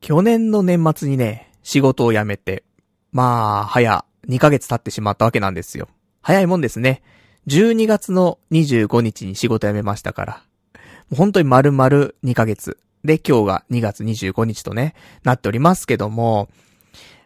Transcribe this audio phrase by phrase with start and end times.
[0.00, 2.64] 去年の年末にね、仕事を辞めて、
[3.12, 5.88] まあ、早、2ヶ月経ってしまったわけなんですよ。
[6.22, 7.02] 早いもんですね。
[7.46, 10.42] 12月の25日に仕事辞めましたから。
[10.74, 10.80] も
[11.12, 11.88] う本当に丸々
[12.24, 12.78] 2ヶ月。
[13.04, 16.48] で、今日が2月25日とね、なっておりますけども、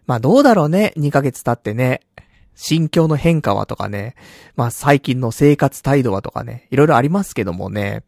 [0.06, 2.00] まあどうだろうね、2ヶ月経ってね、
[2.54, 4.14] 心境の変化はとかね、
[4.56, 8.02] まあ最近の生活態度はとかね、いろいろありますけどもね、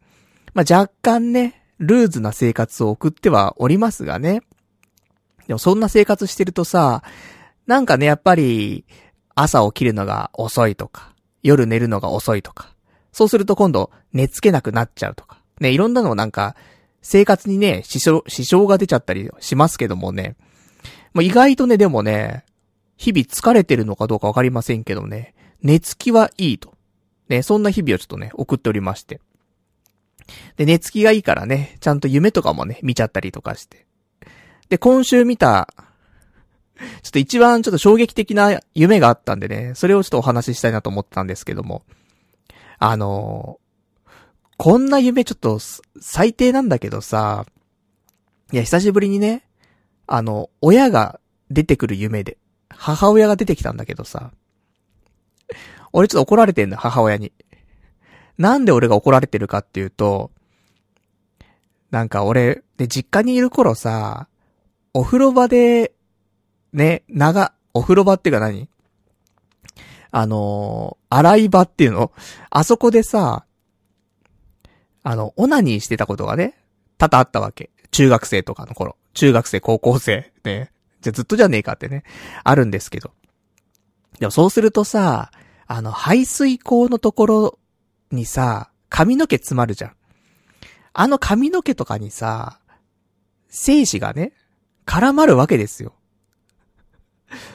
[0.54, 4.42] まあ若干ね、ルーズな生活を送ってはおりますがね。
[5.46, 7.02] でもそんな生活してるとさ、
[7.66, 8.84] なんかね、やっぱり、
[9.34, 12.74] 朝起きるのが遅いとか、夜寝るのが遅いとか、
[13.12, 16.56] そうすると今度寝つけなくなっちゃうとか、ね、いろんなのなんか、
[17.02, 20.36] 生活にね、支障、支障が出ちゃったりしますけどもね、
[21.12, 22.44] まあ、意外とね、でもね、
[22.96, 26.74] 日々疲れてるのかどうかわかりませんけどね、寝つきはいいと。
[27.28, 29.20] ね、そんな日々をちょっとね、送っておりまして。
[30.56, 33.85] で、寝つきがいいからね、ちゃんと夢とかもね、見ちゃったりとかして。
[34.68, 35.68] で、今週見た、
[37.02, 41.82] ちょっと一番ちょっと衝撃的な夢があったんでね、それをちょっとお話ししたいなと思ったんですけども。
[42.78, 44.10] あのー、
[44.58, 45.58] こんな夢ちょっと
[46.00, 47.46] 最低なんだけどさ、
[48.52, 49.46] いや、久しぶりにね、
[50.06, 52.36] あの、親が出てくる夢で、
[52.68, 54.30] 母親が出てきたんだけどさ、
[55.92, 57.32] 俺ちょっと怒られてんだ、母親に。
[58.38, 60.30] なんで俺が怒られてるかっていうと、
[61.90, 64.28] なんか俺、で、実家にいる頃さ、
[64.96, 65.92] お風呂場で、
[66.72, 68.70] ね、長、お風呂場っていうか何？
[70.10, 72.12] あのー、洗い場っていうの？
[72.48, 73.44] あそこでさ、
[75.02, 76.54] あの、オナニーしてたことがね、
[76.96, 77.68] 多々あったわけ。
[77.90, 78.96] 中学生とかの頃。
[79.12, 80.32] 中学生、高校生。
[80.44, 80.72] ね。
[81.02, 82.02] じゃ、ずっとじゃねえかってね。
[82.42, 83.12] あるんですけど。
[84.18, 85.30] でもそうするとさ、
[85.66, 87.58] あの、排水口のところ
[88.12, 89.92] にさ、髪の毛詰まるじゃん。
[90.94, 92.60] あの髪の毛とかにさ、
[93.50, 94.32] 精子がね、
[94.86, 95.92] 絡まるわけですよ。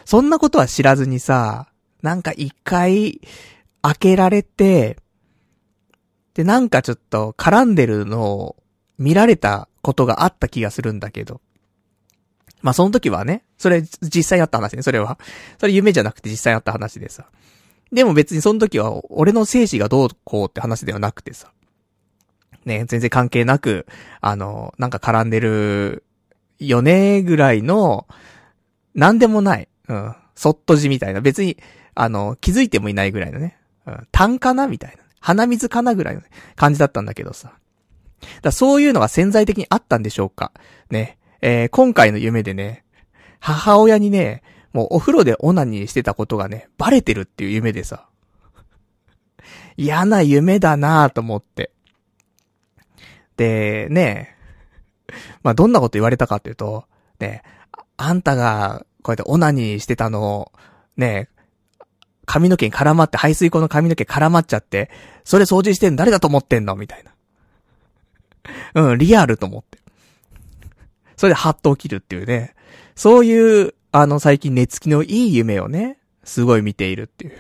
[0.05, 1.69] そんなことは知らずにさ、
[2.01, 3.21] なんか一回、
[3.81, 4.97] 開けられて、
[6.33, 8.55] で、なんかちょっと絡んでるのを
[8.97, 11.41] 見られたことがあった気がするんだけど。
[12.61, 15.17] まあ、その時はね、それ実際あった話ね、それは。
[15.59, 17.25] それ夢じゃなくて実際あった話でさ。
[17.91, 21.52] でも別にその時は俺の精子がどうこうって話ではなくてさ。
[22.65, 23.87] ね、全然関係なく、
[24.21, 26.03] あの、なんか絡んでる
[26.67, 28.08] よねぐらいの、
[28.94, 29.67] なんでもない。
[29.88, 30.16] うん。
[30.36, 31.22] そっとじみたいな。
[31.22, 31.58] 別に、
[31.95, 33.58] あの、気づいてもいないぐらいのね。
[33.86, 34.08] うん。
[34.11, 35.04] 単かなみたいな。
[35.20, 36.21] 鼻水かなぐらいの、
[36.55, 37.54] 感じだったんだけどさ。
[38.42, 40.52] だそういうのが潜在的にあったんでしょうか。
[40.89, 41.17] ね。
[41.42, 42.86] えー、今回の夢でね、
[43.39, 48.08] 母親にね、もうお風呂でオナニーしてたことがね、バレてるっていう夢でさ。
[49.77, 51.71] 嫌な夢だなぁと思って。
[53.38, 54.36] で、ね、
[55.44, 56.86] まあ、どんなこと言われたかっていうと、
[57.20, 57.44] ね、
[57.98, 60.52] あんたが、こうやってオナニーしてたのを、
[60.98, 61.30] ね、
[62.26, 64.89] 髪の毛に絡まって、排水口の髪の毛絡まっちゃって、
[65.23, 66.76] それ掃除してんの誰だと思ってんの？
[66.76, 67.11] みたいな。
[68.92, 69.80] うん、リアルと思って。
[71.16, 72.55] それでハッと起きるっていうね。
[72.95, 77.33] そういう、あの、最近寝つきのいい夢をね、すごい見ているっていう。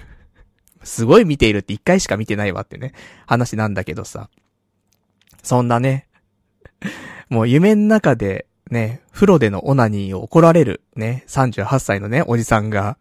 [0.83, 2.93] すごい見ているって一回しか見てないわってね、
[3.25, 4.29] 話なんだけどさ。
[5.43, 6.07] そんなね、
[7.31, 12.97] もう夢の中でね、風呂でのオナニーを怒られるね、38歳のね、おじさんが、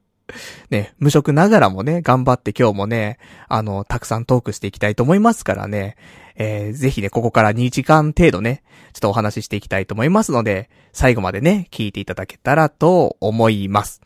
[0.71, 3.19] ね、無職ながらもね、頑張って今日もね、
[3.49, 5.97] あの、たくさんトークしていきたいと思いますからね、
[6.37, 14.01] えー、ぜひね、ここから2時間程度ね、ちょっとお話ししていきたいと思いますので、最後までね、聞いていただけたらと思います。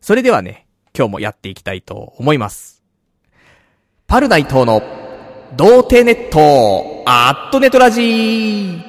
[0.00, 2.84] それではね、今日もやっていきたいと思います。
[4.06, 4.82] パルナイトの、
[5.56, 8.83] 童貞ネット、アットネトラジー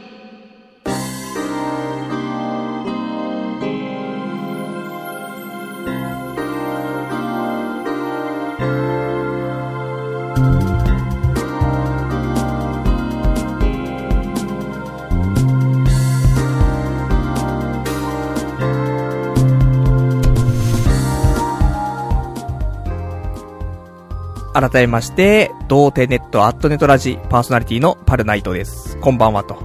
[24.56, 28.98] 改めまして、童貞ネットアットネットラジパーソナリティのパルナイトです。
[29.02, 29.58] こんばんはと。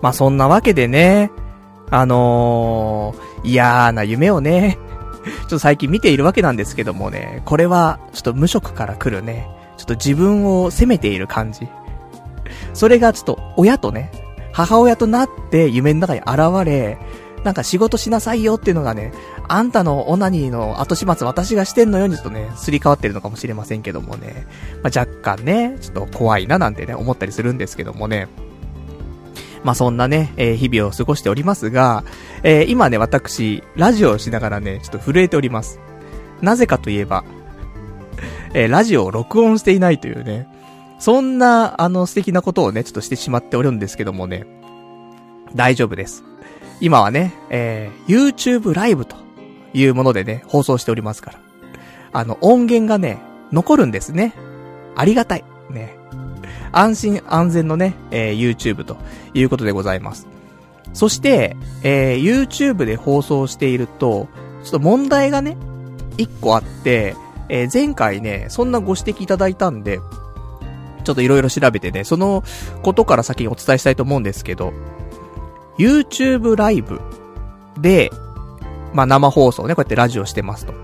[0.00, 1.30] まあ、そんなわけでね、
[1.90, 4.78] あのー、嫌な夢をね、
[5.22, 9.46] ちょっと最近見ているわけなんですけどもね、これは、ちょっと無職から来るね、
[9.76, 11.68] ちょっと自分を責めている感じ。
[12.72, 14.10] それがちょっと、親とね、
[14.54, 16.96] 母親となって夢の中に現れ、
[17.44, 19.12] なんか仕事しなさいよっていうのがね、
[19.48, 24.46] あんたのオナニーの後始末私がしてんのようにちょっとね、すり替わってるのかもしれませんけどもね。
[24.82, 28.28] まあ、若干ね、ちょっと怖いななんてね、思ったりするんですけどもね。
[29.64, 32.04] まあ、そんなね、えー、日々を過ごしておりますが、
[32.42, 35.80] えー、今ね、私、ラジオをしながらね、ちょっと震えております。
[36.40, 37.24] なぜかといえば、
[38.54, 40.48] えー、ラジオを録音していないというね、
[40.98, 44.46] そんな、あの、素敵なことをね、ちょっとしてしまっておるんですけどもね、
[45.54, 46.24] 大丈夫です。
[46.82, 49.14] 今はね、えー、YouTube ライブと
[49.72, 51.40] いうものでね、放送しておりますから。
[52.12, 53.20] あの、音源がね、
[53.52, 54.34] 残るんですね。
[54.96, 55.44] ありがたい。
[55.70, 55.96] ね。
[56.72, 58.96] 安心安全のね、えー、YouTube と
[59.32, 60.26] いうことでございます。
[60.92, 64.26] そして、えー、YouTube で放送していると、
[64.64, 65.56] ちょっと問題がね、
[66.18, 67.14] 一個あって、
[67.48, 70.00] えー、前回ね、そんなご指摘いただいたんで、
[71.04, 72.42] ちょっといろいろ調べてね、その
[72.82, 74.72] ことから先にお伝えしたいと思うんですけど、
[75.78, 77.00] YouTube ライブ
[77.80, 78.10] で、
[78.92, 80.74] まあ、生放送ね、こうやってラジオしてますと。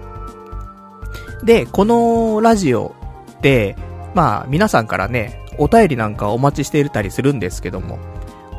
[1.45, 2.95] で、このラジオ
[3.43, 3.77] で、
[4.15, 7.99] まあ、皆さんからね、お便りなんかお待ちしていたりするんですけども、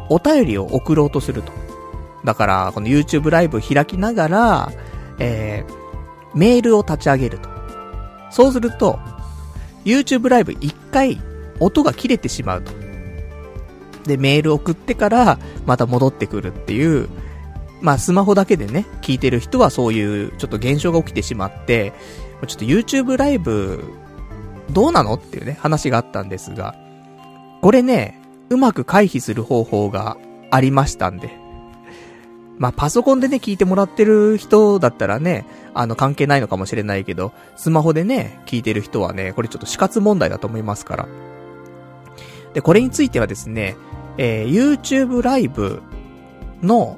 [0.09, 1.51] お便りを送ろうとすると。
[2.23, 4.71] だから、この YouTube ライブ開きながら、
[5.19, 7.49] えー、メールを立ち上げると。
[8.29, 8.99] そうすると、
[9.85, 11.19] YouTube ライブ一回、
[11.59, 12.88] 音が切れてしまうと。
[14.05, 17.09] で、メール送ってから、また戻ってくるっていう、
[17.81, 21.93] まあ、スマホだけでね、聞いてる人はそういう、ちょっと現象が起きてしまって、
[22.47, 23.83] ちょっと YouTube ライブ、
[24.71, 26.75] どうなのっていうね、話があったんですが、
[27.61, 28.19] これね、
[28.49, 30.17] うまく回避する方法が
[30.51, 31.37] ありましたんで。
[32.57, 41.07] まあ、パソコンでね、聞いてもらってる人だったらね、あの、関係ないのかもしれないけど、スマホでね、聞いてる人はね、これちょっと死活問題だと思いますから。
[42.53, 43.75] で、これについてはですね、
[44.17, 45.81] えー、YouTube ライブ
[46.61, 46.97] の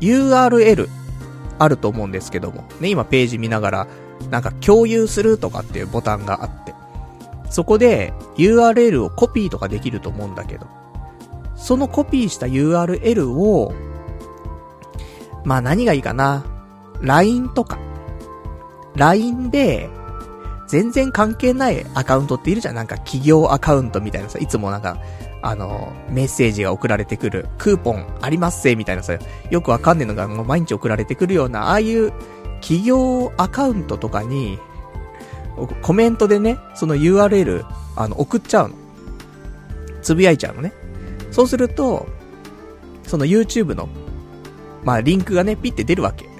[0.00, 0.88] URL
[1.58, 3.86] あると思うんですけども、ね、今ページ見ながら、
[4.30, 6.74] なんか共有するとかっていうボタンがあって、
[7.50, 10.66] そこで URL をコピーとかできると思うんだけど、
[11.56, 13.72] そのコピーした URL を、
[15.44, 16.44] まあ何がいいかな
[17.00, 17.78] ？LINE とか。
[18.96, 19.88] LINE で、
[20.72, 22.74] 全然関係ないアカウントっているじゃん。
[22.74, 24.96] なんか企業アカウントみたいなさ、いつもなんか、
[25.42, 29.18] あの、メッセージが送られてくる、クーポンありますせ、みたいなさ、
[29.50, 32.10] よくわかんねえのがもう毎日送られてくるような、ああいう
[32.62, 34.58] 企業アカウントとかに、
[35.82, 38.74] コメントでね、その URL、あの、送っちゃうの。
[40.00, 40.72] つぶやいちゃうのね。
[41.32, 42.06] そうすると、
[43.06, 43.90] その YouTube の、
[44.84, 46.30] まあ、リンクがね、ピッて出るわけ。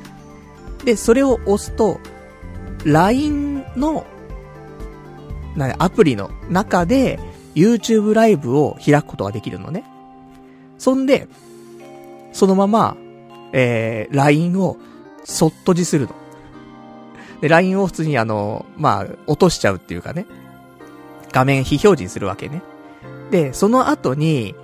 [0.87, 2.00] で、それを押すと、
[2.87, 4.06] LINE の、
[5.56, 7.19] なアプリの中で、
[7.54, 9.84] YouTube ライブを開くことができるのね。
[10.78, 11.28] そんで、
[12.32, 12.96] そのまま、
[13.52, 14.78] えー、LINE を
[15.25, 16.14] そっとじするの。
[17.40, 20.26] で、LINE を普通にあの、まあ、落としちゃうっていうかね。
[21.32, 22.62] 画面非表示にするわけね。
[23.31, 24.55] で、その後に、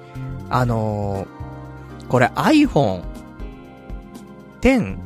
[0.50, 3.02] あのー、これ iPhone
[4.62, 4.96] X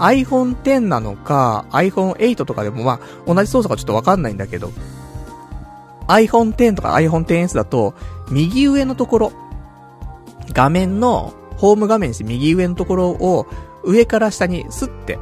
[0.00, 4.72] iPhone X なのか、iPhone 8とかでもまあ、同じ操作かちょっとわかんないんだけど、
[6.08, 7.94] iPhone X とか iPhone XS だと、
[8.30, 9.32] 右上のところ、
[10.52, 13.46] 画面の、ホーム画面して右上のところを、
[13.84, 15.18] 上から下にスッて、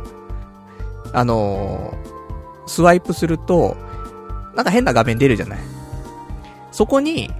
[1.12, 3.76] あのー、スワイプすると、
[4.54, 5.58] なんか変な画面出るじゃない。
[6.70, 7.31] そこに、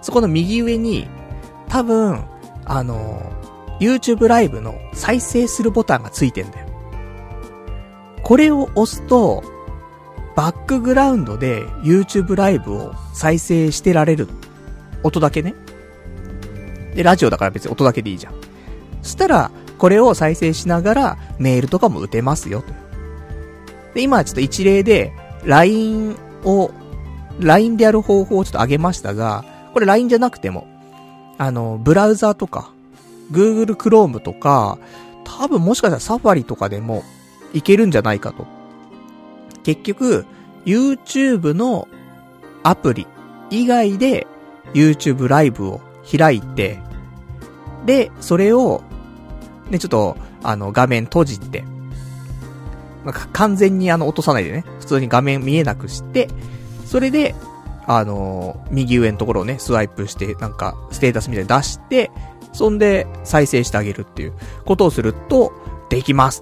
[0.00, 1.08] そこの右上に、
[1.68, 2.24] 多分、
[2.64, 3.35] あの、
[3.80, 6.66] YouTube ライブの再生するボタンがついてんだよ。
[8.22, 9.44] これを押すと、
[10.34, 14.28] バックグラウンドで YouTube ライブを再生してられる。
[15.02, 15.54] 音だけね。
[16.94, 18.34] で、ラジオだから別に音だけでいいじゃん。
[19.02, 22.64] そしたら、これを再生しながらメールとかも打てますよ。
[23.94, 25.12] で、今はちょっと一例で、
[25.44, 26.70] LINE を、
[27.38, 30.66] LINE でやる方法をちょっと上げましたが、これ LINE じゃなくても、
[31.38, 32.72] あの、ブラウザーとか、
[33.30, 34.78] Google Chrome とか、
[35.24, 37.02] 多分もしかしたら Safari とかでも
[37.52, 38.46] いけるんじゃないかと。
[39.64, 40.24] 結局、
[40.64, 41.88] YouTube の
[42.62, 43.06] アプリ
[43.50, 44.26] 以外で
[44.74, 45.80] YouTube ライブを
[46.16, 46.78] 開いて、
[47.84, 48.82] で、それを、
[49.70, 51.64] ね、ちょっと、あの、画面閉じて、
[53.04, 56.28] まあ、完全にあの、落とさないでね、普通に画面見えなくして、
[56.84, 57.34] それで、
[57.86, 62.10] あのー、右上のところをね、スワイプして、なんか、ステータスみたいに出して、
[62.56, 64.32] そんで、再生してあげるっていう
[64.64, 65.52] ことをすると、
[65.88, 66.40] できます。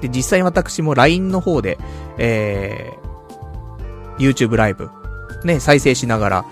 [0.00, 1.78] で、実際私も LINE の方で、
[2.18, 4.90] えー、YouTube ライブ、
[5.44, 6.44] ね、再生しながら、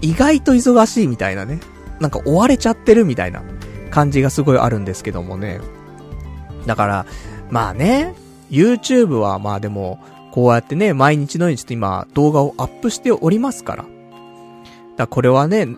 [0.00, 1.60] 意外と忙しいみたいなね。
[2.00, 3.42] なんか追われちゃってるみたいな
[3.90, 5.60] 感じがすごいあるんですけどもね。
[6.66, 7.06] だから、
[7.50, 8.14] まあね、
[8.50, 10.00] YouTube はまあでも、
[10.32, 13.84] こうやってね、毎日のようにちょっと今動画をアップしておりますから。
[14.96, 15.68] だこれはね、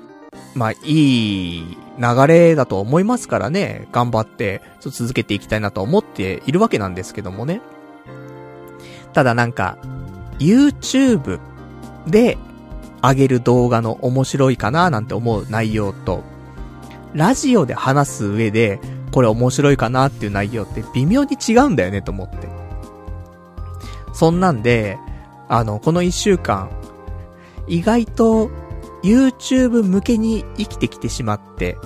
[0.55, 7.61] まあいい流れだと思いますからね、頑張ってちょっと続けていきたいなと思っているわけなんですけどもね。
[9.13, 9.79] ただなんか、
[10.39, 11.39] YouTube
[12.07, 12.39] で
[13.03, 16.23] 上げる動画の面白いかななんて思う内容と、
[17.15, 18.81] ラジオで話す上で、
[19.11, 22.49] これ面白いかなっていう内容って微妙に違うんだよねと思って。
[24.13, 24.99] そんなんで、
[25.49, 26.71] あの、この一週間、
[27.67, 28.51] 意外と
[29.03, 31.77] YouTube 向けに生きてきてしまって、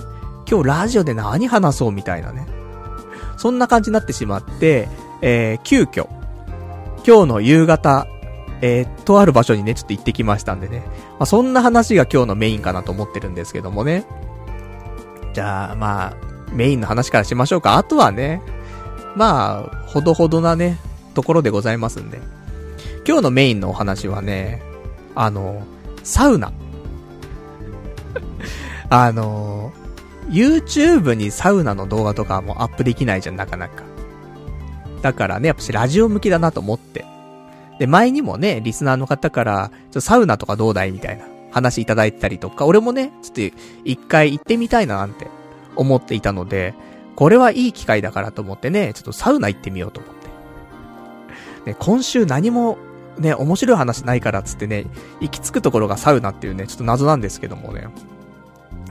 [0.49, 2.45] 今日ラジオで何話そうみたいなね。
[3.37, 4.87] そんな感じになってしまって、
[5.21, 6.07] えー、急遽、
[7.05, 8.07] 今日の夕方、
[8.61, 10.83] えー、とある場所にね、ちょっと行ってきましたんでね。
[11.17, 14.05] まあ、そんな話が今日のメインかなと思ってるんですけどもね。
[15.33, 16.17] じゃあ、まあ、
[16.51, 17.77] メインの話からしましょうか。
[17.77, 18.41] あとはね、
[19.15, 20.77] まあ、ほどほどなね、
[21.13, 22.19] ところでございますんで。
[23.07, 24.61] 今日のメインのお話はね、
[25.15, 25.63] あの、
[26.03, 26.51] サウナ。
[28.89, 29.71] あの、
[30.29, 33.83] YouTube にサウナの動画とかもアップできないじゃん、なかなか。
[35.01, 37.05] だからね、やっぱしラジオ向きだなと思って。
[37.79, 45.27] で、前にもね、リスナーの方から、ちょっとサウナとかどうだいみたいな話いただいたりとか、俺もね、ちょっと一回行ってみたいななんて
[45.75, 46.73] 思っていたので、
[47.15, 50.13] これはいい機会だからと思ってね、ちょっとサウナ行ってみようと思っ
[51.63, 51.71] て。
[51.71, 52.77] ね、今週何も
[53.17, 54.85] ね、面白い話ないからっつってね、
[55.21, 57.87] 行き着くところがサウナっていうね、ちょっと謎なんですけどもね。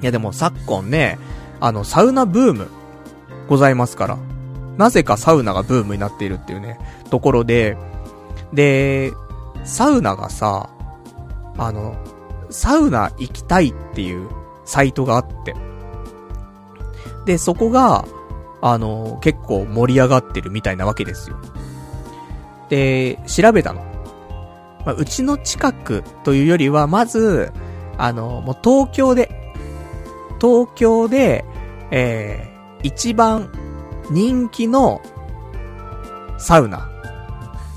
[0.03, 1.19] いやでも昨今ね、
[1.61, 2.69] あの、サウナブーム、
[3.49, 4.19] ございますから。
[4.76, 6.79] なぜかサウナがブームになっているっていうね、
[7.11, 7.76] ところで、
[8.54, 9.12] で、
[9.64, 10.70] サウナがさ、
[11.58, 11.96] あの、
[12.50, 14.28] サウナ行きたいっていう
[14.64, 15.54] サイトがあって。
[17.26, 18.04] で、そこが、
[18.61, 21.37] あの、結構盛り上がってるみたいなわけですよ。
[22.68, 23.82] で、調べたの。
[24.87, 27.52] まあ、うちの近くというよりは、まず、
[27.99, 29.52] あの、もう東京で、
[30.40, 31.44] 東京で、
[31.90, 33.50] えー、一番
[34.11, 35.00] 人気の
[36.38, 36.90] サウナ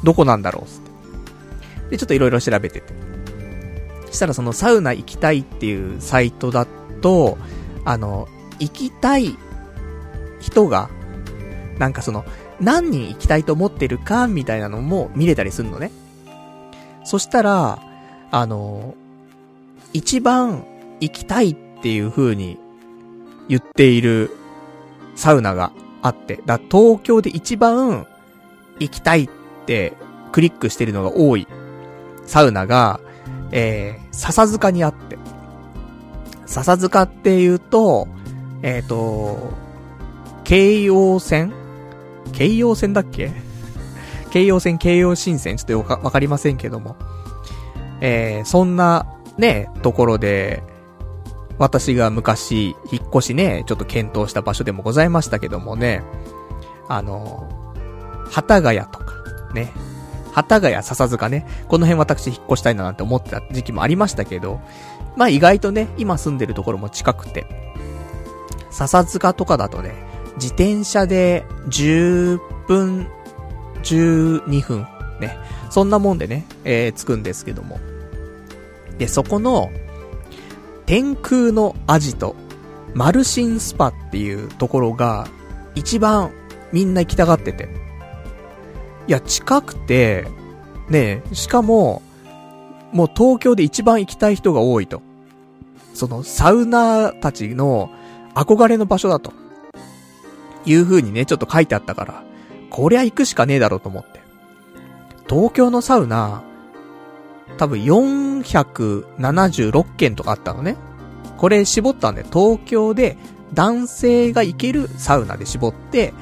[0.04, 1.92] どこなんだろうって。
[1.92, 2.94] で、ちょっといろいろ調べてて。
[4.12, 6.66] したらそのサウナ行きたいっていうサイトだ
[7.02, 7.38] と、
[7.86, 8.28] あの、
[8.60, 9.38] 行きたい
[10.40, 10.90] 人が、
[11.78, 12.26] なんかその、
[12.60, 15.92] 何人行きたいと思ってるか、みたいなのも見れたりするのね。
[17.04, 17.80] そしたら、
[18.32, 18.96] あの、
[19.94, 20.66] 一番
[21.00, 22.58] 行きたいっていう風に
[23.48, 24.32] 言っている
[25.16, 28.08] サウナがあって、だ東京で一番
[28.80, 29.30] 行きたいっ
[29.68, 29.94] って
[30.32, 31.46] クリックしてるのが多い。
[32.26, 33.02] サウナが、
[33.52, 35.18] えー、笹塚にあって。
[36.46, 38.08] 笹塚っていうと、
[38.62, 39.52] えっ、ー、と、
[40.46, 41.52] 京葉線？
[42.32, 43.32] 京葉線だっけ？
[44.32, 45.58] 京葉線、京葉新線？
[45.58, 46.96] ちょっとわかりませんけども。
[48.00, 49.06] えー、そんな、
[49.38, 50.64] ね、ところで、
[51.58, 56.04] 私が昔、引っ越しね、ちょっと検討した場所でもございましたけどもね、
[56.88, 57.74] あの、
[58.32, 59.17] 幡ヶ谷とか、
[59.54, 59.72] ね。
[60.34, 61.46] 幡ヶ谷笹塚ね。
[61.68, 64.60] この辺私引っ越したいななんて思ってた時期もありましたけど、
[65.16, 67.46] まあ意外とね、今住んでるところも近くて、
[68.70, 69.94] 笹塚とかだとね、
[70.36, 73.08] 自転車で10分、
[73.84, 74.88] 12分、
[75.20, 75.38] ね。
[75.70, 77.80] そんなもんでね、えー、着くんですけども。
[78.98, 79.72] で、そこの、
[80.86, 82.36] 天空のアジト、
[82.94, 85.28] マルシンスパっていうところが、
[85.76, 86.32] 一番
[86.72, 87.87] みんな行きたがってて。
[89.08, 90.28] いや、近くて、
[90.90, 92.02] ねえしかも、
[92.92, 95.02] もう東京で一番行きたい人が多いと。
[95.94, 97.90] その、サウナーたちの
[98.36, 99.34] 憧れの場所だと。
[100.66, 102.24] いう風にね、ちょっと書いてあったから、
[102.70, 104.20] こりゃ行くしかねえだろうと思って。
[105.30, 106.44] 東京のサウナ、
[107.58, 110.76] 多分476件とかあったのね。
[111.38, 113.18] これ絞ったんで、東京で
[113.54, 116.14] 男性が行けるサウナで絞って、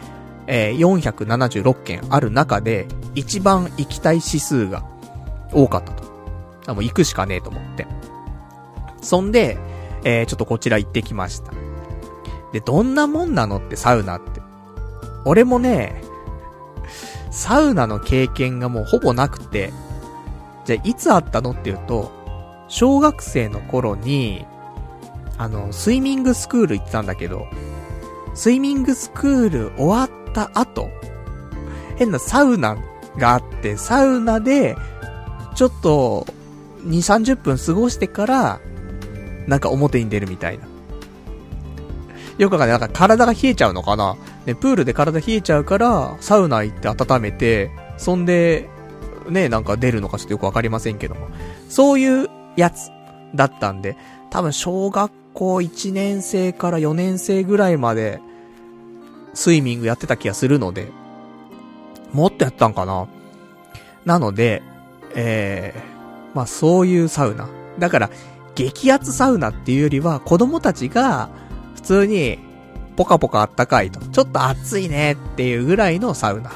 [0.47, 4.83] えー、476件ある中で、一番行きたい指数が
[5.51, 6.03] 多かったと。
[6.67, 7.87] あ、もう行くしかねえと思って。
[9.01, 9.57] そんで、
[10.03, 11.51] えー、ちょっとこちら行ってきました。
[12.53, 14.41] で、どんなもんなのってサウナって。
[15.25, 16.03] 俺もね、
[17.31, 19.73] サウナの経験がもうほぼなくて、
[20.65, 22.11] じゃあいつあったのっていうと、
[22.67, 24.45] 小学生の頃に、
[25.37, 27.47] あの、スイミングスクール行ってたんだけど、
[28.33, 30.89] スイミングスクール終わった後、
[31.95, 32.77] 変なサウナ
[33.17, 34.75] があって、サウナで、
[35.55, 36.27] ちょっと、
[36.85, 38.59] 2、30分過ごしてから、
[39.47, 40.65] なんか表に出るみたいな。
[42.37, 42.79] よくわかんない。
[42.79, 48.69] なんか体が冷えちゃうのかなね、プールで体冷えちゃうから、サウナ行って温めて、そんで、
[49.29, 51.27] ね、なんか出るのかちょっとよくわかりませんけども。
[51.69, 52.89] そういうやつ
[53.33, 53.95] だったんで、
[54.29, 58.19] 多分小学校1年生から4年生ぐらいまで、
[59.35, 60.91] スイミングやってた気がするので、
[62.11, 63.07] もっとやったんかな
[64.05, 64.63] なので、
[65.13, 67.47] えー、まあそういうサウナ。
[67.77, 68.09] だから、
[68.55, 71.29] 激アツサウナっていうよりは、子供たちが、
[71.75, 72.39] 普通に、
[72.95, 73.99] ポカポカあったかいと。
[73.99, 76.51] ちょっと暑いねっていうぐらいのサウナ。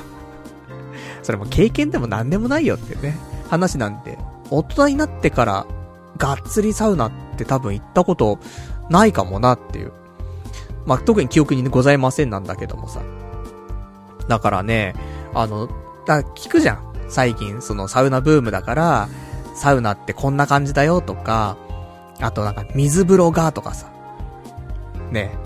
[1.21, 3.17] それも経験でも何でもないよっていうね、
[3.49, 4.17] 話なんで、
[4.49, 5.65] 大人になってから、
[6.17, 8.39] がっつりサウナって多分行ったこと
[8.89, 9.91] ないかもなっていう。
[10.89, 13.03] まあ、特に記憶にございませんなんだけどもさ。
[14.27, 14.95] だからね、
[15.35, 15.69] あの、
[16.07, 16.93] だ聞くじゃん。
[17.09, 19.09] 最近、そのサウナブームだから、
[19.53, 21.57] サウナってこんな感じだよとか、
[22.19, 23.91] あとなんか水風呂がとかさ。
[25.11, 25.37] ね。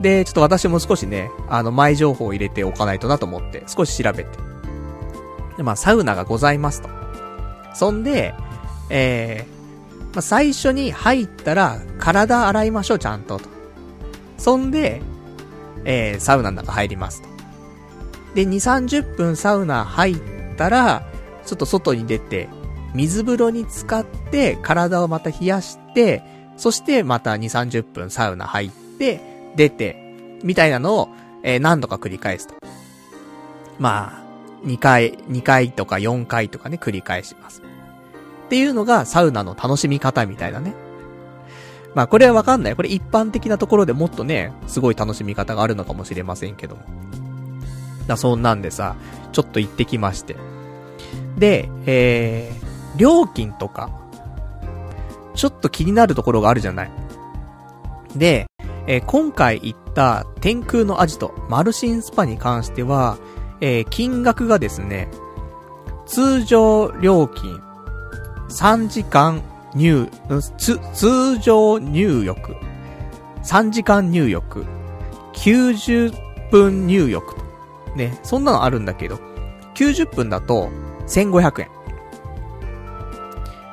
[0.00, 4.30] で、ちょっと私も少しね、あの、前情報を入れておかないとなと思って、少し調べて。
[5.56, 6.88] で、まあ、サウナがございますと。
[7.74, 8.34] そんで、
[8.90, 13.57] えー、まあ、最初に入ったら、体洗いましょう、ちゃんと、と。
[14.38, 15.02] そんで、
[15.84, 17.28] えー、サウナの中入りますと。
[18.34, 20.16] で、2、30分サウナ入っ
[20.56, 21.02] たら、
[21.44, 22.48] ちょっと外に出て、
[22.94, 26.22] 水風呂に浸かって、体をまた冷やして、
[26.56, 29.20] そしてまた2、30分サウナ入って、
[29.56, 31.08] 出て、みたいなのを、
[31.42, 32.54] えー、何度か繰り返すと。
[33.78, 37.62] まあ、2回、2回とか4回とかね、繰り返します。
[38.46, 40.74] っていうのがサウナの楽しみ方みたいなね。
[41.94, 42.76] まあこれはわかんない。
[42.76, 46.82] これ一般的なところでもっとね、すごい楽しみ方があるのかもしれませんけども。
[48.06, 48.96] だそんなんでさ、
[49.32, 50.36] ちょっと行ってきまして。
[51.36, 53.90] で、えー、料金とか、
[55.34, 56.90] ちょっと気になるところがあるじゃない。
[58.16, 58.46] で、
[58.86, 63.18] えー、今回行った天空のアジト、マルシンスパに関しては、
[63.60, 65.08] えー、金額がですね、
[66.06, 67.60] 通常料金、
[68.48, 69.42] 3時間
[69.74, 70.08] 入、
[70.56, 72.56] つ、通常入浴、
[73.44, 74.64] 3時間入浴、
[75.34, 76.12] 90
[76.50, 77.48] 分入浴と。
[77.96, 79.18] ね、そんなのあるんだけど、
[79.74, 80.70] 90分だと
[81.06, 81.68] 1500円。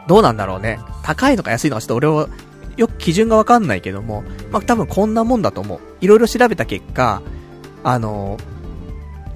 [0.08, 0.80] どうなんだろうね。
[1.04, 2.30] 高いのか安いのかちょっと俺は
[2.78, 5.80] よく基準がわかんないけども、まあ、多分こんなもんだと思う。
[6.02, 7.22] いろいろ調べた結果、
[7.84, 8.38] あの、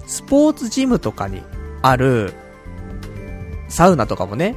[0.05, 1.41] スポーツジムとかに
[1.81, 2.33] ある、
[3.67, 4.55] サウナとかもね、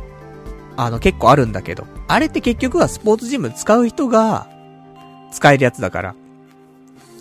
[0.76, 4.48] あの結構あるんだけど、あれって結局はスポーツジム使う人が
[5.30, 6.14] 使えるやつだから。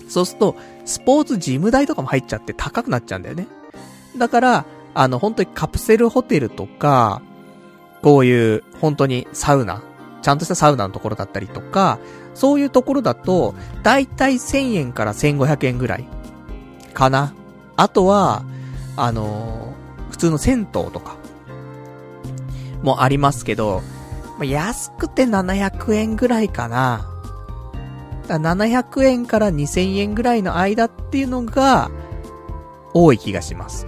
[0.07, 3.47] そうすると、スポーツジム代とかも入っちゃって高くなっちゃうんだよね。
[4.17, 7.21] だから、あの本当にカプセルホテルとか、
[8.01, 9.81] こういう本当にサウナ、
[10.21, 11.99] ちゃんとしたサウナのところだったりとか、
[12.33, 16.07] そういうところだと、だいたい1000円から1500円ぐらい。
[16.93, 17.33] かな。
[17.77, 18.43] あとは、
[18.97, 21.15] あのー、普通の銭湯とか、
[22.83, 23.81] もありますけど、
[24.37, 27.07] ま、安くて700円ぐらいかな。
[28.27, 31.91] だ700円から2000円ぐらいの間っていうのが、
[32.93, 33.87] 多い気がします。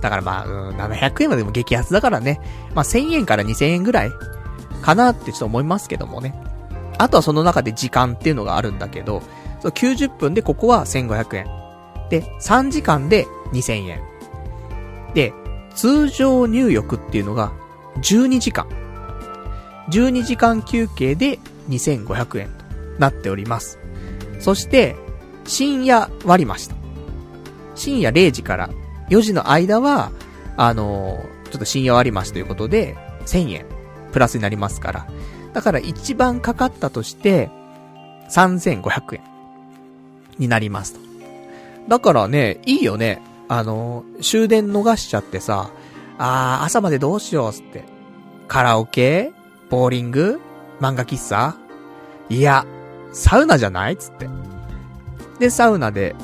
[0.00, 2.40] だからまあ、うん、700円はでも激安だからね。
[2.74, 4.12] まあ1000円から2000円ぐらい
[4.82, 6.34] かなってちょっと思いますけどもね。
[6.98, 9.22] あとはその中で時間っていうのがあるんだけど、
[9.60, 11.46] そう90分でここは1500円。
[12.10, 14.00] で、3時間で2000円。
[15.14, 15.32] で、
[15.74, 17.52] 通常入浴っていうのが
[18.02, 18.66] 12時間。
[19.90, 22.64] 12時間休憩で2500円と
[22.98, 23.78] なっております。
[24.40, 24.96] そして、
[25.44, 26.76] 深夜割りました。
[27.74, 28.70] 深夜0時から
[29.08, 30.10] 4時の間は、
[30.56, 33.66] あのー、ちょっと深夜割り増しということで、1000円
[34.12, 35.06] プラスになりますから。
[35.54, 37.50] だから一番かかったとして、
[38.30, 39.22] 3500円
[40.38, 41.00] になりますと。
[41.88, 43.22] だからね、いいよね。
[43.48, 45.70] あのー、終電逃しちゃってさ、
[46.18, 47.84] あー、朝までどうしよう、つって。
[48.48, 49.32] カラオケ？
[49.70, 50.40] ボーリング？
[50.80, 51.56] 漫画喫茶？
[52.28, 52.66] いや、
[53.12, 54.28] サウナじゃないつって。
[55.38, 56.16] で、サウナで、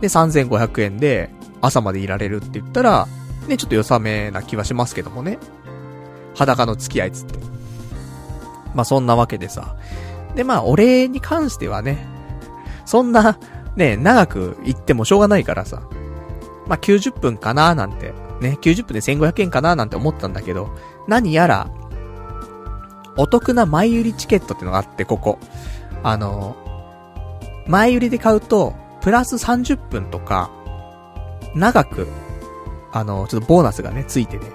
[0.00, 1.30] で、3500円で、
[1.62, 3.06] 朝までいられるって言ったら、
[3.48, 5.38] ね、ちょっと良さめな気はしますけどもね。
[6.34, 7.38] 裸の付き合いつって。
[8.74, 9.76] まあ、そんなわけでさ。
[10.36, 12.06] で、まあ、俺に関してはね、
[12.84, 13.38] そんな、
[13.76, 15.82] ね、長く行ってもしょうがないからさ。
[16.66, 20.70] まあ、90分かななんて、ね、90分で1500円かななんて思ったんだけど、
[21.06, 21.70] 何やら、
[23.16, 25.38] お得な前売りチケットってのがあって、ここ。
[26.02, 26.56] あの、
[27.66, 30.50] 前売りで買うと、プラス30分とか、
[31.54, 32.06] 長く、
[32.92, 34.46] あの、ちょっとボーナスがね、ついてね。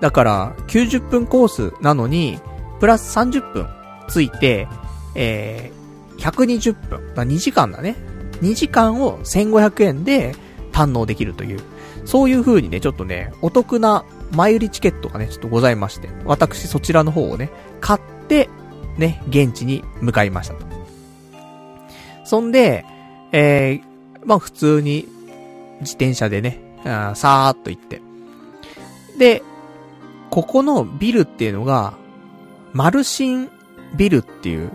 [0.00, 2.38] だから、90分コースなのに、
[2.80, 3.68] プラス30分
[4.08, 4.68] ついて、
[5.14, 7.00] えー、120分。
[7.14, 7.96] 2時間だね。
[8.40, 10.34] 2時間を1500円で
[10.72, 11.60] 堪能できるという。
[12.04, 18.48] そういう風にね、ちょっとね、お得な前売りチケットがね、ちょっとございまして、私そちらの方をね、買って、
[18.96, 20.66] ね、現地に向かいましたと。
[22.24, 22.84] そんで、
[23.32, 23.82] えー、
[24.24, 25.06] まあ普通に
[25.80, 28.00] 自転車でね、あーさーっと行って。
[29.18, 29.42] で、
[30.30, 31.94] ここのビルっていうのが、
[32.72, 33.50] マルシン
[33.96, 34.70] ビルっていう、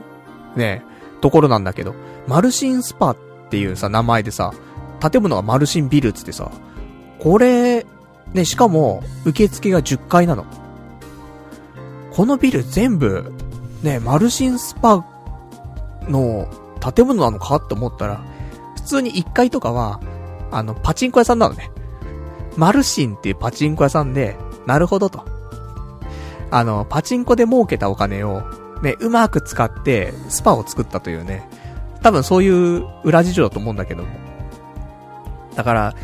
[0.56, 0.84] ね、
[1.22, 1.96] ところなんだけど、
[2.28, 3.18] マルシンスパっ
[3.50, 4.54] ていうさ、名前でさ、
[5.00, 6.52] 建物がマルシンビルつってさ、
[7.20, 7.86] これ、
[8.34, 10.46] ね、しかも、受付が10階なの。
[12.12, 13.32] このビル全部、
[13.84, 15.06] ね、マルシンスパ
[16.10, 16.48] の
[16.80, 18.22] 建物なのかって思ったら、
[18.76, 20.00] 普通に1階とかは、
[20.52, 21.72] あの、パチンコ屋さんなのね。
[22.56, 25.24] マルシンっていうパチンコ屋さんで、なるほどと。
[26.50, 28.42] あの、パチンコで儲けたお金を、
[28.82, 31.48] ね、うまく使って、スパを作ったというね。
[32.02, 34.10] 多分そういう裏事情だと思うんだけども。
[35.56, 35.96] だから、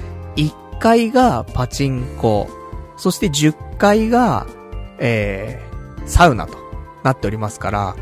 [0.73, 2.49] 1階がパチンコ、
[2.97, 4.47] そして10階が、
[4.97, 6.57] えー、サウナと
[7.03, 7.95] なっておりますから、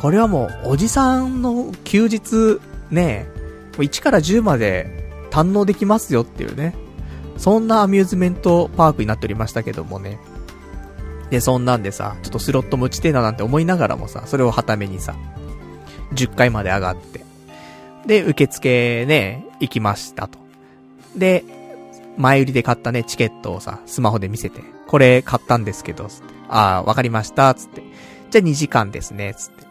[0.00, 2.60] これはもう、おじさんの休日、
[2.90, 3.26] ね、
[3.72, 6.74] 1から10まで堪能できますよっていうね。
[7.38, 10.18] そんなアミューズメントパークになっておりましたけどもね。
[11.30, 15.16] で、そんなんでさ、ちょっとスロット持ちてえななんて思いながらもさ、それをはためにさ、
[16.12, 17.24] 10階まで上がって。
[18.06, 20.38] で、受付ね、行きましたと。
[21.16, 21.63] で、
[22.16, 26.34] 前売りで買ったね、チケットをさ、スマホで見せて、これ買ったんですけど、つって。
[26.48, 27.82] ああ、わかりました、つって。
[28.30, 29.64] じゃあ2時間ですね、つって。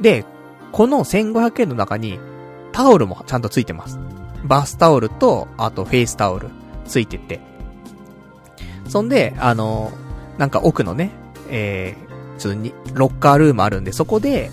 [0.00, 0.24] で、
[0.72, 2.18] この1500円の中に、
[2.72, 3.98] タオルもちゃんとついてます。
[4.44, 6.48] バスタオルと、あとフェイスタオル、
[6.86, 7.40] ついてて。
[8.88, 9.92] そんで、あの、
[10.38, 11.10] なんか奥のね、
[11.50, 14.50] えー、ちょっとに、ロッカールームあるんで、そこで、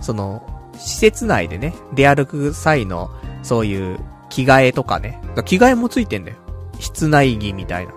[0.00, 0.46] その、
[0.78, 3.10] 施設内でね、出歩く際の、
[3.42, 3.98] そういう、
[4.30, 5.19] 着替えとかね。
[5.44, 6.36] 着替えもついてんだよ。
[6.78, 7.92] 室内着みたいな。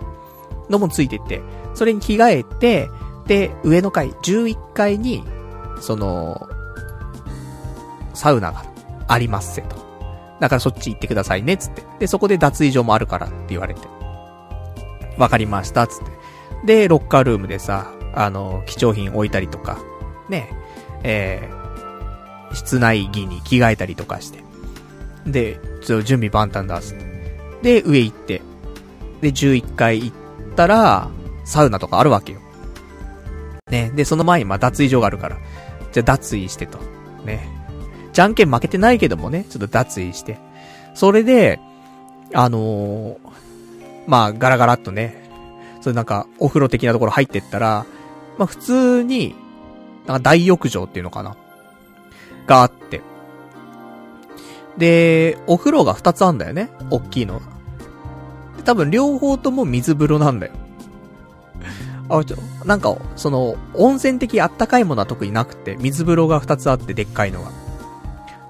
[0.69, 1.41] のもついてて、
[1.73, 2.89] それに着替えて、
[3.27, 5.23] で、上の階、11階に、
[5.79, 6.49] その、
[8.13, 8.65] サウナが
[9.07, 9.75] ありますせと。
[10.39, 11.83] だからそっち行ってくださいね、つって。
[11.99, 13.81] で、そこで脱衣所もあるからって言われて。
[15.17, 16.11] わかりました、つって。
[16.65, 19.79] で、ロッカールームでさ、あの、貴重品置いたりとか、
[20.29, 20.49] ね、
[21.03, 24.43] えー、室内着に着替えたりとかして。
[25.25, 25.59] で、
[26.03, 27.12] 準備万端だ、つって。
[27.63, 28.41] で、上行って。
[29.21, 31.09] で、11階行ったら、
[31.45, 32.39] サウナとかあるわけよ。
[33.71, 35.37] ね、で、その前にま脱衣所があるから。
[35.91, 36.77] じゃ脱衣してと。
[37.25, 37.49] ね。
[38.11, 40.37] じゃんけん負けてないけどもね、ちょっと脱衣して。
[40.93, 41.59] それで、
[42.33, 43.17] あのー、
[44.05, 45.23] まあ、ガラガラっとね、
[45.81, 47.85] それなんか、お風呂的なところ入ってったら、
[48.37, 49.35] まあ普通に、
[50.05, 51.35] なんか大浴場っていうのかな
[52.45, 53.01] があって。
[54.77, 56.69] で、お風呂が2つあんだよね。
[56.89, 57.41] 大きいの。
[58.65, 60.53] 多分両方とも水風呂なんだよ。
[62.09, 67.51] あ、ちょ、なんか、その、温泉的あったかいものは特になくて、水風呂が2つあってでっかいのが。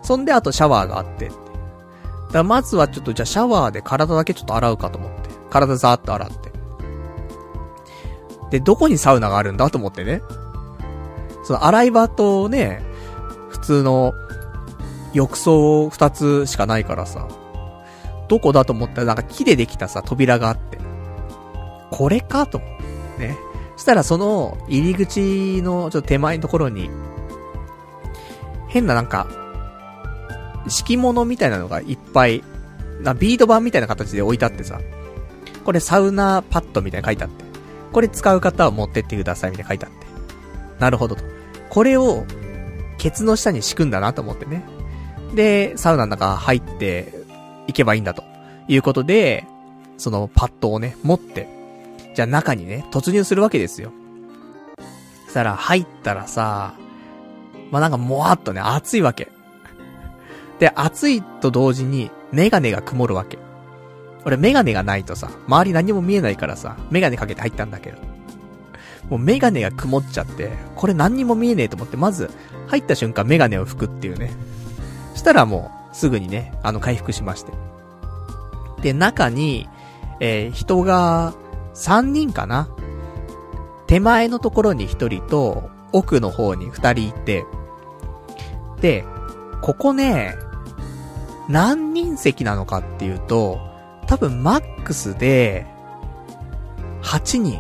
[0.02, 1.32] そんであとシャワーがあって。
[2.32, 5.30] だまずはちょっとじゃあシャワーで体だけちょっと洗うかと思って。
[5.50, 6.52] 体ザーっと洗って。
[8.50, 10.22] で、どこにサウナがあるんだと思ってね。
[11.44, 12.84] その洗い場とね、
[13.50, 14.14] 普通の、
[15.14, 17.28] 浴槽二つしかないからさ、
[18.28, 20.80] どこだと思ったらなんか木でできたさ、扉があって、
[21.92, 22.60] これかと。
[23.20, 23.38] ね。
[23.76, 26.90] そしたらその入り口のちょっと手前のところに、
[28.68, 29.28] 変ななんか、
[30.68, 32.44] 敷物みたいなのがいっぱい、
[33.02, 34.80] なビード板みたいな形で置いてあってさ、
[35.64, 37.44] これサウナパッドみたいな書いてあって、
[37.92, 40.08] これ使う方は持ってってくださいみたいな書いてあって。
[40.80, 41.24] なるほどと。
[41.70, 42.26] これを、
[42.98, 44.64] ケツの下に敷くんだなと思ってね。
[45.34, 47.14] で、サウナの中入って
[47.68, 48.24] いけばいいんだと。
[48.68, 49.46] いうことで、
[49.98, 51.48] そのパッドをね、持って、
[52.16, 53.92] じゃあ中にね、突入するわけですよ。
[55.26, 56.76] そしたら入ったらさ、
[57.72, 59.30] まあ、なんかもわっとね、暑いわけ。
[60.60, 63.38] で、暑いと同時に、メガネが曇るわけ。
[64.26, 67.98] 俺メガネがないとさ、周り何も見えないからさ、メガネかけて入ったんだけど。
[69.10, 72.30] もうメガネが曇っちゃって、これ何にも見えねえと思って、まず、
[72.68, 74.32] 入った瞬間メガネを拭くっていうね。
[75.14, 77.54] そしたらもう、すぐにね、あの、回復しまして。
[78.82, 79.70] で、中に、
[80.20, 81.34] えー、人が、
[81.74, 82.70] 3人かな？
[83.88, 87.46] 手前のところに1人と、奥の方に2人いて、
[88.82, 89.06] で、
[89.62, 90.36] ここね、
[91.48, 93.60] 何人席なのかっていうと、
[94.08, 95.68] 多分マックスで、
[97.02, 97.60] 8人、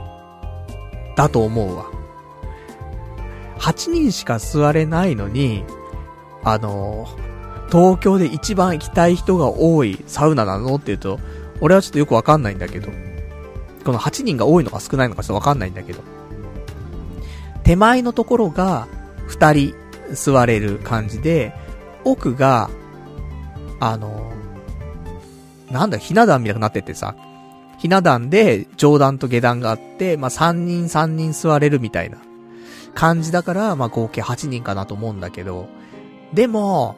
[1.15, 1.85] だと思うわ。
[3.59, 5.63] 8人しか座れないのに、
[6.43, 7.07] あの、
[7.73, 10.75] 東京で一番行きたい人が多いサウナなの？
[10.75, 11.19] って言うと、
[11.59, 12.91] 俺はちょっとよくわかんないんだけど、
[13.83, 16.01] この8人が多いのか少ないのかちょっとわかんないんだけど、
[17.63, 18.87] 手前のところが
[19.29, 21.51] 2人座れる感じで、
[22.03, 22.69] 奥が、
[23.79, 24.31] あの、
[25.71, 27.15] なんだ、ひな壇みたいになっててさ、
[27.79, 32.19] ひな壇で上段と下段があって、まあ、3人3人座れるみたいな
[32.93, 35.67] 感じだから、まあ、合計8人かなと思うんだけど、
[36.33, 36.97] でも、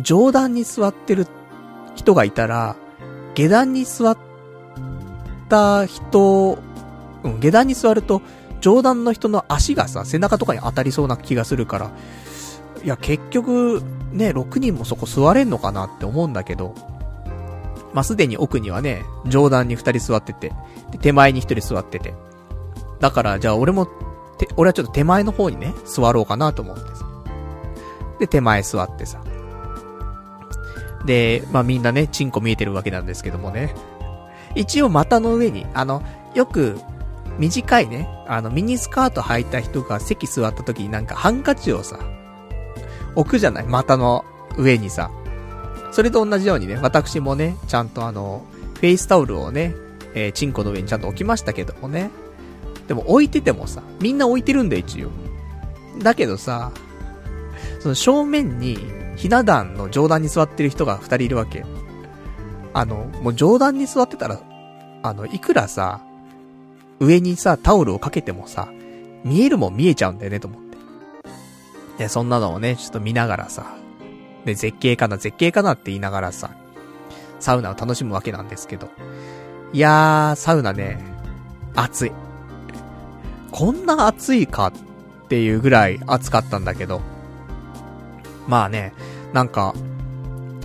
[0.00, 1.26] 上段に座ってる
[1.94, 2.76] 人がいたら、
[3.34, 4.18] 下段に座っ
[5.48, 6.58] た人、
[7.24, 8.22] うん、下段に座ると、
[8.60, 11.90] 上段の人の足がさ、背中とかに当たりそうな気がするから、
[12.84, 16.74] いや、結局、ね、6人もそこ座れんのかなって思うんだけど、
[17.92, 20.52] まあ、すでに奥にはね、上段に2人座ってて、
[20.90, 22.14] で、手前に1人座ってて。
[23.00, 23.86] だから、じゃあ俺も、
[24.38, 27.06] て、俺はちょっと手前の方にね、座ろうかなと思ってさ。
[28.18, 29.22] で、手前座ってさ。
[31.06, 33.74] で、まあ、みんなね、チンコ見えてるわけなんですけどもね。
[34.54, 36.02] 一応股の上に、あの、
[36.34, 36.78] よく、
[37.38, 41.98] 短いね、あの、ミニスカート履いた人が席座った時になんかハンカチをさ、
[43.14, 44.24] 置くじゃない股の
[44.56, 45.10] 上にさ。
[45.92, 49.74] それと同じようにね、私もね、ちゃんとあの、フェイスタオルをね、
[50.14, 52.10] えー、チンコの上にちゃんと置きましたけどもね。
[52.88, 55.10] でも置いててもさ、みんな置いてるんだよ、一応。
[55.98, 56.72] だけどさ、
[57.80, 58.78] その正面に、
[59.22, 61.64] ひな壇の上段に座ってる人が二人いるわけ。
[62.74, 64.40] あの、もう上段に座ってたら、
[65.04, 66.00] あの、いくらさ、
[66.98, 68.66] 上にさ、タオルをかけてもさ、
[69.22, 70.76] 見えるもん見えちゃうんだよね、と思って。
[71.98, 73.76] で、そんなのをね、ちょっと見ながらさ、
[74.44, 76.50] で、絶景かな、絶景かなって言いながらさ、
[77.38, 78.88] サウナを楽しむわけなんですけど。
[79.72, 80.98] いやー、サウナね、
[81.76, 82.12] 暑い。
[83.52, 84.72] こんな暑いか
[85.26, 87.00] っていうぐらい暑かったんだけど。
[88.48, 88.92] まあね、
[89.32, 89.74] なんか、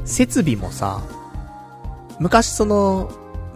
[0.06, 1.01] 設備もさ、
[2.19, 3.10] 昔その、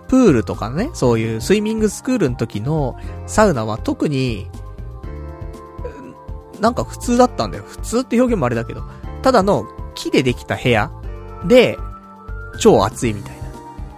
[0.08, 2.98] プールとかね、そういうスイミングスクールの時の
[3.28, 4.50] サウナは特に、
[6.60, 7.64] なんか普通だったんだよ。
[7.66, 8.84] 普通って表現もあれだけど、
[9.22, 10.92] ただの木でできた部屋
[11.46, 11.78] で、
[12.60, 13.42] 超暑いみたいな。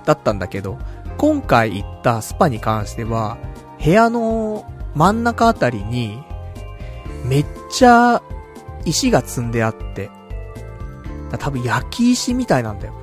[0.06, 0.78] だったんだけど、
[1.18, 3.38] 今回行ったスパに関しては、
[3.84, 6.22] 部屋の真ん中あたりに、
[7.26, 8.22] めっちゃ
[8.86, 10.12] 石が積んであって、
[11.38, 12.94] 多分焼き石みたいなんだよ。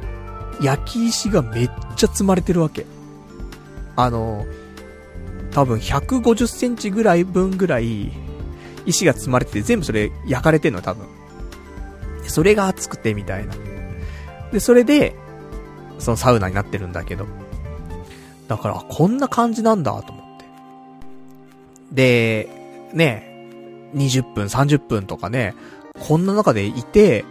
[0.60, 2.86] 焼き石がめっちゃ積まれてるわけ。
[3.96, 4.46] あの、
[5.50, 8.12] 多分150センチぐらい分ぐらい、
[8.86, 11.06] 石が積まれてて全部それ焼かれてんの多分。
[12.26, 13.54] それが熱くてみたいな。
[14.52, 15.14] で、それで、
[15.98, 17.26] そのサウナになってるんだけど。
[18.48, 20.44] だから、こんな感じなんだと思って。
[21.92, 22.48] で、
[22.94, 23.48] ね、
[23.94, 25.54] 20分、30分とかね、
[25.98, 27.24] こんな中でいて、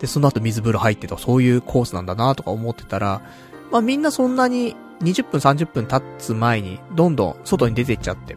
[0.00, 3.22] で、その後水風呂入ってとか、そういうコースなんだなとか思ってたら、
[3.70, 8.36] まあみんなそんなに20分30分経つ前に、どんどん外に出てっちゃって。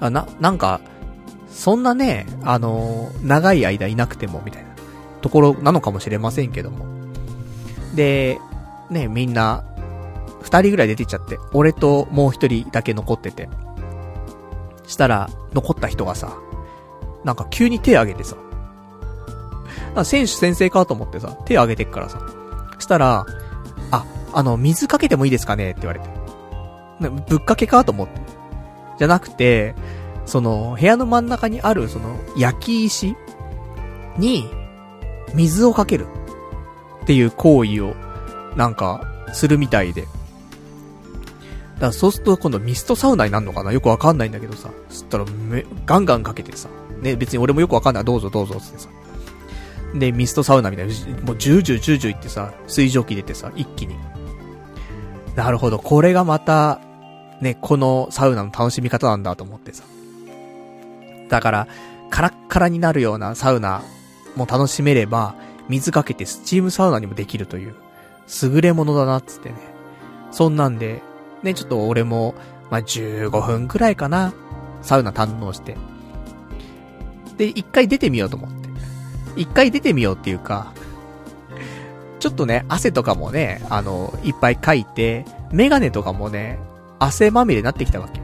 [0.00, 0.80] あな、なんか、
[1.48, 4.70] そんなね、あのー、長い間いなくても、みたいな、
[5.20, 6.86] ところなのかもしれませんけども。
[7.94, 8.38] で、
[8.90, 9.64] ね、みんな、
[10.40, 13.48] 二人ぐらい出てっちゃって、俺ともう一人だけ残ってて。
[14.86, 16.36] したら、残った人がさ、
[17.24, 18.36] なんか急に手挙げてさ、
[19.94, 22.20] あ選手先生かと思ってさ、手挙げてっからさ。
[22.78, 23.26] したら、
[23.90, 25.72] あ、あの、水かけてもいいですかね？
[25.72, 26.08] って言われて。
[27.28, 28.20] ぶっかけかと思って。
[28.98, 29.74] じゃなくて、
[30.24, 33.16] その、部屋の真ん中にある、その、焼き石
[34.16, 34.48] に、
[35.34, 36.06] 水をかける。
[37.02, 37.94] っていう行為を、
[38.56, 39.00] なんか、
[39.32, 40.02] するみたいで。
[40.02, 43.72] だからそうすると今度ミストサウナになるのかな？
[43.72, 44.70] よくわかんないんだけどさ。
[44.88, 45.24] そしたら、
[45.84, 46.68] ガンガンかけてさ。
[47.00, 48.04] ね、別に俺もよくわかんない。
[48.04, 48.88] どうぞどうぞってさ。
[49.94, 53.96] で、ミストサウナみたいな、もうジュージュージュージューいってさ、水蒸気出てさ、一気に。
[55.34, 56.80] なるほど、これがまた、
[57.40, 59.84] ね、このサウナの楽しみ方なんだと思ってさ。
[61.28, 61.68] だから、
[62.10, 63.82] カラッカラになるようなサウナ
[64.36, 65.34] も楽しめれば、
[65.68, 67.74] 水かけてスチームサウナにもできるという、
[68.42, 69.56] 優れものだなっつってね。
[70.30, 71.02] そんなんで、
[71.42, 72.34] ね、ちょっと俺も、
[72.70, 74.32] まあ、15分くらいかな、
[74.80, 75.76] サウナ堪能して。
[77.36, 78.61] で、一回出てみようと思って。
[79.36, 80.72] 一回出てみようっていうか、
[82.20, 86.58] ちょっとね、汗とかもね、あの、いっぱいかいて、メガネとかもね、
[86.98, 88.20] 汗まみれになってきたわけ。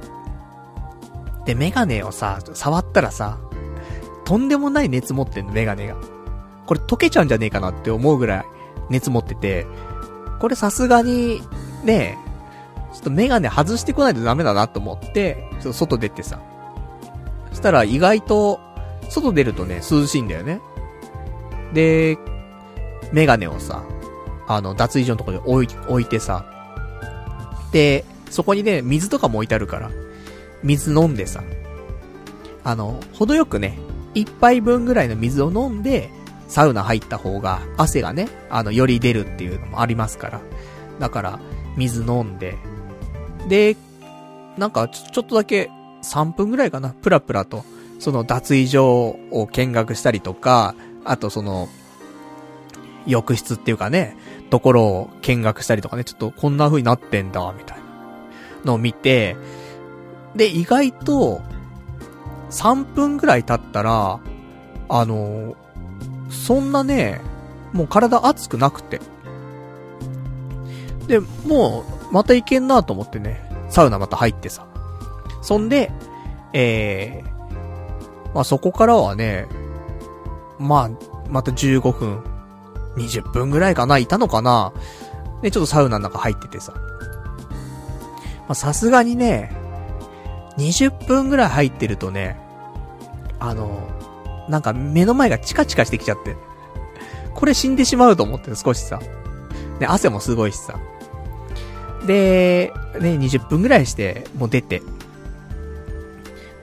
[1.46, 3.38] で、メガネをさ、触ったらさ、
[4.24, 5.96] とんでもない熱持ってんの、メガネが。
[6.66, 8.44] これ溶けちゃうんじゃねえかなって思うぐらい
[8.90, 9.66] 熱持ってて、
[10.38, 11.42] これさすがに、
[11.82, 12.18] ね
[12.92, 16.40] ちょっとメガネ外してこないとダメだなと思って、ちょっと外出てさ。
[17.50, 18.60] そしたら意外と、
[19.08, 20.60] 外出るとね、涼しいんだよね。
[21.72, 22.18] で、
[23.12, 23.84] メガネをさ、
[24.46, 26.44] あの、脱衣所のところに置い、置いてさ、
[27.72, 29.90] で、そこにね、水とかも置いてあるから、
[30.62, 31.42] 水飲んでさ、
[32.64, 33.78] あの、程よくね、
[34.14, 36.10] 一杯分ぐらいの水を飲んで、
[36.48, 40.40] サウナ入った方が、汗がね、あの、より出るっていうのもありますから。
[40.98, 41.40] だから、
[41.76, 42.56] 水飲んで、
[43.48, 43.76] で、
[44.56, 45.70] なんかち、ちょっとだけ、
[46.02, 47.64] 3分ぐらいかな、プラプラと、
[47.98, 50.74] その脱衣所を見学したりとか、
[51.10, 51.68] あとその、
[53.06, 54.16] 浴室っていうかね、
[54.50, 57.84] ところを見学したりとかね、ちょっとこんな風になってんだ、みたいな
[58.64, 59.36] のを見て、
[60.36, 61.40] で、意外と、
[62.50, 64.20] 3分ぐらい経ったら、
[64.88, 65.56] あの、
[66.30, 67.20] そんなね、
[67.72, 69.00] もう体熱くなくて。
[71.06, 74.66] で、もう、またいけんなと思ってね、サウナまた入ってさ。
[75.42, 75.90] そんで、
[76.52, 79.46] えー、まあそこからはね、
[80.58, 80.90] まあ、
[81.28, 82.22] また15分、
[82.96, 84.72] 20分ぐらいかな、いたのかな。
[85.42, 86.72] で、ちょっとサウナの中入っててさ。
[86.72, 89.52] まあさすがにね、
[90.58, 92.38] 20分ぐらい入ってるとね、
[93.38, 93.88] あの、
[94.48, 96.36] なんか目の前がチカチカしてきちゃって。
[97.34, 99.00] これ死んでしまうと思って少しさ。
[99.78, 100.80] ね、汗もすごいしさ。
[102.06, 104.82] で、ね、20分ぐらいして、もう出て。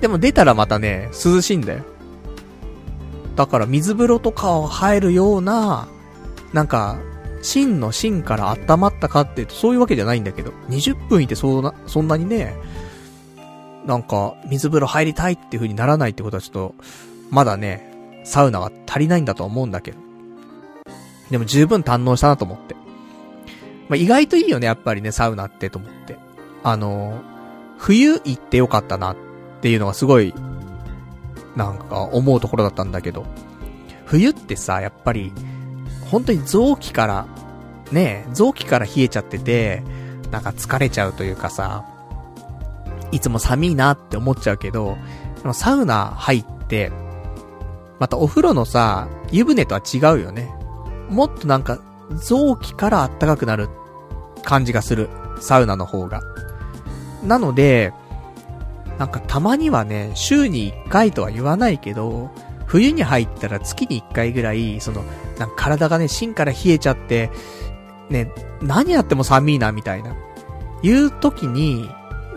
[0.01, 1.83] でも出たらまたね、涼しいんだよ。
[3.35, 5.87] だから水風呂とかを入るような、
[6.53, 6.97] なんか、
[7.41, 12.55] 芯の芯から温まったかっていうと、そういうわけじゃないんだけど、20分いてそんな、そんなにね、
[13.85, 16.75] なんか、水風呂入りたいっていう風にならないってことはちょっと、
[17.29, 17.91] まだね、
[18.23, 19.99] サウナが足りないんだと思うんだけど。
[21.29, 22.75] でも十分堪能したなと思って。
[23.89, 26.17] まあ、意外といいよね、やっぱりね、サウナってと思って。
[26.63, 27.21] あの、
[27.77, 29.17] 冬行ってよかったなっ
[29.61, 30.33] ていうのがすごい、
[31.55, 33.25] なんか思うところだったんだけど。
[34.05, 35.33] 冬ってさ、やっぱり、
[36.11, 37.27] 本当に臓器から、
[37.91, 39.83] ね、臓器から冷えちゃってて、
[40.31, 41.85] なんか疲れちゃうというかさ、
[43.11, 44.97] いつも寒いなって思っちゃうけど、
[45.41, 46.91] でもサウナ入って、
[47.99, 50.53] またお風呂のさ、湯船とは違うよね。
[51.09, 51.79] もっとなんか、
[52.15, 53.69] 臓器からあったかくなる
[54.43, 55.09] 感じがする。
[55.39, 56.21] サウナの方が。
[57.23, 57.93] なので、
[58.97, 62.31] なんかたまにはね、週に1回とは言わないけど、
[62.65, 65.03] 冬に入ったら月に1回ぐらい、その、
[65.37, 67.29] なんか体がね、芯から冷えちゃって、
[68.09, 68.31] ね、
[68.61, 70.15] 何やっても寒いな、みたいな。
[70.81, 71.89] いう時に、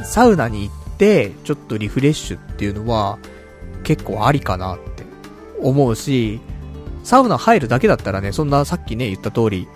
[0.03, 3.18] サウナに行って、ちょっとリフレッシュっていうのは、
[3.85, 5.05] 結構ありかなって
[5.61, 6.40] 思うし、
[7.05, 9.68] サウナ入るだけだったらね、そんなさっきね、言った通り、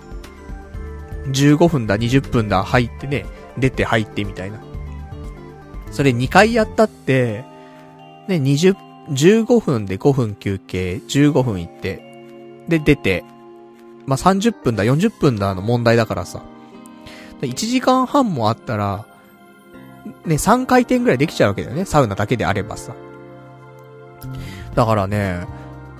[1.27, 3.25] 15分だ、20分だ、入ってね、
[3.57, 4.59] 出て入ってみたいな。
[5.93, 7.45] それ2回やったって、
[8.27, 8.75] ね、20、
[9.11, 12.01] 15分で5分休憩、15分行って、
[12.67, 13.23] で、出て、
[14.05, 16.43] まあ、30分だ、40分だの問題だからさ。
[17.41, 19.05] 1時間半もあったら、
[20.25, 21.85] ね、3回転ぐらいできちゃうわけだよね。
[21.85, 22.95] サウナだけであればさ。
[24.73, 25.45] だからね、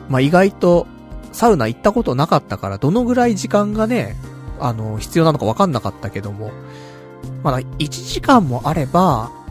[0.10, 0.88] まあ、意外と、
[1.32, 4.16] サウナ行ったことなかったから、どのぐらい時間がね、
[4.60, 6.52] あの、必要なのかわかんなかったけども、
[7.44, 9.43] まだ1時間もあれば、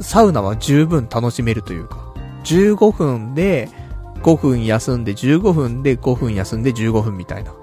[0.00, 2.12] サウナは十分楽しめるというか、
[2.44, 3.68] 15分で、
[4.22, 7.54] 5分休んで15分で5分休んで15分みたいな。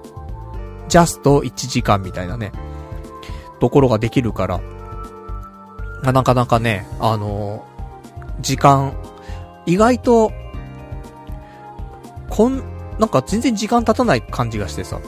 [0.88, 2.52] ジャスト1時間みたいなね、
[3.60, 4.60] ところができるから、
[6.02, 8.94] なかなかね、あのー、時間、
[9.66, 10.32] 意外と、
[12.28, 12.62] こん、
[12.98, 15.02] なんか全然時間経たない感じがしてさ、も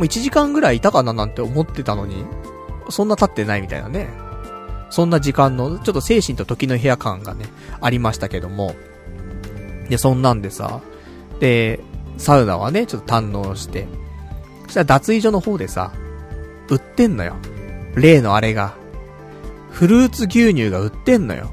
[0.00, 2.24] う1時間ぐらいいたかななんて思ってたのに、
[2.88, 4.08] そんな経ってないみたいなね。
[4.94, 7.46] そんな時間の、ちょっと精神と時の部屋感がね、
[7.80, 8.76] ありましたけども。
[9.88, 10.82] で、そんなんでさ、
[11.40, 11.80] で、
[12.16, 13.88] サウナはね、ちょっと堪能して、
[14.66, 15.90] そしたら脱衣所の方でさ、
[16.68, 17.34] 売ってんのよ。
[17.96, 18.76] 例のあれが。
[19.72, 21.50] フルーツ牛乳が売ってんのよ。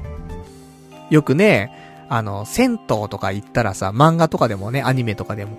[1.10, 2.78] よくね、あの、銭湯
[3.08, 5.58] とか行ったらさ、漫画とかでもね、アニメとかでも、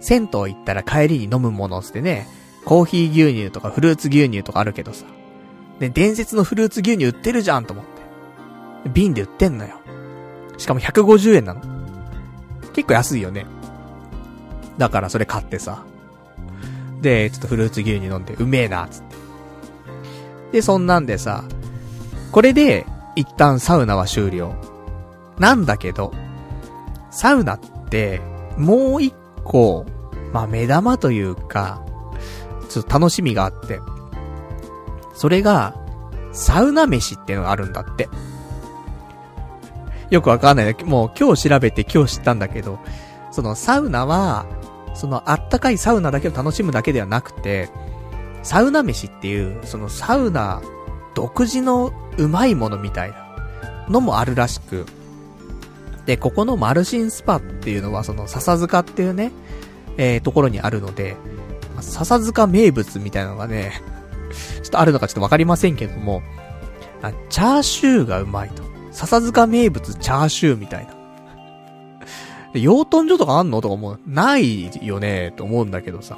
[0.00, 2.26] 銭湯行ったら帰りに飲むものってね、
[2.64, 5.04] コーヒー牛乳とかフルーツ牛乳とかあるけどさ、
[5.78, 8.90] で、伝説のフルーツ牛乳売ってるじゃんと思って。
[8.90, 9.80] 瓶で売ってんのよ。
[10.58, 11.60] しかも150円なの。
[12.72, 13.46] 結構安いよね。
[14.78, 15.84] だからそれ買ってさ。
[17.00, 19.16] で、ちょっとフルーツ牛乳飲んで、うめえな、つって。
[20.52, 21.44] で、そんなんでさ、
[22.32, 24.54] これで、一旦サウナは終了。
[25.38, 26.12] なんだけど、
[27.10, 27.60] サウナっ
[27.90, 28.20] て、
[28.56, 29.14] もう一
[29.44, 29.86] 個、
[30.32, 31.84] まあ、目玉というか、
[32.68, 33.80] ちょっと楽しみがあって。
[35.14, 35.74] それが、
[36.32, 38.08] サウナ飯ってのがあるんだって。
[40.10, 40.76] よくわかんない。
[40.84, 42.78] もう今日調べて今日知ったんだけど、
[43.30, 44.46] そのサウナは、
[44.94, 47.68] そのあったかいサウナだけを楽しむだけではなくて、
[48.42, 50.62] サウナ飯っていう、そのサウナ
[51.14, 54.86] 独自のうまいものみたいなのもあるらしく、
[56.06, 59.32] で、ここのマルシンスパっていうのはその笹塚っていうね、
[59.96, 61.16] えー、ところにあるので、
[61.80, 63.82] 笹塚名物みたいなのがね、
[64.74, 66.22] とあるのかちょっとわかりませんけども、
[67.28, 68.62] チャーシューがうまいと。
[68.90, 70.94] 笹塚名物チャーシューみたいな。
[72.52, 76.16] で、養豚所とかあんのとかもう、ないよね、と思うんだけどさ。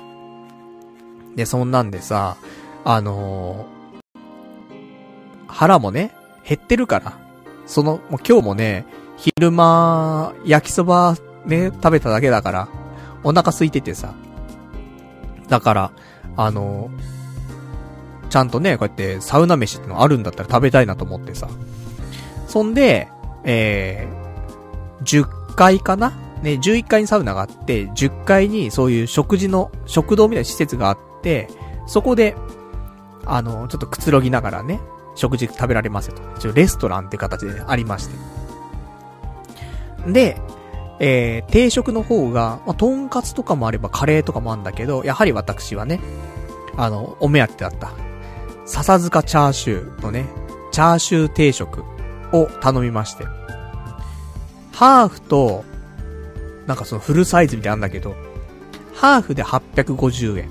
[1.34, 2.36] で、そんなんでさ、
[2.84, 4.00] あのー、
[5.48, 6.12] 腹もね、
[6.46, 7.18] 減ってるから。
[7.66, 8.86] その、もう今日もね、
[9.16, 12.68] 昼間、焼きそばね、食べただけだから、
[13.24, 14.14] お腹空いててさ。
[15.48, 15.92] だから、
[16.36, 17.15] あのー、
[18.28, 21.48] ちゃんとね、こうやってサウナ飯ってのあるんだったら食べたいなと思ってさ。
[22.46, 23.08] そんで、
[23.44, 26.12] えー、10階かな？
[26.42, 31.48] ね、11階にサウナがあって、10階にそういう食事の、食堂みたいな施設があって、
[31.86, 32.36] そこで、
[33.24, 34.80] あの、ちょっとくつろぎながらね、
[35.14, 36.22] 食事食べられますよと。
[36.36, 38.14] 一応レストランって形でありまして。
[40.12, 40.40] で、
[41.00, 46.00] えー、定食の方が、まあ、とんかつとかもあればカレーとかもあるんだけど、やはり私はね、
[46.76, 47.92] あの、お目当てだった。
[48.66, 50.26] 笹塚チャーシューのね、
[50.72, 51.84] チャーシュー定食
[52.32, 53.24] を頼みまして。
[54.72, 55.64] ハーフと、
[56.66, 58.16] なんかそのフルサイズみたいなんだけど、
[58.92, 60.50] ハーフで850円。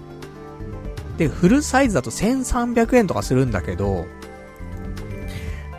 [1.17, 4.05] で、フルサイズだと1300円とかするんだけど、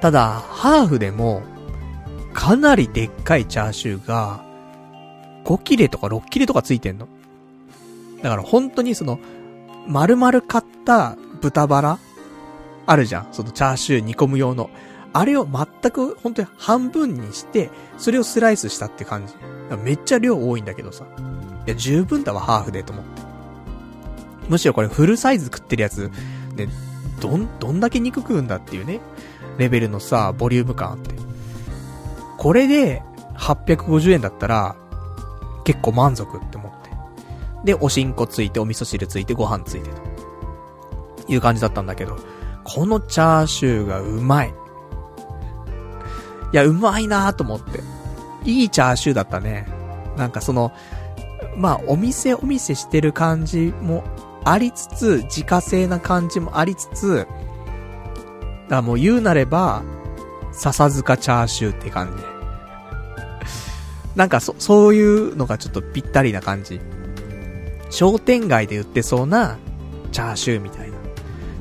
[0.01, 1.43] ただ、ハーフでも、
[2.35, 4.45] かなりでっかいチャーシューが、
[5.45, 7.09] 5切れとか6切れとかついてんの。
[8.23, 9.19] だから本当にその、
[9.89, 11.99] 丸々買った豚バラ
[12.87, 13.29] あるじゃん。
[13.33, 14.71] そのチャーシュー煮込む用の。
[15.13, 19.35] あれを全く本当に半分にして、それをスライスしたって感じ。
[19.83, 21.05] めっちゃ量多いんだけどさ。
[21.67, 23.23] いや、十分だわ、ハーフでと思って。
[24.49, 26.11] むしろこれフルサイズ食ってるやつ、
[26.55, 26.69] ね、
[27.21, 29.01] どん、どんだけ肉食うんだっていうね、
[29.59, 31.15] レベルのさ、ボリューム感あって。
[32.39, 33.03] これで、
[33.37, 34.77] 850円だったら、
[35.65, 36.91] 結構満足って思って。
[37.65, 40.07] で、おしんこついて、お味噌汁ついて、ご飯ついてと。
[41.29, 42.17] いう感じだったんだけど、
[42.67, 44.49] このチャーシューがうまい。
[46.53, 47.81] いや、うまいなと思って。
[48.45, 49.67] いいチャーシューだったね。
[50.17, 50.73] なんかその、
[51.57, 54.03] まあ、お店お店してる感じも
[54.45, 57.31] ありつつ、自家製な感じもありつつ、だか
[58.69, 59.83] らもう言うなれば、
[60.53, 62.25] 笹塚チャーシューって感じ。
[64.17, 66.81] なんかそ、そういうのがちょっとぴったりな感じ。
[67.91, 69.59] 商店街で売ってそうな、
[70.11, 70.96] チャーシューみたいな。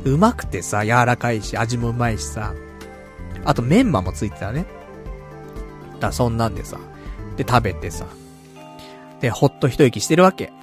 [0.05, 2.53] うまくてさ、柔らかいし、味もうまいしさ。
[3.43, 4.65] あとメンマもついてたね。
[5.99, 6.77] だそんなんでさ。
[7.37, 8.05] で、食べてさ。
[9.19, 10.53] で、ほっと一息してるわけ。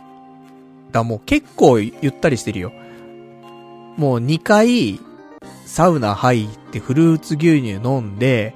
[0.93, 2.73] だもう結構ゆったりしてるよ。
[3.97, 5.01] もう2回、
[5.67, 8.55] サウナ入ってフルーツ牛乳飲んで、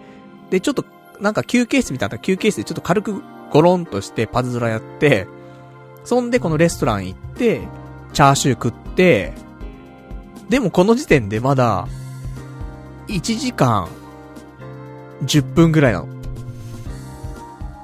[0.50, 0.84] で、ちょっと、
[1.20, 5.26] なんか休憩室みたいな休憩室でちょっと軽くゴロンとしてパズドラやって、
[6.04, 7.62] そんでこのレストラン行って、
[8.12, 9.32] チャーシュー食って、
[10.48, 11.88] でもこの時点でまだ、
[13.08, 13.88] 1時間、
[15.24, 16.08] 10分ぐらいなの。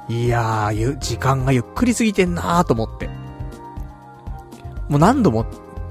[0.08, 3.08] いやー、ゆ、時間がゆっくり過ぎてんなーと思って。
[4.88, 5.46] もう何度も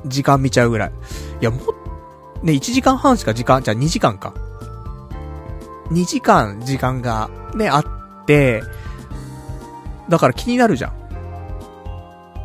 [0.05, 0.91] 時間見ちゃうぐらい。
[1.41, 1.57] いや、も、
[2.43, 4.33] ね、1時間半しか時間、じゃあ2時間か。
[5.89, 7.85] 2時間時間がね、あっ
[8.25, 8.63] て、
[10.07, 10.93] だから気になるじゃん。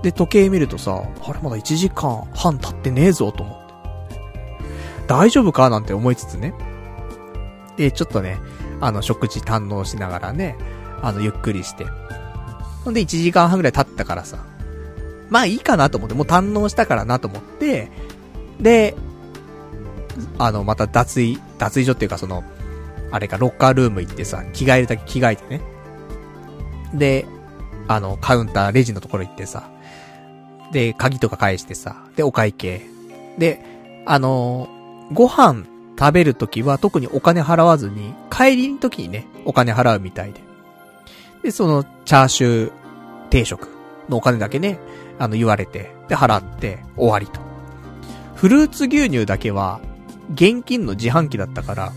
[0.02, 3.65] で、時計見るとさ、あれまだ1時間半経ってねえぞと思って。
[5.06, 6.54] 大丈夫かなんて思いつつね。
[7.76, 8.38] で、ちょっとね、
[8.80, 10.56] あの、食事堪能しながらね、
[11.02, 11.86] あの、ゆっくりして。
[12.84, 14.38] ほんで、1時間半ぐらい経ったからさ、
[15.28, 17.90] まあいいかなと思って、もう堪能したからなと思って、
[18.60, 18.96] で、
[20.38, 22.44] あの、また脱衣、脱衣所っていうかその、
[23.10, 25.60] あれか、ロッカールーム行ってさ、着替えるだけ着替えてね。
[26.94, 27.26] で、
[27.88, 29.70] あの、カウンター、レジのところ行ってさ、
[30.72, 32.82] で、鍵とか返してさ、で、お会計。
[33.38, 33.62] で、
[34.06, 34.68] あの
[35.12, 35.64] ご飯
[35.98, 40.40] 食べるときは特にお金払わずに、帰りの時にね、お金払うみたいで。
[41.42, 42.72] で、その、チャーシュー
[43.30, 43.68] 定食
[44.08, 44.78] のお金だけね、
[45.18, 47.40] あの、言われて、で、払って、終わりと。
[48.34, 49.80] フルーツ牛乳だけは、
[50.34, 51.92] 現金の自販機だったから、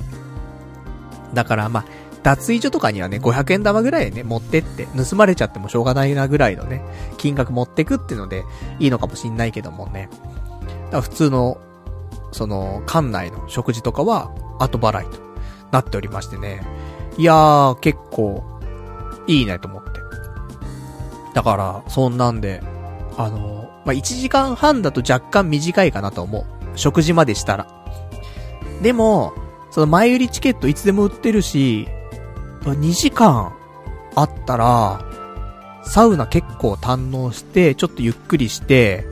[1.33, 1.85] だからまあ、
[2.23, 6.83] 脱衣所とかにはね、500円玉ぐらいね、持ってって、盗まれちゃってもしょうがないなぐらいのね、
[7.17, 8.43] 金額持ってくっていうので、
[8.79, 10.09] いいのかもしんないけどもね。
[10.11, 11.59] だから普通の、
[12.31, 15.19] その、館内の食事とかは、後払いと
[15.71, 16.61] なっておりましてね。
[17.17, 18.43] いやー、結構、
[19.27, 19.89] いいねと思って。
[21.33, 22.61] だから、そんなんで、
[23.17, 26.45] あの、まあ、1時間半だと若干短いかなと思う。
[26.75, 27.67] 食事までしたら。
[28.81, 29.33] でも、
[29.71, 31.87] その前売りチケットいつでも売ってるし、
[32.61, 33.53] 2時間
[34.15, 35.05] あったら、
[35.83, 39.05] サウナ結構堪能して、ちょっとゆっくりして、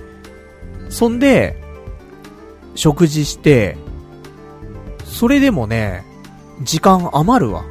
[0.89, 1.61] そんで、
[2.77, 3.75] 食事して、
[5.03, 6.05] それでもね、
[6.61, 7.65] 時間余るわ。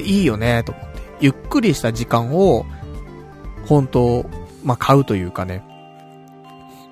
[0.00, 1.00] いいよね、と思って。
[1.20, 2.66] ゆっくりした時間を、
[3.66, 4.26] 本当
[4.62, 5.64] まあ、買うというかね。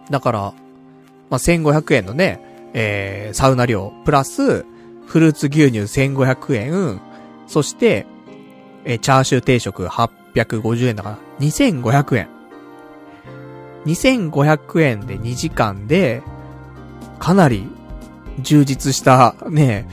[0.08, 0.40] だから、
[1.28, 2.40] まあ、1500円のね、
[2.72, 4.64] えー、サウナ料、プラス、
[5.06, 7.00] フルーツ牛乳1500円、
[7.46, 8.06] そして、
[8.84, 12.28] えー、チャーシュー定食850円だから、2500円。
[13.84, 16.22] 2500円で2時間で、
[17.20, 17.68] かなり
[18.40, 19.86] 充実したね、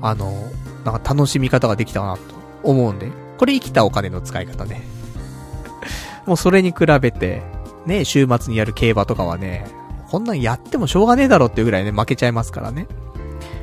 [0.00, 0.32] あの、
[0.84, 2.22] なんか楽しみ方ができたなと
[2.62, 4.82] 思うんで、これ生きたお金の使い方ね。
[6.26, 7.42] もうそれに比べて、
[7.86, 9.66] ね、週末にやる競馬とかはね、
[10.10, 12.86] こんなんやってもしょうがねえだろっていうぐらいね、負けちゃいますからね。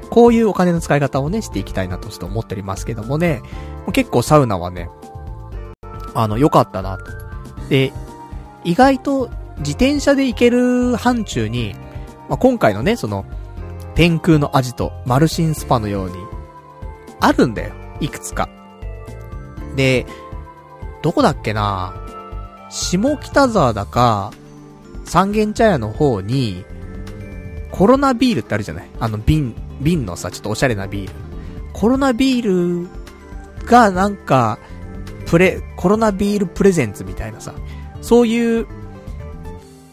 [0.10, 3.42] こういうお金の使い方をね、していきたいなとちょっと思っておりますけどもね、
[3.94, 4.90] 結構サウナはね、
[6.14, 7.06] あの、良かったなと。
[7.70, 7.94] で、
[8.64, 11.76] 意外と自転車で行ける範疇に、
[12.32, 13.26] まあ、今回のね、その、
[13.94, 16.16] 天空のアジト、マルシンスパのように、
[17.20, 17.74] あるんだよ。
[18.00, 18.48] いくつか。
[19.76, 20.06] で、
[21.02, 21.94] どこだっけな
[22.70, 24.32] 下北沢だか、
[25.04, 26.64] 三軒茶屋の方に、
[27.70, 28.90] コロナビールってあるじゃない？
[29.02, 31.14] あの瓶、瓶のさ、ちょっとおしゃれなビール。
[31.74, 32.88] コロナビール
[33.66, 34.58] がなんか、
[35.26, 37.54] プレ、コロナビールプレゼンツみたいなさ、
[38.02, 38.68] そういう、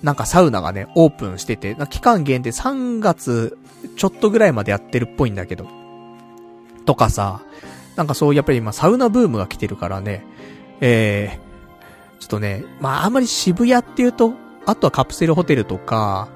[0.02, 3.58] なんかサウナがね、オープンしてて、期間限定3月
[3.96, 5.66] ちょっとぐらいまでやってるっぽいんだけど。
[6.84, 7.42] とかさ、
[7.96, 10.24] なんかそう、やっぱり今サウナブームが来てるからね、
[10.80, 14.34] えー、ちょっとね、まああんまり渋谷っていうと、
[14.66, 16.28] あとはカプセルホテルとか、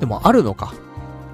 [0.00, 0.74] でもあるのか。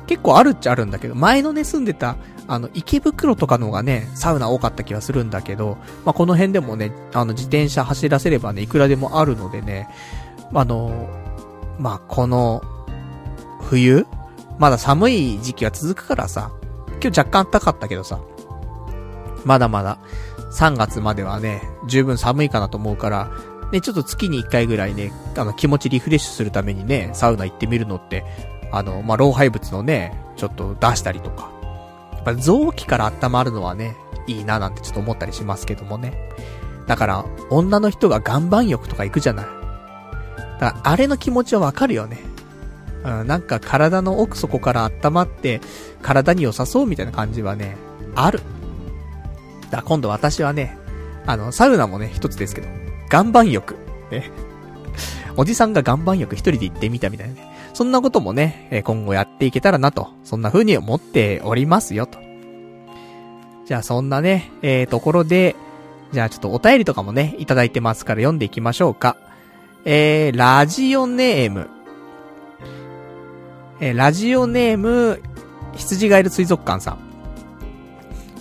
[0.06, 2.16] 結構あるっちゃあるんだけど、前のね、住んでた、
[2.46, 9.88] あの、池袋とかの方がね、サウナ多かった気はするんだけど、まあ、この辺でもね、あの、自転車走らせればね、いくらでもあるのでね、
[10.54, 11.08] あの、
[11.78, 12.62] まあ、この、
[13.62, 14.06] 冬
[14.58, 16.52] まだ寒い時期は続くからさ、
[17.02, 18.20] 今日若干暖かったけどさ、
[19.44, 19.98] まだまだ、
[20.52, 23.30] 3月まではね、十分寒いかなと思うから、
[23.72, 28.24] ね、ちょっと月に1回ぐらいね、あの、気持ちリフレッシュするためにね、サウナ行ってみるのって、
[28.70, 31.50] あの、まあ、老廃物のね、ちょっと出したりとか。
[32.12, 33.96] やっぱ臓器から温まるのはね、
[34.26, 36.14] いいななんてちょっと思ったりしますけどもね。
[36.86, 39.63] だから、女の人が岩盤浴とか行くじゃない。
[40.60, 42.18] だから、あれの気持ちはわかるよね。
[43.04, 45.60] うん、なんか体の奥底から温まって、
[46.02, 47.76] 体に良さそうみたいな感じはね、
[48.14, 48.40] ある。
[49.70, 50.78] だ今度私はね、
[51.26, 52.68] あの、サウナもね、一つですけど、
[53.12, 53.76] 岩盤浴。
[54.10, 54.30] ね。
[55.36, 57.54] おじさんが岩盤浴一人で行ってみたみたいなね。
[57.74, 62.18] そんなこともね、今後やっていけたらなと、そんな風に思っておりますよと。
[63.66, 65.56] じゃあそんなね、えー、ところで、
[66.12, 69.16] じゃあちょっとお便りとかもね、いただいてますから読んでいきましょうか。
[69.86, 71.68] えー、ラジオネーム。
[73.80, 75.20] えー、ラジオネーム、
[75.74, 76.98] 羊ガエル水族館さん。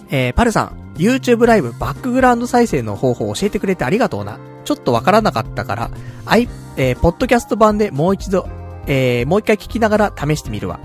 [0.09, 4.39] えー、パルさん、YouTube ライブバックグラウンド再生の方法を教えてくれてありがとうな。
[4.63, 5.91] ちょっとわからなかったから、
[6.25, 8.47] アイ、えー、ポッドキャスト版でもう一度、
[8.87, 10.79] えー、もう一回聞きながら試してみるわ。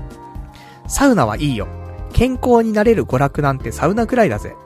[0.88, 1.68] サウナはいいよ。
[2.12, 4.56] 健康になれる娯楽なんてサウナくらいだぜ。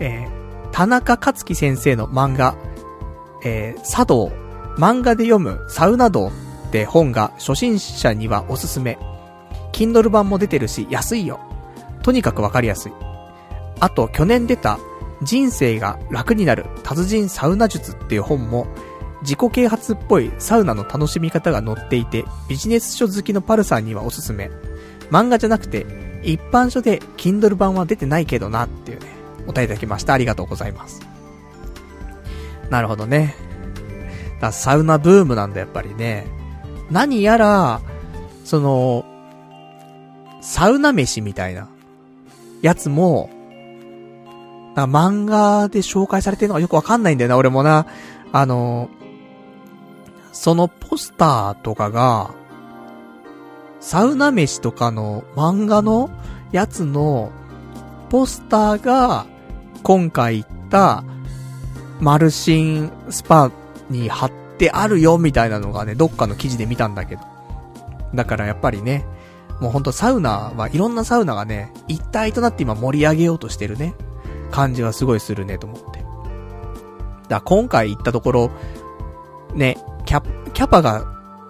[0.00, 2.56] えー、田中克樹先生の漫画、
[3.42, 4.30] えー、茶道、
[4.76, 6.32] 漫画で読むサウナ道
[6.68, 8.98] って本が初心者にはおすすめ。
[9.72, 11.40] Kindle 版も出てるし安いよ。
[12.02, 12.92] とにかくわかりやすい。
[13.80, 14.78] あと、去年出た、
[15.22, 18.66] 人生が楽になる達人サウナ術っていう本も、
[19.22, 24.50] 自己啓発っぽいサウナの楽しみ方が載っていて、ビジネス書好きのパルさんにはおすすめ。
[25.10, 25.86] 漫画じゃなくて、
[26.22, 29.06] 一般書で Kindle 版は出てないけどなっていうね、
[29.46, 30.12] お答えいただきました。
[30.12, 31.00] ありがとうございます。
[32.70, 33.34] なるほどね。
[34.44, 36.26] だサウナブームなんだ、やっぱりね。
[36.90, 37.80] 何やら、
[38.44, 39.04] その、
[40.42, 41.68] サウナ飯みたいな、
[42.60, 43.30] やつも、
[44.74, 47.86] な漫画で紹介されてるのがよくわかんないんだよな、俺もな。
[48.32, 48.90] あの、
[50.32, 52.34] そのポスターとかが、
[53.80, 56.10] サウナ飯とかの漫画の
[56.52, 57.30] やつの
[58.10, 59.26] ポスターが、
[59.82, 61.04] 今回言った
[62.00, 63.50] マルシンスパ
[63.90, 67.22] に貼ってあるよみたいなのがね、どっかの記事で見たんだけど。
[68.14, 69.04] だからやっぱりね、
[69.60, 73.94] もうほんとサウナはいろんなサウナがね、一体となって今盛り上げようとしてるね、
[74.50, 76.04] 感じはすごいするねと思って。
[77.28, 78.50] だ今回行ったところ、
[79.54, 81.06] ね、キャ、キャパが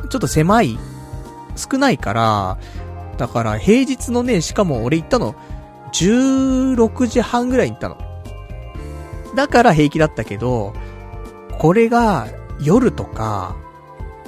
[0.08, 0.78] ちょっと狭い、
[1.56, 2.58] 少ないから、
[3.16, 5.34] だから平日のね、しかも俺行ったの、
[5.92, 7.96] 16時半ぐらいに行ったの。
[9.34, 10.74] だから平気だったけど、
[11.58, 12.28] これが
[12.60, 13.56] 夜とか、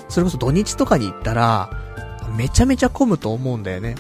[0.09, 1.71] それこそ土日とかに行ったら、
[2.37, 3.95] めちゃめちゃ混むと思うんだよね。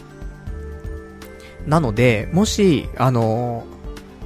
[1.66, 3.64] なので、もし、あの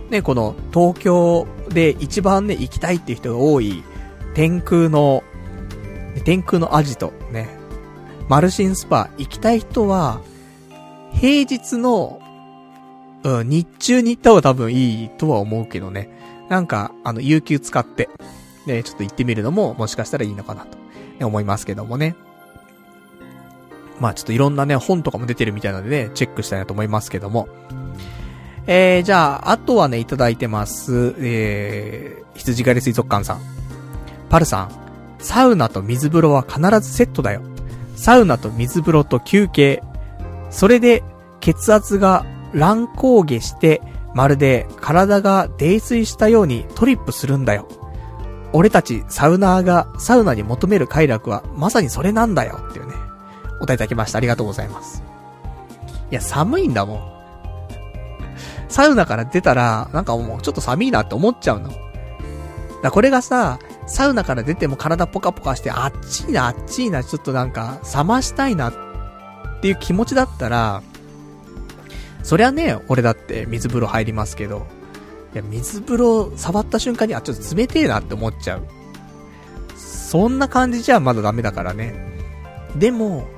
[0.08, 3.82] ー、ね、この東京で一番ね、行きたいっていう人が多い、
[4.34, 5.22] 天空の、
[6.24, 7.48] 天空のアジト、ね、
[8.28, 10.20] マルシンスパ行きたい人は、
[11.12, 12.20] 平日の、
[13.22, 16.08] うん、日中に行った方が多分いいとは思うけどね。
[16.48, 18.08] なんか、あの、有給使って、
[18.66, 20.78] ね、ちょっと行ってみるのも、もしかしたらいいのかなと、
[21.18, 22.16] ね、思いますけどもね。
[24.00, 27.48] まあちょっといろんなね、本とかも出てるみたいなのでね、チェックしたいなと思いますけども。
[28.66, 31.14] えー、じゃあ、あとはね、いただいてます。
[31.18, 33.40] えー、羊狩り水族館さん。
[34.28, 34.70] パルさん、
[35.18, 37.42] サウナと水風呂は必ずセットだよ。
[37.96, 39.82] サウナと水風呂と休憩。
[40.50, 41.02] それで、
[41.40, 43.82] 血圧が乱高下して、
[44.14, 47.68] まるで体が泥酔したようにトリップするんだよ。
[48.52, 52.94] 俺たちサウナーがサウナに求める快楽はまさにそれなんだよっていうね。
[53.60, 54.18] お答えいただきました。
[54.18, 55.02] ありがとうございます。
[56.10, 57.10] いや、寒いんだもん。
[58.68, 61.70] サウナから出たら、なんかもうちょっと寒いなって思っちゃうの。
[62.82, 68.74] だこれがさ、サウナから出ても体ポカポカして、あっちいな、あっちいな、ちょっとなんか、冷ましたいなっ
[69.60, 70.82] ていう気持ちだったら、
[72.22, 74.66] そりゃね、俺だって水風呂入りますけど、
[75.34, 78.66] いや、水風呂触った瞬間に、あ、ちょっと冷てえなって思っちゃう。
[79.76, 81.94] そんな感じじゃまだダメだからね。
[82.76, 83.28] でも、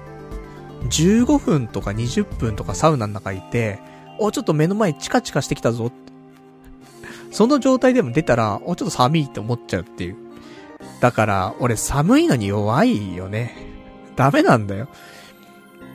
[0.89, 3.79] 15分とか20分とかサウナの中いて、
[4.19, 5.97] お、ちょっと目の前チカチカしてきたぞって。
[7.31, 10.17] その状態でも出たら、お、ちょっと寒いって思っちゃうっていう。
[11.01, 13.55] だから、俺寒いのに弱いよね。
[14.17, 14.89] ダメなんだよ。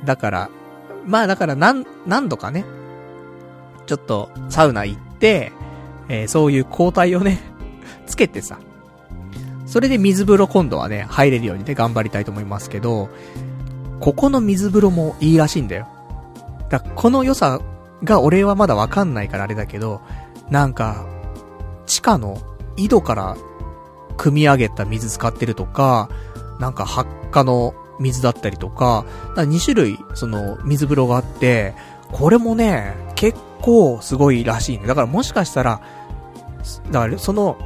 [0.06, 0.50] だから、
[1.06, 2.66] まあだから何、何度かね、
[3.86, 5.52] ちょっとサウナ行って、
[6.10, 7.40] えー、そういう交代をね、
[8.06, 8.60] つけてさ、
[9.66, 13.10] それで水風呂今度はね、入れるようにね、頑張りたいと思いますけど、
[14.00, 15.88] ここの水風呂もいいらしいんだよ。
[16.70, 17.60] だこの良さ
[18.04, 20.02] が俺はまだわかんないからあれだけど、
[20.50, 21.06] なんか、
[21.86, 22.38] 地下の
[22.78, 23.38] 井戸から
[24.18, 26.10] 汲み上げた水使ってるとか、
[26.60, 29.06] なんか発火の水だったりとか、
[29.36, 31.74] か2種類、その、水風呂があって、
[32.12, 34.88] これもね、結構すごいらしいね。
[34.88, 35.82] だからもしかしたら、
[36.92, 37.58] だからその、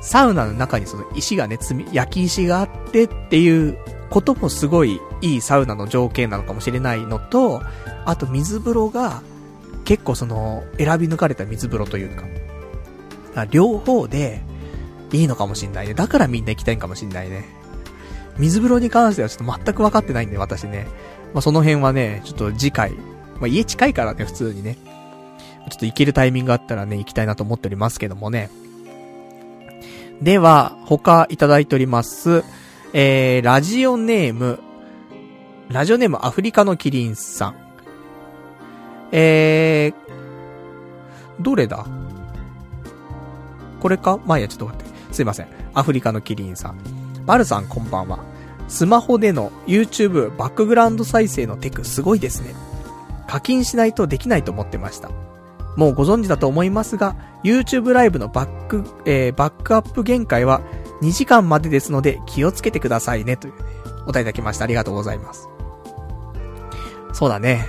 [0.00, 3.78] サウナの中にその石がね、積み、焼き石があってっていう
[4.10, 7.62] こともすごいいいサウナの条件なのかもしれないのと、
[8.04, 9.22] あと水風呂が
[9.84, 12.24] 結構その選び抜かれた水風呂というか、
[13.34, 14.42] か両方で
[15.12, 15.94] いいのかもしんないね。
[15.94, 17.46] だからみんな行きたいんかもしんないね。
[18.36, 20.86] 水風呂に関してはちょっと全く分かってないんで、私ね。
[21.32, 22.92] まあ、その辺はね、ちょっと次回、
[23.40, 24.76] まあ、家近いからね、普通にね。
[25.70, 28.50] ちょっと行けるタイミングがあったらね、行きたいなと思っておりますけどもね。
[30.22, 32.42] では、他いただいております。
[32.92, 34.58] えー、ラジオネーム、
[35.68, 37.54] ラジオネームアフリカのキリンさん。
[39.12, 41.86] えー、どれだ？
[43.80, 44.18] これか？
[44.24, 45.14] まあいや、ちょっと待って。
[45.14, 45.48] すいません。
[45.74, 46.78] アフリカのキリンさん。
[47.26, 48.18] バルさんこんばんは。
[48.68, 52.54] スマホでの YouTube バックグラウンド再生のテクすごいですね。
[53.28, 55.10] 課金しないとできないと思ってました。
[55.76, 57.14] もうご存知だと思いますが、
[57.44, 60.60] YouTube ライブのバック、えー、バックアップ限界は
[61.02, 63.64] 2時間までですので気をつけてくださいね、というね、
[64.02, 64.64] お答えいただきました。
[64.64, 65.48] ありがとうございます。
[67.12, 67.66] そうだね。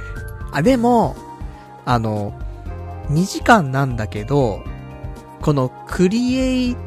[0.51, 1.15] あ、でも、
[1.85, 2.33] あの、
[3.09, 4.63] 2時間なんだけど、
[5.41, 6.77] このクリエイ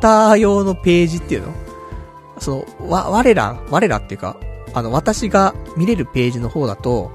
[0.00, 1.54] ター用のページっていうの？
[2.38, 4.36] その、わ、我ら、我らっていうか、
[4.74, 7.12] あの、私が見れるページの方だと、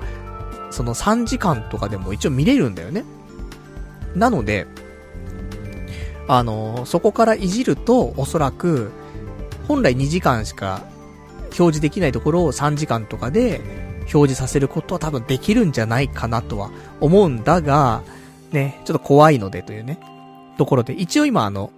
[0.75, 3.05] その3時間とかでも一応見れるんだよね。
[4.13, 4.67] なので、
[6.27, 8.91] あの、そこからいじると、おそらく、
[9.69, 10.81] 本来2時間しか
[11.45, 13.61] 表示できないところを3時間とかで
[14.01, 16.69] 表示させることは多分できるんじゃないかなとは
[16.99, 18.03] 思うんだが、
[18.51, 19.97] ね、ちょっと怖いのでというね、
[20.57, 21.71] ところで、一応今あの、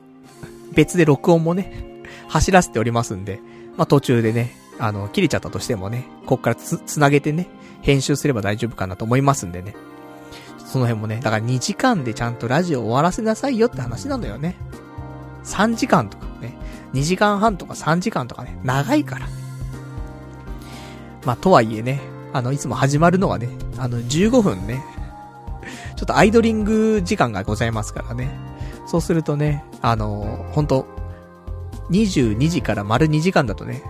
[0.73, 3.39] 別で録音もね、走らせておりますんで、
[3.77, 7.47] まあ、途中でね、あの、切れちゃったとしてもね、こっからつ、つなげてね、
[7.88, 9.73] 編集すれば大丈夫かなと思いますんでね。
[10.57, 14.57] その辺もね、だから2時間でちゃんとラジオ終わらせなさいよって話なのよね。
[15.45, 16.57] 3時間とかね、
[16.93, 19.27] 2時間半とか3時間とかね、長いから。
[21.25, 22.01] まあ、とはいえね、
[22.33, 24.83] あの、いつも始まるのはね、あの、15分ね、
[25.95, 28.38] ちょっとアイドリング時間がございますからね。
[28.85, 30.85] そうするとね、あのー、本当
[31.89, 33.81] 22時から丸2時間だとね、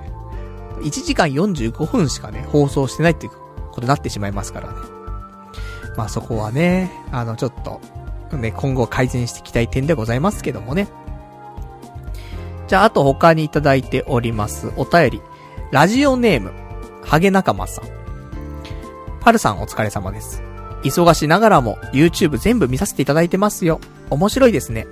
[0.82, 3.47] 1時間45分しかね、放送してないっていう
[3.78, 4.74] ことになってしまいますからね。
[5.96, 7.80] まあそこはね、あの、ちょっと、
[8.36, 10.88] ね、今後改善していきたい点でございますけどもね。
[12.68, 14.72] じゃあ、あと他にいただいております。
[14.76, 15.22] お便り。
[15.72, 16.52] ラジオネーム、
[17.04, 17.86] ハゲ仲間さん。
[19.22, 20.42] パルさんお疲れ様です。
[20.84, 23.80] 忙しながらも YouTube 全部見させていただいてますよ。
[24.10, 24.88] 面白いですね。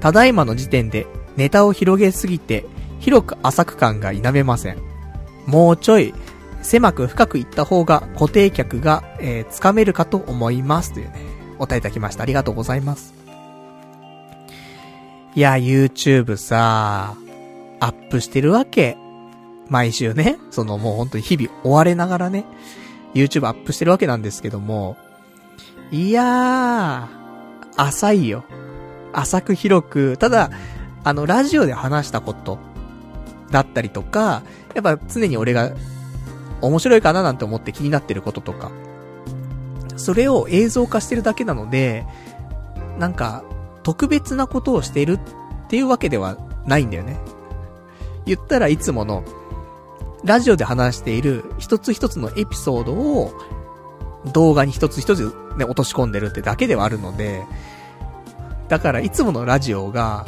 [0.00, 1.06] ただいまの時点で
[1.36, 2.66] ネタを広げすぎて
[3.00, 4.78] 広く浅く感が否めません。
[5.46, 6.14] もうちょい
[6.62, 11.20] 狭く深くいった方が固定客が、えー、つかめるかと思いますというね、
[11.58, 12.22] お答えいただきました。
[12.22, 13.14] ありがとうございます。
[15.34, 17.14] いや、YouTube さ、
[17.80, 18.96] アップしてるわけ。
[19.68, 22.44] 毎週ね、そのもう本当に日々追われながらね、
[23.14, 24.96] YouTube アップしてるわけなんですけども、
[25.90, 28.44] いやー、浅いよ。
[29.12, 30.50] 浅く広く、ただ、
[31.04, 32.58] あの、ラジオで話したこと、
[33.52, 34.42] だったりとか、
[34.74, 35.70] やっぱ常に俺が
[36.62, 38.70] 面白いかななんて思って気になってることとか、
[39.96, 42.06] それを映像化してるだけなので、
[42.98, 43.44] なんか、
[43.82, 45.20] 特別なことをしてるっ
[45.68, 46.36] ていうわけでは
[46.66, 47.18] ないんだよね。
[48.26, 49.24] 言ったらいつもの、
[50.24, 53.32] ラジオで話している一つ一つのエピソードを
[54.32, 57.44] 動画に一つ一つね、落とし込んでるってだけではあるので、
[58.68, 60.26] だからいつものラジオが、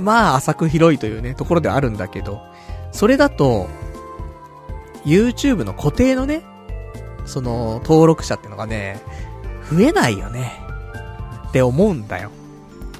[0.00, 2.40] まあ浅く広いというね、ところではあるんだけど、
[2.92, 3.68] それだと、
[5.04, 6.42] YouTube の固定のね、
[7.26, 9.00] その、登録者ってのがね、
[9.70, 10.60] 増えないよね。
[11.48, 12.30] って思うんだよ。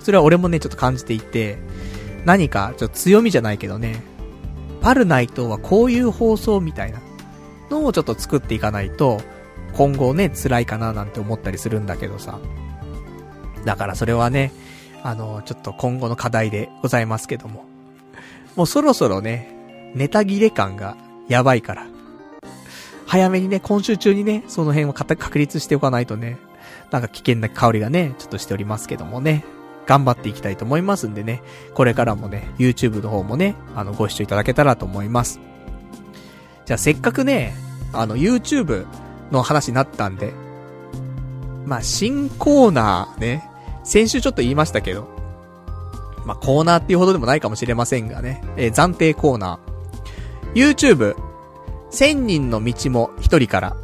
[0.01, 1.59] それは俺もね、ちょっと感じていて、
[2.25, 4.03] 何か、ちょっと強みじゃないけどね、
[4.81, 7.01] パルナイトはこういう放送みたいな
[7.71, 9.21] のをちょっと作っていかないと、
[9.75, 12.39] 今後ね、辛いかななんて思ったりするんだけどさ。
[13.65, 14.53] だからそれはね、
[15.03, 17.65] あの、ちょっと今後の課題でございますけども。
[18.57, 20.97] もうそろそろね、ネタ切れ感が
[21.31, 21.87] やばいから。
[23.07, 26.39] 早めにね、今週中にね、その辺を確立しておかないとね、
[26.91, 29.45] なんか危険な香りがね、ちょっとしておりますけどもね。
[29.87, 31.43] 頑張っていきたいと思いますんでね、
[31.75, 35.41] これからもね、YouTube の方もね、あの、ご視聴いただけたらと思います。
[36.65, 37.55] じゃあせっかくね、
[37.93, 38.87] あの、YouTube
[39.33, 40.33] の話になったんで、
[41.67, 43.51] まあ、新コーナーね、
[43.83, 45.09] 先週ちょっと言いましたけど、
[46.25, 49.70] まあ、コーナーっていうほどでもないかもしれませんがね、えー、暫定コーナー。
[50.55, 51.17] YouTube、
[51.91, 53.77] 千人の道も一人から。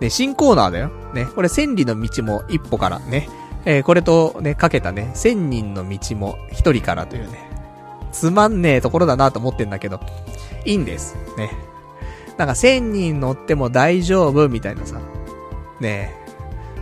[0.00, 0.90] ね、新コーナーだよ。
[1.14, 3.28] ね、これ千里の道も一歩からね。
[3.64, 7.50] えー、これとね、かけたね、千人の道も一人からというね。
[8.12, 10.00] つまんねえところだなと思ってんだけど、
[10.64, 11.16] いいんです。
[11.36, 11.50] ね。
[12.36, 15.00] なんか1000人乗っても大丈夫みたいなさ。
[15.80, 16.12] ね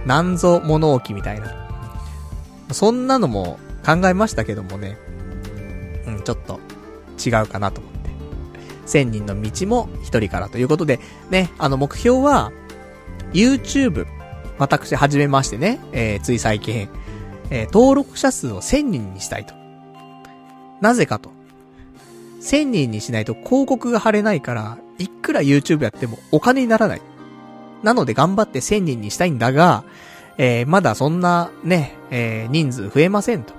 [0.05, 0.07] え。
[0.07, 1.69] なんぞ物置みたいな。
[2.73, 4.97] そんなのも考えましたけどもね。
[6.07, 6.61] うん、ちょっと
[7.25, 7.92] 違うかなと思って。
[8.87, 12.53] 1000人の道も1人からということで、ね、あの目標は、
[13.33, 14.07] YouTube、
[14.59, 16.89] 私始めましてね、えー、つい最近、
[17.51, 19.55] えー、登録者数を1000人にしたいと。
[20.81, 21.31] なぜかと。
[22.41, 27.03] 1000人にしないと広告が貼れないから、いくら YouTube やってもお金にならない。
[27.83, 29.85] なので頑張って1000人にしたいんだが、
[30.39, 33.55] ええー、まだそんなね、えー、人数増えませんと。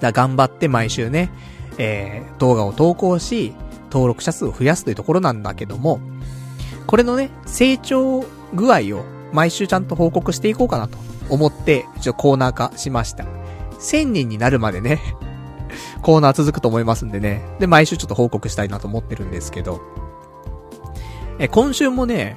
[0.00, 1.30] だ頑張って毎週ね、
[1.78, 3.54] えー、動画を投稿し、
[3.90, 6.00] 登録者数を増やすというところなんだけども、
[6.86, 8.24] これのね、成長
[8.54, 13.24] 具合を毎週ちゃんと報告していこうかなと思って、ちょっとコーナー化しました。
[13.78, 15.00] 1000人になるまでね
[16.02, 17.42] コーナー続くと思いますんでね。
[17.60, 19.80] で、毎週ちょっと報告したいなと思ってるんですけど、
[21.38, 22.36] え、今週もね、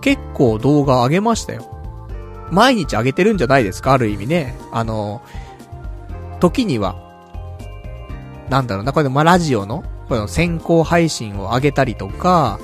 [0.00, 1.64] 結構動画上げましたよ。
[2.50, 3.92] 毎日上げてるんじゃないですか？
[3.92, 4.56] ある意味ね。
[4.72, 5.22] あの、
[6.40, 6.96] 時には、
[8.50, 12.58] なんだろうな、これでまあ、ラジオの、この先行配信を上げたりとか、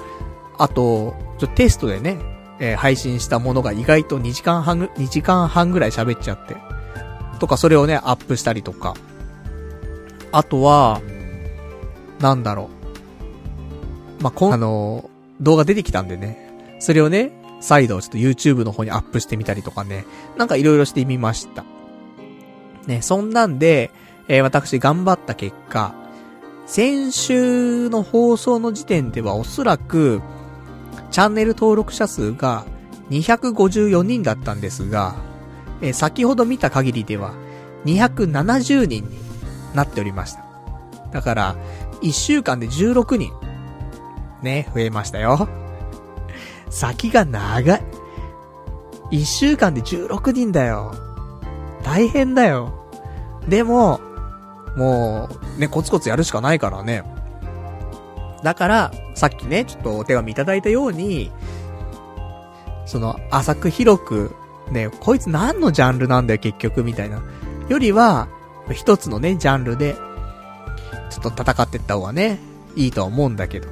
[0.58, 2.18] あと、ちょテストでね、
[2.60, 6.56] えー、配信したものが意外と2時間半ぐ、2時間半ぐらい喋っちゃって。
[7.40, 8.94] とか、それをね、アップしたりとか。
[10.32, 11.00] あとは、
[12.20, 12.70] なんだろ
[14.20, 14.22] う。
[14.22, 16.78] まあ、こん、あの、動画出てきたんでね。
[16.78, 20.04] それをね、再度ちょっと YouTube の方にアップしてみたりとかね。
[20.36, 21.64] なんか色々してみました。
[22.86, 23.90] ね、そんなんで、
[24.28, 25.94] えー、私頑張った結果、
[26.66, 30.22] 先週の放送の時点ではおそらく、
[31.10, 32.64] チャンネル登録者数が
[33.10, 35.14] 254人だったんですが、
[35.82, 37.34] え、先ほど見た限りでは
[37.84, 39.18] 270人に
[39.74, 40.44] なっておりました。
[41.12, 41.56] だから、
[42.02, 43.32] 1週間で16人、
[44.42, 45.48] ね、増えましたよ。
[46.70, 47.82] 先が長い。
[49.12, 50.94] 1週間で16人だよ。
[51.84, 52.72] 大変だよ。
[53.48, 54.00] でも、
[54.76, 57.04] もう、ね、コツコツやるしかないからね。
[58.42, 61.30] だから、さっきね、ちょっとお手紙いただいたように、
[62.86, 64.34] その、浅く広く、
[64.70, 67.22] ね、こいつ何のジャンルなんだよ、結局、みたいな。
[67.68, 68.28] よりは、
[68.72, 69.96] 一つのね、ジャンルで、
[71.10, 72.38] ちょっと戦ってった方がね、
[72.76, 73.68] いいとは思うんだけど、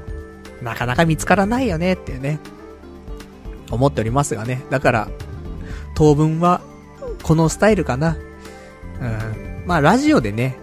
[0.62, 2.38] なかなか見つからないよね、っていうね、
[3.70, 4.64] 思っておりますがね。
[4.70, 5.08] だから、
[5.94, 6.60] 当分は、
[7.22, 8.16] このスタイルかな。
[9.00, 9.62] うん。
[9.66, 10.56] まあ、ラジオでね、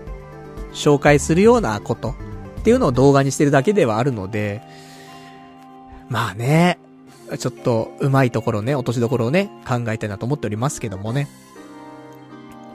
[0.74, 2.16] 紹介するようなこと
[2.60, 4.62] っていうのを動画にしてるだけではあるので、
[6.10, 6.80] まあね、
[7.38, 11.28] ちょっと上手いところね、落としどころをね、考えたいなと思っておりますけどもね。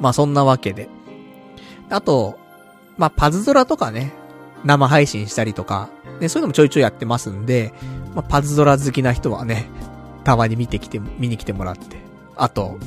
[0.01, 0.89] まあそんなわけで。
[1.91, 2.39] あと、
[2.97, 4.13] まあパズドラとかね、
[4.65, 5.91] 生配信したりとか、
[6.21, 7.75] ね、そういうのもちょいちょいやってますんで、
[8.15, 9.69] まあパズドラ好きな人はね、
[10.23, 11.97] たまに見てきて、見に来てもらって。
[12.37, 12.79] あと、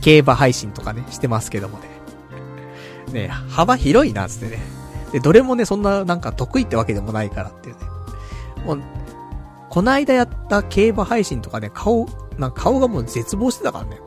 [0.00, 1.89] 競馬配信とかね、してますけどもね。
[3.10, 4.62] ね、幅広いな、つってね。
[5.12, 7.80] で、どれもね、そんななんか得意ってわけでもないからっていうね。
[8.64, 8.82] もう、
[9.68, 12.08] こないだやった競馬配信とかね、顔、
[12.38, 14.00] なんか顔がもう絶望してたからね。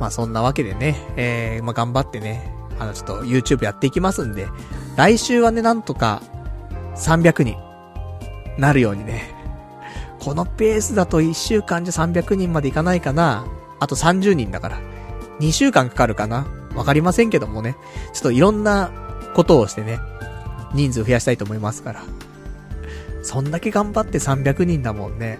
[0.00, 4.48] まあそんなわけでね、えー、まあ頑張ってね、あのちょっと YouTube やっていきますんで、
[4.96, 6.22] 来週はね、なんとか
[6.96, 7.56] 300人、
[8.58, 9.32] なるようにね。
[10.20, 13.46] このペースだと1週間じゃ300人までいかないかな。
[13.78, 14.80] あと30人だから。
[15.40, 16.46] 2週間かかるかな。
[16.74, 17.76] わかりませんけどもね。
[18.12, 18.90] ちょっといろんな
[19.34, 19.98] ことをしてね、
[20.74, 22.02] 人数増やしたいと思いますから。
[23.22, 25.38] そんだけ頑張って300人だもんね。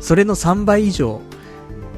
[0.00, 1.20] それの3倍以上、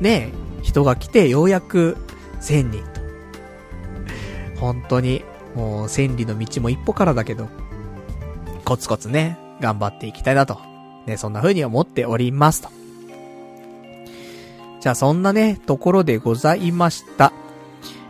[0.00, 0.32] ね、
[0.62, 1.96] 人が来てようやく
[2.40, 4.60] 1000人と。
[4.60, 7.48] 本当に、もう千里の道も一歩からだけど、
[8.64, 10.58] コツコツね、頑張っていきたいなと。
[11.06, 12.68] ね、そんな風に思っておりますと。
[14.80, 17.32] じゃあそんなね、ところでございました。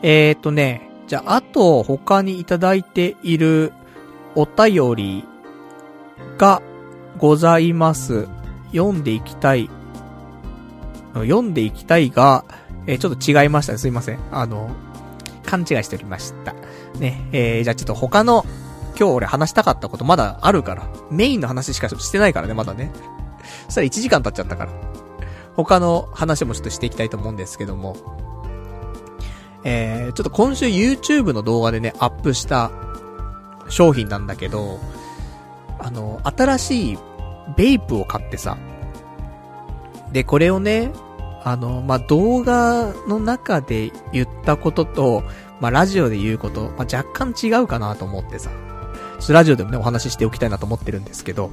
[0.02, 3.72] えーとね、じゃあ、あと、他にいただいている
[4.34, 5.24] お便り
[6.38, 6.62] が
[7.18, 8.28] ございます。
[8.72, 9.70] 読んでいきたい。
[11.14, 12.44] 読んでいきたいが、
[12.86, 13.78] えー、ちょっと違いましたね。
[13.78, 14.18] すいません。
[14.32, 14.70] あの、
[15.44, 16.54] 勘違いしておりました。
[16.98, 18.44] ね、えー、じゃあちょっと他の、
[18.98, 20.88] 今日俺話したかったことまだあるから。
[21.10, 22.90] メインの話しかしてないからね、まだね。
[23.66, 24.72] そしたら1時間経っちゃったから。
[25.54, 28.31] 他の話もちょっとしていきたいと思うんですけども。
[29.64, 32.70] えー、ちょっと今週 YouTube の動画でね、アップした
[33.68, 34.78] 商品なんだけど、
[35.78, 36.98] あの、新しい
[37.56, 38.56] ベイプを買ってさ、
[40.12, 40.92] で、これをね、
[41.44, 45.24] あの、まあ、動画の中で言ったことと、
[45.60, 48.50] まあ、ラジオで言うこと、まあ、若干違うかなと思ってさ、
[49.18, 51.50] ちょっとラジオでもね、お話ししておきたいなと思ってるんですけど、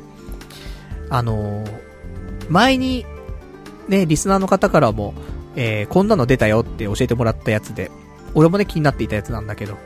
[1.12, 1.66] あの
[2.50, 3.06] 前に、
[3.88, 5.14] ね、リスナーの方からも、
[5.62, 7.92] えー、こんなの出たよって教えてもらったやつで、
[8.34, 9.78] 俺もね、気になっていたやつなんだけど、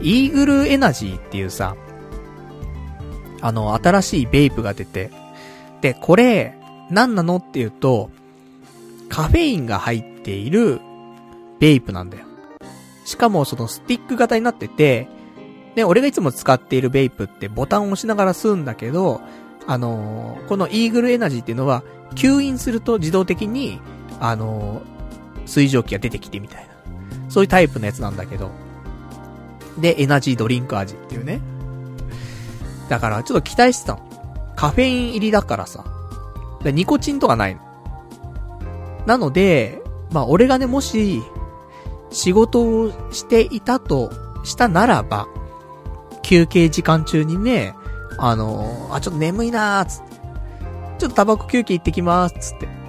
[0.00, 1.76] イーグルエナジーっていうさ、
[3.40, 5.12] あの、新しいベイプが出て、
[5.82, 6.58] で、これ、
[6.90, 8.10] 何なのっていうと、
[9.08, 10.80] カフェインが入っている
[11.60, 12.24] ベイプなんだよ。
[13.04, 15.06] しかもそのスティック型になってて、
[15.76, 19.20] で、俺がいつも使っているベイプってボタンを押しながら吸うんだけど、
[19.68, 21.84] あのー、このイーグルエナジーっていうのは、
[22.16, 23.80] 吸引すると自動的に、
[24.18, 24.99] あのー、
[25.46, 26.70] 水蒸気が出てきてみたいな。
[27.28, 28.50] そういうタイプのやつなんだけど。
[29.78, 31.40] で、エナジードリンク味っていうね。
[32.88, 34.52] だからちょっと期待してたの。
[34.56, 35.84] カフェイン入りだからさ。
[36.62, 37.60] でニコチンとかないの。
[39.06, 39.80] なので、
[40.10, 41.22] まあ俺がね、もし、
[42.10, 44.10] 仕事をしていたと
[44.44, 45.28] したならば、
[46.22, 47.74] 休憩時間中にね、
[48.18, 50.16] あのー、あ、ちょっと眠いなーつって。
[50.98, 52.79] ちょっとタバコ休憩行ってきますつって。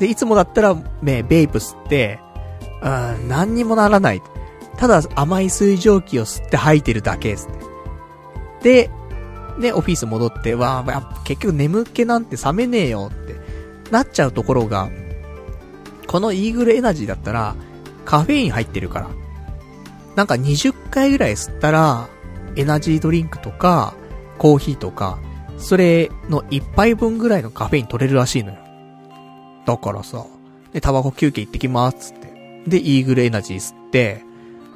[0.00, 2.18] で、いつもだったら、ね、ベイプ吸って、
[2.82, 4.22] うん、何にもならない。
[4.76, 7.54] ただ甘い水蒸気を吸って吐いてるだけですね。
[8.62, 8.90] で、
[9.58, 13.36] ね、オフィス戻って、わあ、結局眠気なんて冷めねえよって
[13.90, 14.90] なっちゃうところが、
[16.06, 17.54] このイーグルエナジーだったら、
[18.06, 19.10] カフェイン入ってるから。
[20.16, 22.08] なんか20回ぐらい吸ったら、
[22.56, 23.94] エナジードリンクとか、
[24.38, 25.18] コーヒーとか、
[25.58, 28.59] それの1杯分ぐらいのカフェイン取れるらしいのよ。
[29.66, 30.24] だからさ、
[30.72, 32.62] で、タバコ休憩行ってきますつって。
[32.66, 34.22] で、イーグルエナジー吸って、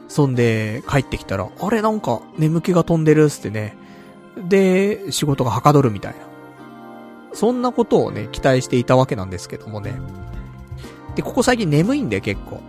[0.08, 3.76] そんで、帰ってきたら、あれなんか、眠気が飛んでるっつってね。
[4.48, 6.18] で、仕事がはかどるみたいな。
[7.32, 9.94] そんなことをね、期待していたわけなんですけどもね。
[11.16, 12.60] で、ここ最近眠いんだよ、結構。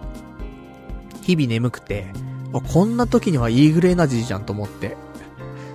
[1.21, 2.07] 日々眠くて、
[2.51, 4.95] こんな時にはイーグルエナジーじゃんと思って、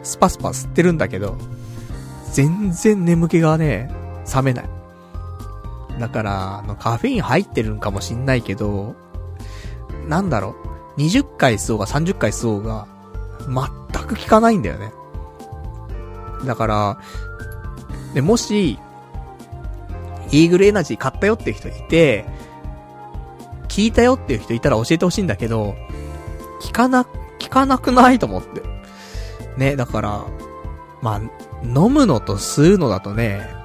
[0.02, 1.36] スパスパ吸ってるんだけど、
[2.32, 3.92] 全然眠気がね、
[4.34, 4.79] 冷めない。
[6.00, 8.96] だから、あの、カフェイン入ってるんかもしんないけど、
[10.08, 10.56] なんだろ
[10.96, 12.88] う、20回吸おうが30回吸おうが、
[13.46, 14.92] 全く効かないんだよね。
[16.46, 16.98] だから、
[18.14, 18.78] で、もし、
[20.32, 22.24] イーグルエナジー買ったよっていう人いて、
[23.68, 25.76] 聞いたよっていう人いたら教えてほしいんだけど、
[26.62, 27.06] 聞かな、
[27.38, 28.62] 聞かなくないと思って。
[29.58, 30.24] ね、だから、
[31.02, 31.20] まあ、
[31.62, 33.59] 飲むのと吸うのだとね、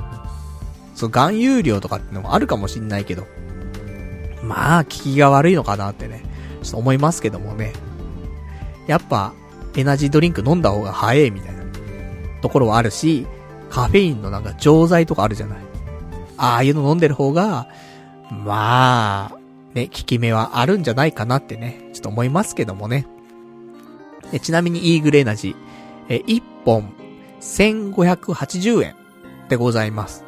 [0.96, 3.28] そう、含有量とかってのもあるかもしんないけど、
[4.42, 6.24] まあ、効きが悪いのかなってね、
[6.64, 7.74] ちょっと思いますけどもね。
[8.88, 9.34] やっぱ、
[9.76, 11.64] エナジードリンク飲んだ方が早いみたいな
[12.42, 13.28] ところはあるし、
[13.70, 15.58] カフェインのなんか錠剤とかあるじゃない。
[16.38, 17.68] ああいうの飲んでる方が、
[18.32, 19.38] まあ、
[19.74, 23.06] ね、効き目はあるんじゃないかなってね、ちょっと思いますけどもね。
[24.32, 25.56] えちなみにイーグルエナジー、
[26.10, 26.94] え、1本
[27.42, 28.96] 1580円
[29.50, 30.25] でございます。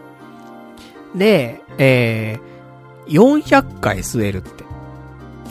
[1.15, 4.65] で、えー、400回吸えるって。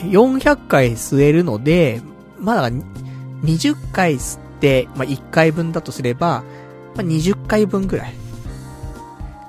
[0.05, 2.01] 400回吸えるので、
[2.39, 6.43] まあ、20回吸って、まあ、1回分だとすれば、
[6.95, 8.13] まあ、20回分ぐらい。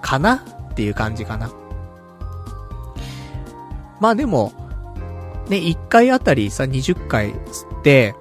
[0.09, 0.37] かな
[0.71, 1.51] っていう感じかな。
[4.01, 4.53] まあでも、
[5.49, 8.15] ね、1回あたりさ、20回吸って、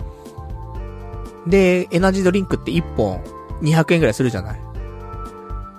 [1.46, 3.24] で、エナジードリンクって1本
[3.62, 4.62] 200円くらいするじゃない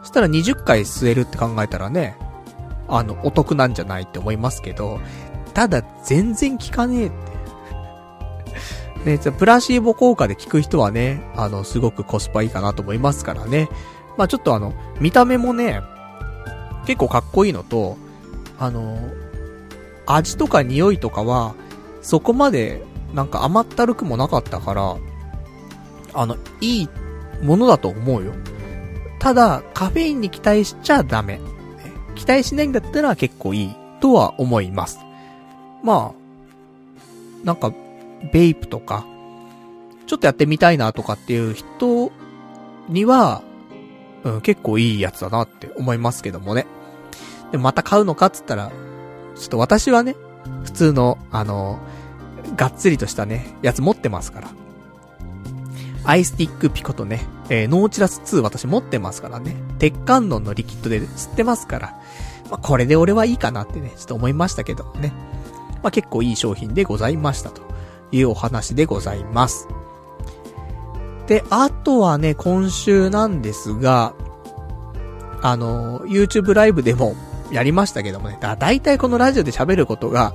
[0.08, 2.16] そしたら20回吸えるって考えたらね、
[2.88, 5.00] あの、お得なんじゃないって思いますけど、
[5.52, 7.10] ただ、全然効かねえっ
[9.04, 9.18] て。
[9.18, 13.68] ね、プラシーボ効果で効く人はね、あの、すごくコスパいいかなと思いますからね。
[14.16, 15.82] まあちょっとあの、見た目もね、
[16.86, 17.98] 結構かっこいいのと、
[18.58, 18.98] あの、
[20.06, 21.54] 味とか匂いとかは、
[22.00, 22.82] そこまで、
[23.12, 24.96] なんか甘ったるくもなかったから、
[26.14, 26.88] あの、いい
[27.42, 28.32] ものだと思うよ。
[29.18, 31.40] ただ、カフェインに期待しちゃダメ。
[32.14, 34.98] 期待しないんだったら結構いいとは思います。
[35.82, 37.72] まあ、なんか、
[38.32, 39.06] ベイプとか、
[40.06, 42.10] ちょっとやってみたいなとかっていう人
[42.88, 43.42] には、
[44.24, 46.66] うん、結構いいやつだなって思いますけどもね。
[47.52, 48.70] で、また買うのかっつったら、
[49.36, 50.16] ちょっと私はね、
[50.64, 51.78] 普通の、あの、
[52.56, 54.48] がっつりとしたね、やつ持ってますから。
[56.04, 59.56] アイスティックピコとね、えー、ノーチラス2私持ってますからね。
[59.78, 62.00] 鉄管ノンのリキッドで吸ってますから。
[62.50, 65.12] まあ、これで俺はいいかなってね、ちょっと思いましたけどね。
[65.82, 67.62] まあ、結構いい商品でございましたと
[68.10, 69.68] いうお話でございます。
[71.26, 74.14] で、あとはね、今週なんですが、
[75.42, 77.14] あの、YouTube ライブでも
[77.52, 78.38] やりましたけどもね。
[78.40, 80.34] だ、だいたいこのラジオで喋ることが、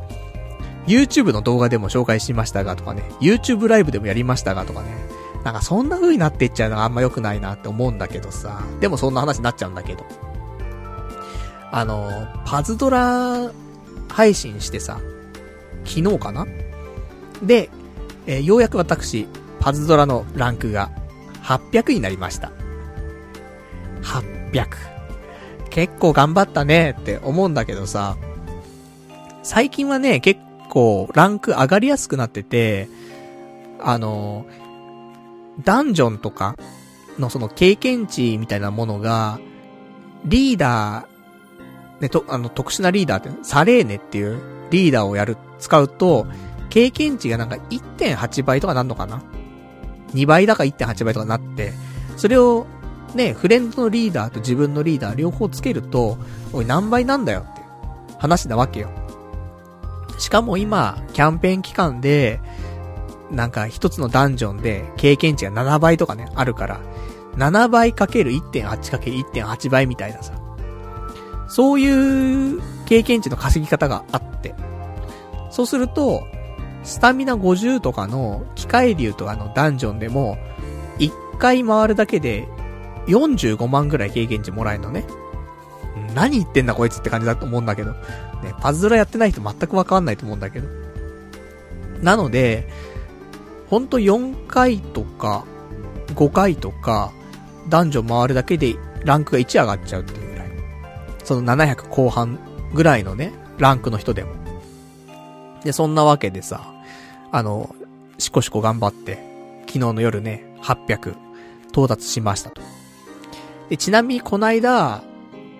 [0.85, 4.89] YouTube の動画でも紹介しましたがとかね、YouTube ライブでもやりましたがとかね、
[5.43, 10.05] なんかそんな風になっていっちゃうのがあんま良くないなって思うんだけどさ、でもそんな話になっちゃうんだけど。
[11.71, 13.51] あの、パズドラ
[14.07, 14.99] 配信してさ、
[15.85, 16.45] 昨日かな？
[17.41, 17.69] で、
[18.25, 19.27] えー、ようやく私、
[19.59, 20.91] パズドラのランクが
[21.41, 22.51] 800になりました。
[24.03, 24.67] 800。
[25.69, 28.15] 結構頑張ったねって思うんだけどさ、
[29.41, 30.39] 最近はね、結
[30.69, 32.87] 構ランク上がりやすくなってて、
[33.81, 34.45] あの、
[35.59, 36.55] ダンジョンとか
[37.19, 39.39] のその経験値みたいなものが、
[40.25, 41.13] リーダー
[42.03, 44.37] ね、と、あの、特殊なリーダーって、サレーネっていう
[44.71, 46.27] リーダーをやる、使うと、
[46.69, 49.21] 経験値がなんか1.8倍とかなんのかな
[50.13, 51.71] ?2 倍だか1.8倍とかなって、
[52.17, 52.65] それを、
[53.15, 56.17] ね、フレンドのリーダーと自分のリーダー両方つけると、
[56.51, 57.61] おい何倍なんだよって
[58.19, 58.89] 話なわけよ。
[60.19, 62.41] しかも今、キャンペーン期間で、
[63.33, 66.79] なんか一つのダンジョンで経験値が7倍とかね、あるから、
[67.35, 68.91] 7倍かける1.8。
[68.91, 70.33] かけ1.8倍みたいなさ。
[71.47, 74.55] そういう経験値の稼ぎ方があって。
[75.49, 76.23] そうすると、
[76.83, 80.37] スタミナ50とかの機械竜とかのダンジョンでも、
[80.99, 82.47] 1回回るだけで
[83.07, 85.05] 45万ぐらい経験値もらえるのね。
[86.13, 87.91] 何言ってんだこいつって感じだと思うんだけど。
[87.91, 90.67] ね、パズドラやってない人全くわかんないと思うんだけど。
[92.01, 92.67] なので、
[93.73, 95.45] ほんと4回とか、
[96.09, 97.11] 5回とか、
[97.69, 100.49] 男女回るだけでランクが1上がっちゃうっていうぐらい。
[101.23, 102.37] その700後半
[102.75, 104.29] ぐらいのね、ランクの人でも。
[105.63, 106.71] で、そんなわけでさ、
[107.31, 107.75] あの、
[108.19, 109.17] しこしこ頑張って、
[109.61, 111.15] 昨日の夜ね、800
[111.69, 112.61] 到達しましたと。
[113.69, 115.01] で、ちなみにこの間、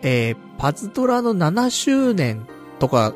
[0.03, 2.45] えー、パズドラの7周年
[2.77, 3.15] とか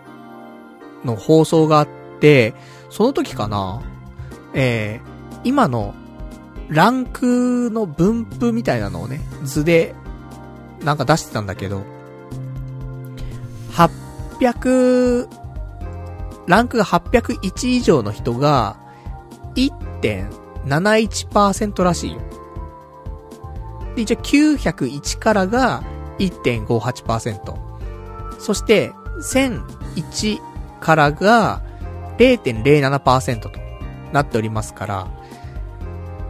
[1.06, 1.88] の放送があっ
[2.20, 2.56] て、
[2.90, 3.84] その時かな
[4.58, 5.08] えー、
[5.44, 5.94] 今の
[6.68, 9.94] ランクの分布みたいなのをね、図で
[10.84, 11.84] なんか出してたんだけど、
[14.40, 15.28] 800、
[16.48, 18.78] ランクが801以上の人が
[19.56, 22.20] 1.71%らしいよ。
[23.96, 25.84] で、一応901からが
[26.18, 27.56] 1.58%。
[28.40, 28.92] そして、
[29.22, 30.40] 1001
[30.80, 31.62] からが
[32.18, 33.67] 0.07%と
[34.14, 35.08] なっておりますから、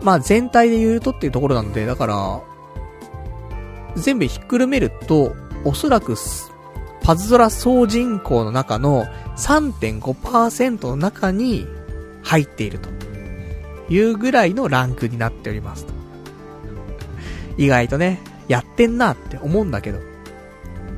[0.02, 2.42] まあ全体で言うとっていうところなので、だから、
[3.96, 6.16] 全部ひっくるめると、おそらく、
[7.04, 9.06] パズドラ総人口の中の
[9.38, 11.66] 3.5%の中に
[12.22, 12.90] 入っていると
[13.90, 15.88] いうぐらいのランクになっております。
[17.58, 20.00] 意外とね、やってんなって思うんだけど。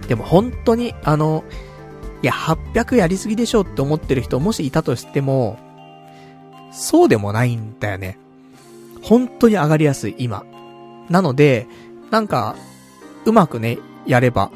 [0.07, 1.43] でも本当に、あの、
[2.21, 5.59] いや、800やりすぎでしょって思ってる人もしいたとしても、
[6.80, 8.17] そうでもないんだよね。
[9.01, 10.45] 本当に上がりやすい、今。
[11.09, 11.67] なので、
[12.09, 12.55] なんか、
[13.25, 14.49] うまくね、やれば、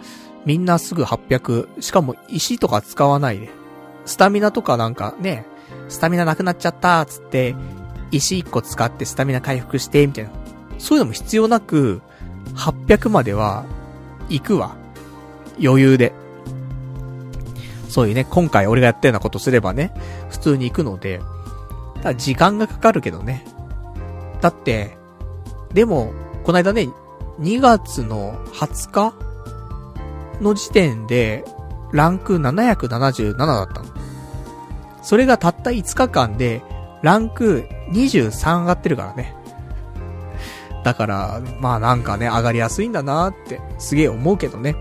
[0.46, 3.50] みんなすぐ800、しかも石とか使わないで。
[4.06, 5.46] スタミナとかなんかね、
[5.90, 7.56] スタミナなくなっちゃったつって、
[8.12, 10.32] 石1個使ってスタミナ回復して、みたいな。
[10.78, 12.02] そういうのも必要なく、
[12.56, 13.66] 800までは、
[14.30, 14.78] 行くわ。
[15.62, 16.14] 余裕で。
[17.90, 19.94] そういうね、今回俺がやったようなことすればね、
[20.30, 21.20] 普通に行くので、
[22.04, 23.46] ただ時間がかかるけどね。
[24.42, 24.98] だって、
[25.74, 26.12] でも、
[26.44, 26.90] この間ね、
[27.40, 29.14] 2月の20日
[30.42, 31.46] の時点で、
[31.94, 33.86] ランク777だったの。
[35.02, 36.62] それがたった5日間で、
[37.02, 39.34] ランク23上がってるからね。
[40.84, 44.76] だから、まあなんかね、上がりやすいんだなって、すげえ思うけどね。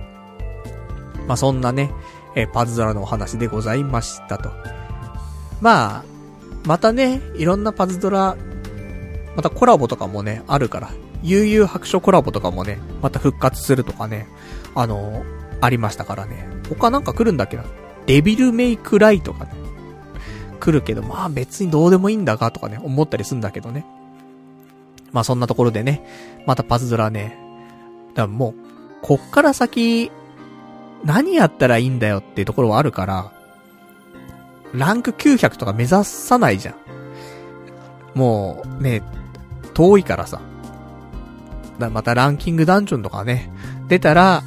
[1.29, 1.93] まあそんなね、
[2.35, 4.51] えパズドラのお話でございましたと。
[5.61, 6.12] まあ、
[6.65, 8.37] またね、いろんなパズドラ、
[9.37, 10.91] またコラボとかもね、あるから、
[11.23, 14.29] 悠々白書コラボとかもね、また復活するとかね、
[14.75, 15.25] あの
[15.61, 16.49] ありましたからね。
[16.69, 17.65] 他なんか来るんだっけど、
[18.07, 19.53] デビルメイクライとかね、
[20.61, 23.85] 来るけど、まあ別にどうでもいいんだがとかね、思ったりすんだけどね。
[25.13, 26.05] まあそんなところでね、
[26.47, 27.37] またパズドラね、
[28.15, 28.55] だからもう、
[29.03, 30.11] こっから先、
[31.05, 33.33] 何やったらいいんだよっていうところはあるから、
[34.75, 36.75] ランク900とか目指さないじゃん。
[38.15, 39.03] もう、ね、
[39.75, 40.41] 遠いからさ。
[41.79, 43.51] だまたランキングダンジョンとかね、
[43.89, 44.43] 出たら、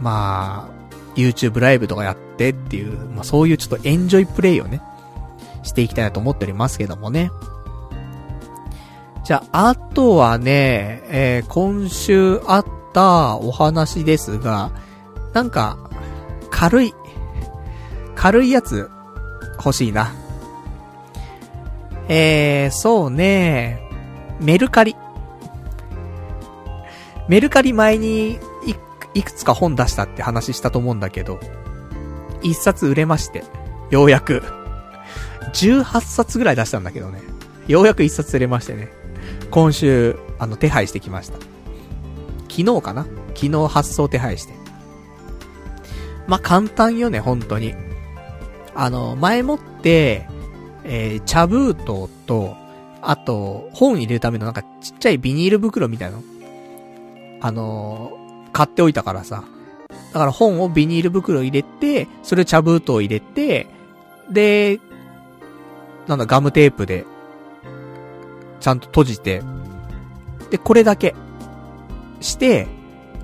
[0.00, 0.80] まあ、
[1.16, 4.80] YouTube ライブとかやってっていう、まあそういうちょっとエンジョイプレイをね、
[5.62, 7.30] していきたいなと思っておりますけどもね。
[9.24, 14.70] じゃあ、あとはね、えー、今週あったお話ですが、
[15.32, 15.78] なんか、
[16.50, 16.94] 軽い、
[18.14, 18.90] 軽いやつ、
[19.64, 20.12] 欲しいな。
[22.08, 23.80] えー、そうね、
[24.40, 24.96] メルカリ。
[27.28, 28.74] メルカリ前にい、
[29.14, 31.38] いくつか本出したって話したと思うんだけど、
[32.42, 33.44] 一冊売れまして、
[33.90, 34.42] ようやく。
[35.52, 37.20] 18冊ぐらい出したんだけどね。
[37.68, 38.88] ようやく一冊売れましてね。
[39.50, 41.38] 今週、あの、手配してきました。
[42.48, 43.04] 昨日かな？
[43.34, 44.54] 昨日発送手配して。
[46.26, 47.74] まあ、簡単よね、本当に。
[48.74, 50.28] あの、前もって、
[50.84, 52.56] えー、茶封筒と、
[53.02, 56.22] あと、本入れるためのなんかちっちゃいビニール袋みたいなの。
[57.40, 59.44] あのー、買っておいたからさ。
[60.12, 63.66] だから本をビニール袋入れて、それを茶封筒入れて、
[64.30, 64.80] で、
[66.06, 67.04] なんだ、ガムテープで、
[68.60, 69.42] ちゃんと閉じて、
[70.50, 71.14] で、これだけ、
[72.20, 72.66] して、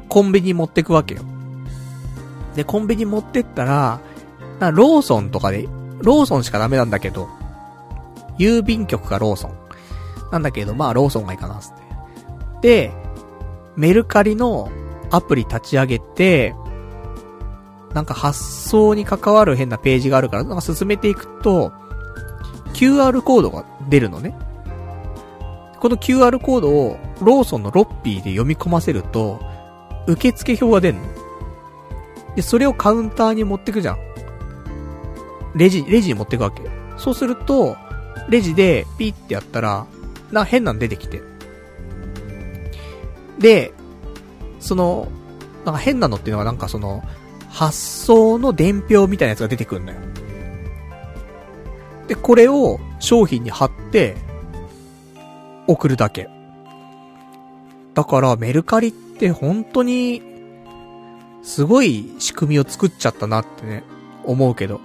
[0.09, 1.23] コンビニ持ってくわけよ。
[2.55, 4.01] で、コンビニ持ってったら、
[4.59, 5.69] なローソンとかで、
[6.03, 7.28] ローソンしかダメなんだけど、
[8.39, 9.53] 郵便局かローソン。
[10.33, 11.73] なんだけど、まあローソンがいいかな、つっ
[12.61, 12.89] て。
[12.89, 12.93] で、
[13.77, 14.70] メルカリの
[15.11, 16.55] アプリ立ち上げて、
[17.95, 21.73] なんか発送に関わる変なページがあるから、なんか進めていくと、
[22.74, 24.37] QR コードが出るのね。
[25.81, 29.41] この QR コードをローソンのロッピーで読み込ませると、
[30.07, 31.03] 受付表が出んの。
[32.35, 34.06] で、それをカウンターに持ってくじゃん。
[35.57, 36.62] レジ、レジに持っていくわけ。
[36.97, 37.77] そうすると、
[38.28, 39.87] レジでピーってやったら、
[40.31, 41.23] な、変なの出てきて。
[43.39, 43.73] で、
[44.61, 45.09] その、
[45.65, 47.03] なんか変なのっていうのはなんかその、
[47.51, 50.01] 発送の伝票みたいなやつが出てくるんだよ。
[52.09, 54.16] で、これを商品に貼って、
[55.66, 56.28] 送るだけ。
[57.95, 60.23] だからメルカリって本当に、
[61.43, 63.85] すごい仕組みを作っちゃったなってね、
[64.24, 64.81] 思うけど。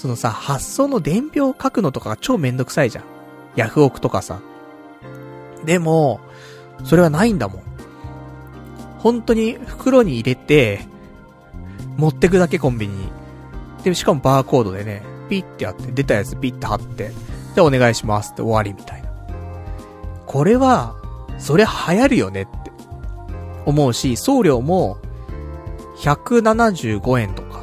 [0.00, 3.04] そのさ、発送の伝票を書くのとかが超めんどくさいじゃん。
[3.54, 4.40] ヤフオクとかさ。
[5.66, 6.20] でも、
[6.84, 7.62] それはないんだもん。
[8.96, 10.86] 本当に袋に入れて、
[11.98, 13.12] 持ってくだけコンビニに。
[13.84, 17.10] で、しかもバーコードでね、ピッてやって、出たやつピッて貼って、
[17.54, 19.10] で、お願いしますって終わりみたいな。
[20.24, 20.96] これは、
[21.36, 22.72] そりゃ流行るよねって
[23.66, 24.96] 思うし、送料も
[25.98, 27.60] 175円とか。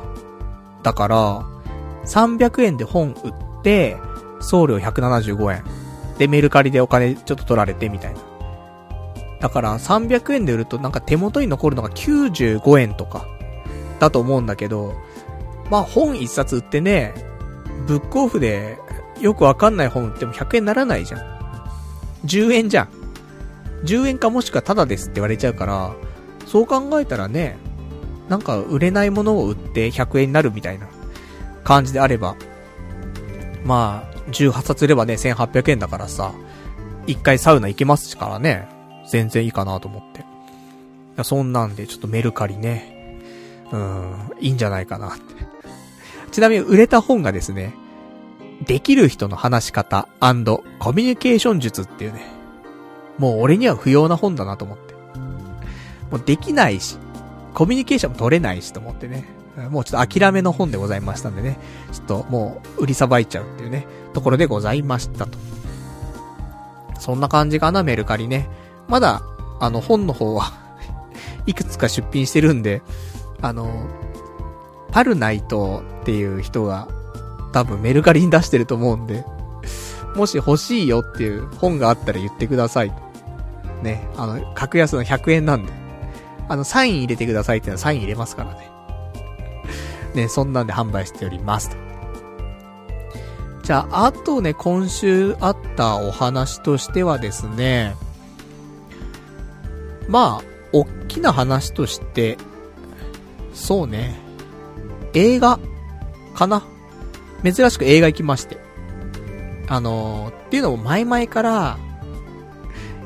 [0.83, 1.56] だから、
[2.07, 3.97] 300円で本売って、
[4.39, 5.63] 送料175円。
[6.17, 8.19] で、メルカリでお金ちょっと取られてみたいな。
[9.39, 13.27] だから300円で売るとなんか手元に残るのが95円とか、
[13.99, 14.93] だと思うんだけど、
[15.69, 17.13] まあ本一冊売ってね、
[17.85, 18.79] ブックオフで
[19.21, 21.21] よくわかんない本売っても100円ならないじゃん。
[22.25, 22.89] 10円じゃん。
[23.85, 25.93] 10円かもしくはタダですって言われちゃうから、
[26.45, 27.57] そう考えたらね、
[28.29, 30.87] なんか売れないものを売って100円になるみたいな。
[31.67, 32.37] 感じであれば、
[33.65, 36.33] まあ、18冊売ればね、1800円だからさ、
[37.07, 38.69] 一回サウナ行けますからね、
[39.11, 40.03] 全然いいかなと思っ
[41.17, 41.23] て。
[41.25, 43.19] そんなんで、ちょっとメルカリね、
[43.73, 45.21] うん、いいんじゃないかなって。
[46.31, 47.73] ちなみに売れた本がですね、
[48.65, 50.07] できる人の話し方
[50.79, 52.21] コミュニケーション術っていうね、
[53.17, 54.93] もう俺には不要な本だなと思って。
[56.11, 56.97] もうできないし、
[57.53, 59.36] コミュニケーションも取れないしと思ってね。
[59.69, 61.57] もうちょっと諦めの本でございましたんでね、
[61.91, 65.37] ちょっともう売りさばいちゃうっていうね、ところでございましたと。
[66.99, 68.49] そんな感じかな、メルカリね。
[68.87, 69.21] まだ、
[69.59, 70.53] あの本の方は
[71.47, 72.81] いくつか出品してるんで、
[73.41, 73.87] あの、
[74.91, 76.87] パルナイトっていう人が
[77.51, 79.25] 多分メルカリに出してると思うんで、
[80.15, 82.93] もし欲しいよっていう本があったら言ってください。
[83.83, 85.71] ね、あの、格安の100円なんで。
[86.49, 88.76] あの、サイン入れてくださいっていうのはサイン入れますからね。
[90.17, 91.77] ね、そんなんで販売しておりますと。
[93.63, 97.95] じゃあ、あとね、今週あったお話としてはですね、
[100.09, 102.37] まあ、おっきな話として、
[103.53, 104.15] そうね、
[105.13, 105.59] 映画、
[106.33, 106.63] かな？
[107.43, 108.57] 珍しく映画行きまして。
[109.67, 111.77] あのー、っていうのも前々から、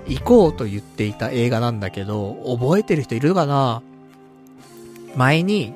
[0.08, 3.82] 行こうと言っていた映画なんだけど、覚えてる人いるかな？
[5.16, 5.74] 前に、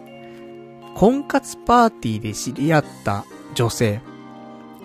[0.96, 4.02] 婚活パーティーで知り合った女性、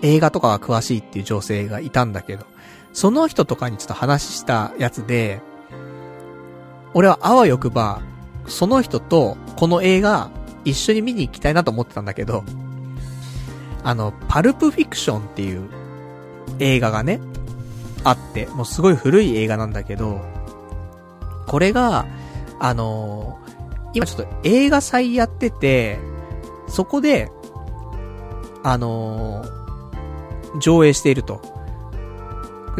[0.01, 2.45] 映画とかが詳しいっていう女性がいたんだけど、
[2.91, 5.41] その人とかにちょっと話したやつで、
[6.93, 8.01] 俺はあわよくば、
[8.45, 10.29] その人とこの映画
[10.65, 12.43] 一緒に見に行きたいなと思ってたんだけど、
[13.83, 15.69] あの、パルプフィクションっていう
[16.59, 17.21] 映画がね、
[18.03, 20.19] あって、もうすごい古い映画なんだけど、
[21.47, 22.05] これが、
[22.59, 23.39] あの
[23.93, 25.99] 今ちょっと映画祭やってて、
[26.67, 27.29] そこで、
[28.63, 31.41] あのー、上映していると。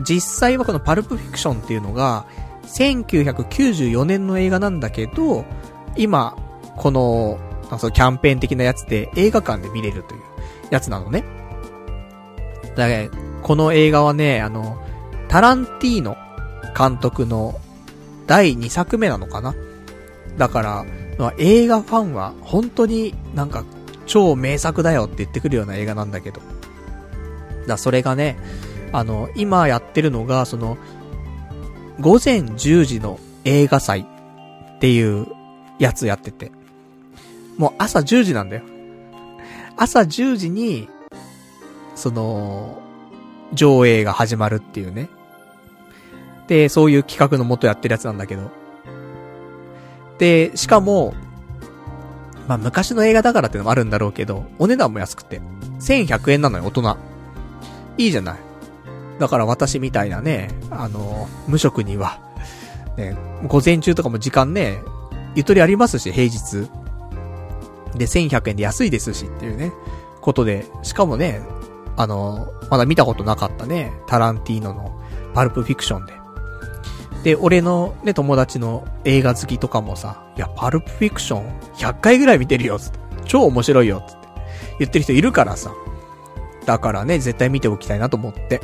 [0.04, 2.26] 実際はこのパルプフィクションっていうのが、
[2.64, 5.46] 1994年の映画なんだけど、
[5.98, 6.38] 今、
[6.78, 7.40] この、
[7.78, 10.22] そのキャンペーン的なやつで映画館で見れるという
[10.72, 11.24] やつなのね。
[12.76, 13.10] だね、
[13.42, 14.82] この映画はね、あの、
[15.28, 16.16] タランティーノ
[16.78, 17.60] 監督の
[18.28, 19.54] 第2作目なのかな
[20.42, 20.86] だから、
[21.20, 23.64] まあ、映画ファンは本当になんか
[24.08, 26.42] 超名作だよって言ってくるような映画なんだけど。
[27.68, 28.40] だそれがね、
[28.92, 30.80] あの、今やってるのが、その、
[32.00, 35.28] 午前10時の映画祭っていう
[35.78, 36.52] やつやってて。
[37.60, 38.64] もう朝10時なんだよ。
[39.78, 40.90] 朝10時に、
[41.94, 42.82] その、
[43.54, 45.08] 上映が始まるっていうね。
[46.48, 48.61] で、そういう企画のもとやってるやつなんだけど。
[50.22, 51.16] で、しかも、
[52.48, 55.42] まあ昔の映画だからってのもあるんだろうけど、お値段も安くて。
[55.80, 56.98] 1100円なのよ、大人。
[57.98, 58.40] いいじゃない。
[59.18, 62.20] だから私みたいなね、あの、無職には、
[62.98, 63.18] ね、
[63.48, 64.84] 午前中とかも時間ね、
[65.34, 66.70] ゆとりありますし、平日。
[67.98, 69.74] で、1100円で安いですしっていうね、
[70.22, 71.42] ことで、しかもね、
[71.98, 75.02] あの、まだ見たことなかったね、タランティーノの
[75.34, 76.21] パルプフィクションで。
[77.24, 83.00] で、俺のね、友達の映画好きとかもさ、いや、パルプフィクション100回ぐらい見てるよ、つって。
[83.26, 84.28] 超面白いよ、つって。
[84.80, 85.72] 言ってる人いるからさ。
[86.66, 88.62] だからね、絶対見ておきたいなと思って。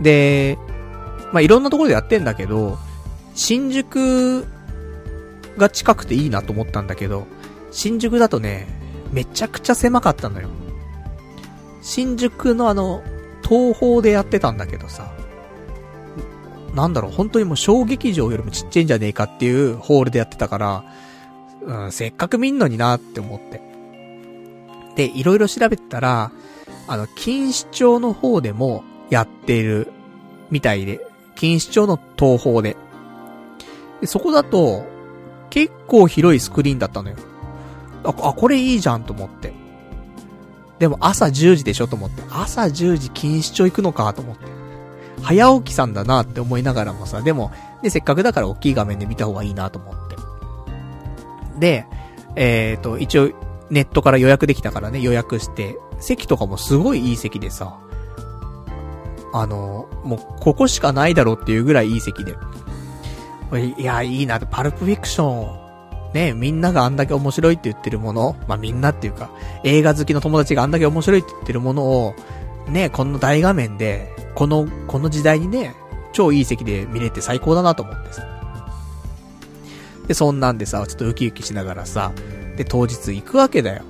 [0.00, 0.58] で、
[1.32, 2.78] まあ、いろんなところでやってんだけど、
[3.34, 4.46] 新宿
[5.56, 7.26] が近くていいなと思ったんだけど、
[7.70, 8.66] 新宿だとね、
[9.12, 10.48] めちゃくちゃ狭かったのよ。
[11.82, 13.02] 新宿のあの、
[13.42, 15.12] 東方でやってたんだけどさ、
[16.74, 20.84] なんだろう、本当にもう小劇場よりもちっちゃいんじゃねえかっていうホールでやってたから、
[21.62, 23.60] うん、せっかく見んのになって思って。
[24.96, 26.30] で、いろいろ調べたら、
[26.86, 29.88] あの、錦糸町の方でもやっている
[30.50, 31.00] みたいで、
[31.34, 32.76] 錦糸町の東方で。
[34.00, 34.84] で、そこだと、
[35.50, 37.16] 結構広いスクリーンだったのよ。
[38.04, 39.52] あ、あ、これいいじゃんと思って。
[40.78, 42.22] でも朝10時でしょと思って。
[42.30, 44.57] 朝10時錦糸町行くのかと思って。
[45.22, 50.16] 早起きさんだなって思いながらもさ、でも、で、せっかくだから大きい画面で見た方がいいなと思って。
[51.58, 51.86] で、
[52.36, 53.30] えっ、ー、と、一応、
[53.70, 57.78] ネットから予約できたからね、予約して、席とかもすごいいい席でさ、
[59.32, 62.34] あの、もう、ここしかないだろうっていうぐらいいい席で。
[63.76, 65.68] いや、いいな、パルプフィクション、
[66.12, 69.30] ね、みんながあんだけ面白いって言ってるもの、まあ、みんなっていうか、
[69.64, 72.14] 映画好きの友達があんだけ面白いって言ってるものを、
[72.68, 75.74] ね、この大画面で、この、この時代にね、
[76.12, 78.24] 超いい席で見れて最高だなと思ってさ。
[80.06, 82.12] で、そんなんでさ、ちょっとウキウキしながらさ、
[82.56, 83.82] で、当日行くわけだよ。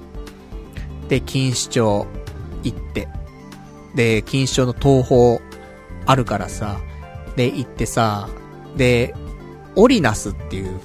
[1.10, 2.06] で、錦糸町
[2.62, 3.08] 行って、
[3.94, 5.38] で、錦糸町の東方
[6.06, 6.80] あるからさ、
[7.36, 8.30] で、行ってさ、
[8.74, 9.14] で、
[9.76, 10.80] オリナスっていう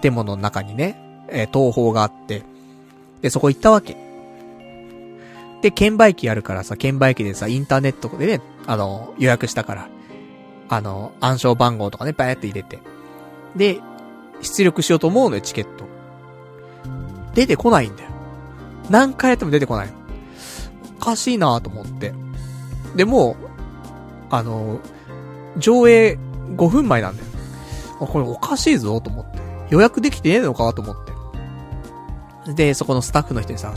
[0.00, 2.42] 建物の中にね、えー、東宝があって、
[3.22, 3.96] で、そこ行ったわけ。
[5.62, 9.88] で、券売機あるからさ、券売機でさ、インターネットでね、あの、予約したから、
[10.68, 12.80] あの、暗証番号とかね、バーって入れて。
[13.54, 13.80] で、
[14.42, 15.84] 出力しようと思うのよ、チケット。
[17.34, 18.10] 出てこないんだよ。
[18.90, 19.90] 何回やっても出てこない
[20.98, 22.14] おかしいなと思って。
[22.94, 23.36] でもう、
[24.30, 24.80] あの、
[25.58, 26.18] 上映
[26.56, 27.28] 5分前なんだよ。
[27.98, 29.38] これおかしいぞと思って。
[29.70, 30.96] 予約できてねえのかと思っ
[32.46, 32.54] て。
[32.54, 33.74] で、そこのスタッフの人にさ、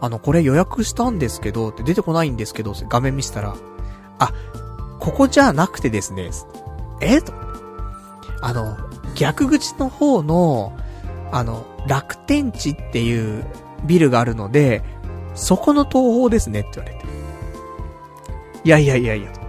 [0.00, 3.54] あの、これ予約したんですけど、って出てこないんですけど、画面見せたら、
[4.18, 4.32] あ、
[5.00, 6.30] ここじゃなくてですね、
[7.00, 7.20] え？
[7.20, 7.32] と。
[8.42, 8.76] あの、
[9.14, 10.72] 逆口の方の、
[11.32, 13.44] あの、楽天地っていう
[13.84, 14.82] ビルがあるので、
[15.34, 17.06] そこの東方ですねって言われて。
[18.64, 19.32] いやいやいやいや。
[19.32, 19.40] と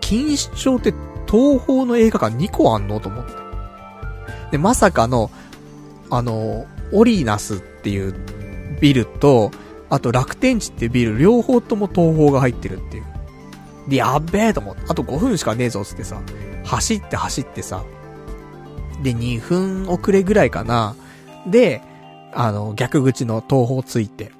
[0.00, 0.94] 錦糸町って
[1.30, 3.00] 東方の映画館2個あんの？
[3.00, 3.32] と思って。
[4.52, 5.30] で、まさかの、
[6.10, 8.14] あの、オリーナスっていう
[8.80, 9.50] ビルと、
[9.88, 13.04] あと楽天地っていうビル、両方とも東方が入ってるっていう。
[13.88, 16.20] で、やっべえと思って、あと5分しかねえぞつってさ、
[16.64, 17.84] 走って走ってさ、
[19.02, 20.94] で、2分遅れぐらいかな。
[21.46, 21.82] で、
[22.32, 24.32] あの、逆口の東方ついて。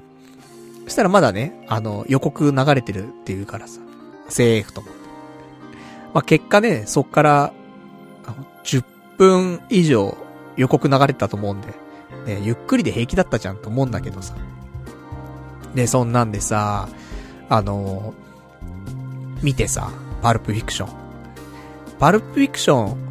[0.85, 3.81] そしたらまだね、あの、予告流れてるっていうからさ、
[4.29, 5.01] セーフと思って。
[6.15, 7.53] まあ、結果ね、そっから、
[8.65, 8.85] 10
[9.17, 10.17] 分以上
[10.57, 11.69] 予告流れてたと思うんで、
[12.27, 14.35] ね、ゆっくりで平気だったじゃんと思うんだけどさ。
[15.75, 16.89] で、そんなんでさ、
[17.49, 18.15] あの
[19.43, 19.91] 見てさ、
[20.23, 21.01] パルプフィクション。
[21.99, 23.11] パルプフィクション、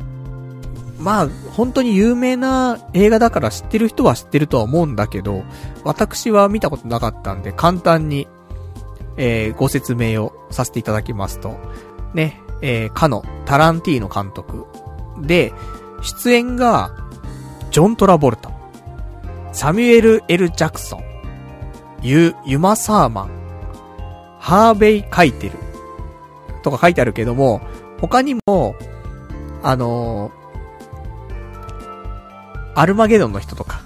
[0.99, 5.43] まあ、本当に有名な映画だから知ってる人は知ってるとは思うんだけど、
[5.83, 8.27] 私は見たことなかったんで、簡単に、
[9.17, 11.57] えー、ご説明をさせていただきますと、
[12.13, 14.65] ね、えー、かの、タランティーノ監督
[15.21, 15.53] で、
[16.01, 16.91] 出演が、
[17.71, 18.51] ジョン・トラボルタ、
[19.53, 21.03] サミュエル・エル・ジャクソン、
[22.01, 23.29] ユ、ユマ・サーマン、
[24.39, 25.68] ハーベイ・カイテル、
[26.63, 27.61] とか書いてあるけども、
[27.99, 28.75] 他にも、
[29.61, 33.81] あのー、アルマゲドンの人とか、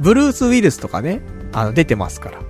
[0.00, 1.20] ブルース・ウィルスとかね、
[1.52, 2.40] あの、出てますから。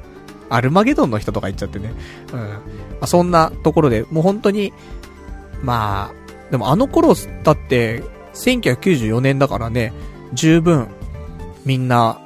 [0.50, 1.92] アルマゲドンの人とか言っちゃってね。
[2.32, 2.40] うん。
[2.40, 2.58] ま
[3.02, 4.72] あ、そんなところで、もう本当に、
[5.62, 8.02] まあ、でもあの頃だって、
[8.34, 9.92] 1994年だからね、
[10.32, 10.88] 十分、
[11.64, 12.20] みんな、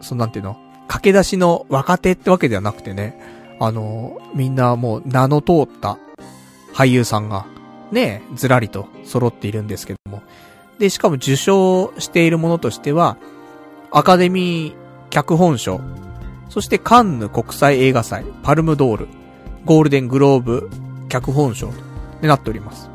[0.00, 0.56] そのなんていうの
[0.88, 3.18] 駆け出しの若手ってわけではなくてね、
[3.64, 5.96] あの、みんなもう名の通った
[6.74, 7.46] 俳優さんが、
[7.92, 10.20] ね、ずらりと揃っているんですけども。
[10.80, 13.16] で、しかも受賞しているものとしては、
[13.92, 14.74] アカデミー
[15.10, 15.80] 脚本賞、
[16.48, 19.08] そしてカンヌ国際映画祭、パルムドール、
[19.64, 20.68] ゴールデングローブ
[21.08, 21.70] 脚本賞
[22.20, 22.90] になっております。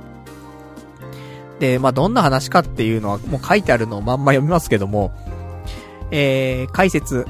[1.59, 5.13] で、まあ、どんな話かっていうのはもう書いてあるのをまんま読みますけども、
[6.11, 7.25] えー、解説、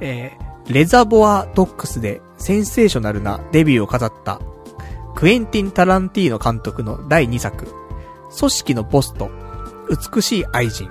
[0.00, 4.40] えー、レザボアドックスでセンセーショナルなデビューを飾った
[5.14, 7.66] クエンティン・タランティーノ監督の第2作、
[8.38, 9.30] 組織のボスと
[10.12, 10.90] 美しい愛人、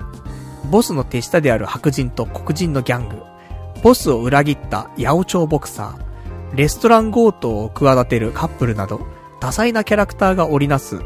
[0.70, 3.22] ボスの手下である白人と黒人のギャング、
[3.82, 9.06] ボスを裏切った八百長ボクサー、レストラン強盗を企てるカップルなど、
[9.40, 11.00] 多彩なキャラクターが織りなす、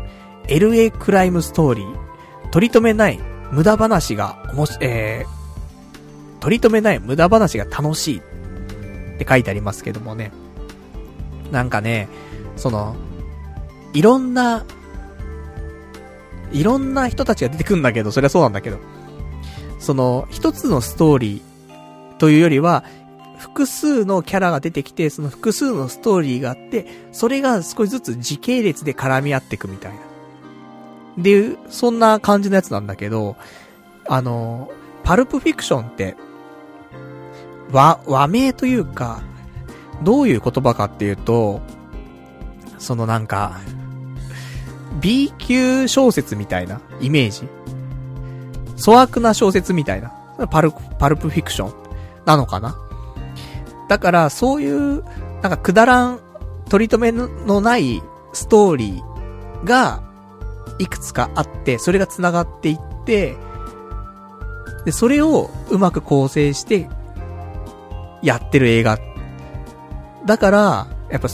[0.46, 3.18] LA クライムストーリー、取り留めない
[3.52, 8.22] 無駄話がもし、えー、取り留めない無駄話が楽しい
[9.20, 10.32] って書いてありますけどもね。
[11.50, 12.08] なんかね、
[12.56, 12.96] その、
[13.92, 14.64] いろんな、
[16.52, 18.78] いろんな人たちが出てくんだけど、そりゃそうなんだけど、
[19.78, 22.84] その、一つのストーリーというよりは、
[23.38, 29.98] 複数のキャラが出てきて、その複数のストーリーがあって、それが少しずつ時系列で絡み合っていくみたいな。
[31.22, 33.36] で、そんな感じのやつなんだけど、
[34.08, 34.70] あの、
[35.02, 36.16] パルプフィクションって、
[37.72, 39.22] 和、和名というか、
[40.02, 41.60] どういう言葉かっていうと、
[42.78, 43.60] そのなんか、
[45.00, 47.48] B 級小説みたいなイメージ
[48.84, 50.12] 粗悪な小説みたいな。
[50.50, 51.74] パル、パルプフィクション
[52.24, 52.76] なのかな
[53.88, 55.04] だから、そういう、
[55.42, 56.20] なんかくだらん、
[56.70, 58.02] 取り留めのない
[58.32, 60.02] ストーリーが、
[60.78, 63.36] いくつかあって、それが繋がっていって、
[64.86, 66.88] で、それをうまく構成して、
[68.22, 68.98] やってる映画。
[70.26, 71.28] だから、やっぱ、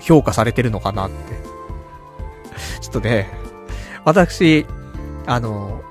[0.00, 1.16] 評価されてるのかなって。
[2.80, 3.28] ちょっとね、
[4.04, 4.66] 私、
[5.26, 5.82] あの、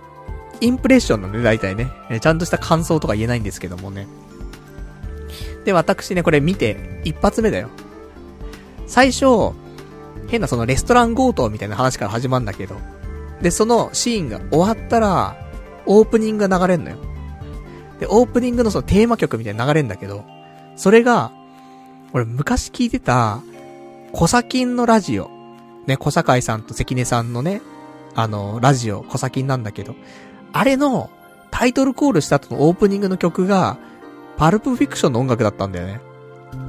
[0.60, 1.92] インプレッションなんで、大体ね。
[2.20, 4.08] ちゃんとした感想とか言えないんですけどもね。
[5.66, 7.70] で、私ね、これ見て、一発目だよ。
[8.88, 9.52] 最初、
[10.28, 12.76] 変なそのレストラン強盗みたいな話から始まるんだけど。
[13.42, 15.36] で、そのシーンが終わったら、
[15.86, 16.98] オープニングが流れんのよ。
[18.00, 20.24] で、オープニングのそのテーマ曲みたいな流れんだけど、
[20.76, 21.32] それが、
[22.14, 23.42] 俺昔聞いてた、
[24.12, 25.30] コサキンのラジオ。
[25.88, 27.62] ね、小坂井さんと関根さんのね、
[28.14, 29.96] あの、ラジオ、コサキンなんだけど、
[30.54, 31.10] あれの、
[31.50, 33.78] タイトルコールした後のオープニングの曲が、
[34.38, 36.02] パルプフィクションの音楽だったんだよね。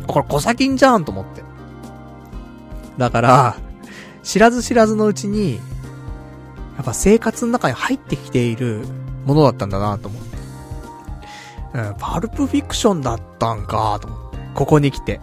[0.07, 1.43] これ、コサキンじゃんと思って。
[2.97, 3.57] だから、
[4.23, 5.57] 知らず知らずのうちに、
[6.77, 8.83] やっぱ生活の中に入ってきている
[9.27, 10.28] ものだったんだなと思って。
[11.75, 14.39] うん、パルプフィクションだったんかと思って。
[14.55, 15.21] ここに来て。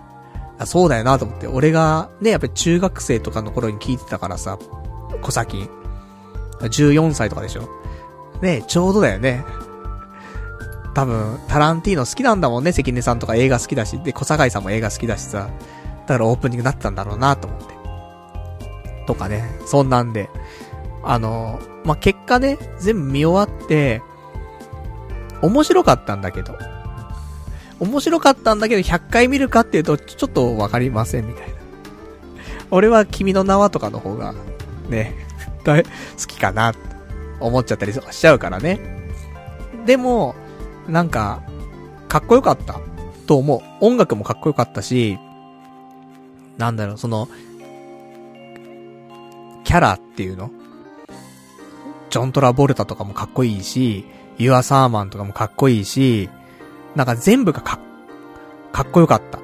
[0.66, 1.48] そうだよなと思って。
[1.48, 4.58] 俺が、ね、やっぱり中学生とかの頃に聞いてたからさ、
[5.22, 5.70] 小崎。
[6.62, 7.68] 14歳とかでしょ。
[8.42, 9.44] ね、ちょうどだよね。
[10.94, 15.50] 多分、タランティーノ好きなんだもんね、関根さんとか映画好きだし、で、小坂井さんも映画好きだしさ。
[16.08, 17.76] だからオープニングだったんだろうなと思って。
[19.08, 20.30] とかね、そんなんで。
[21.04, 24.02] あの、まあ、結果ね、全部見終わって、
[25.46, 26.58] 面白かったんだけど。
[27.80, 31.54] 面白かったんだけど、100回見るかっていうと、ちょっとわかりませんみたいな。
[32.72, 34.34] 俺は君の名はとかの方が、
[34.90, 35.14] ね、
[35.64, 35.90] 大好
[36.28, 36.74] きかな、
[37.40, 38.80] 思っちゃったりしちゃうからね。
[39.86, 40.36] でも、
[40.88, 41.44] なんか、
[42.08, 42.80] かっこよかった。
[43.28, 43.62] と思う。
[43.82, 45.18] 音楽もかっこよかったし、
[46.58, 47.28] なんだろう、その、
[49.64, 50.52] キャラっていうの？
[52.10, 54.06] ジョン・トラボルタとかもかっこいいし、
[54.38, 56.30] ユア・サーマンとかもかっこいいし、
[56.96, 57.80] なんか全部がかっ、
[58.72, 59.40] かっこよかった。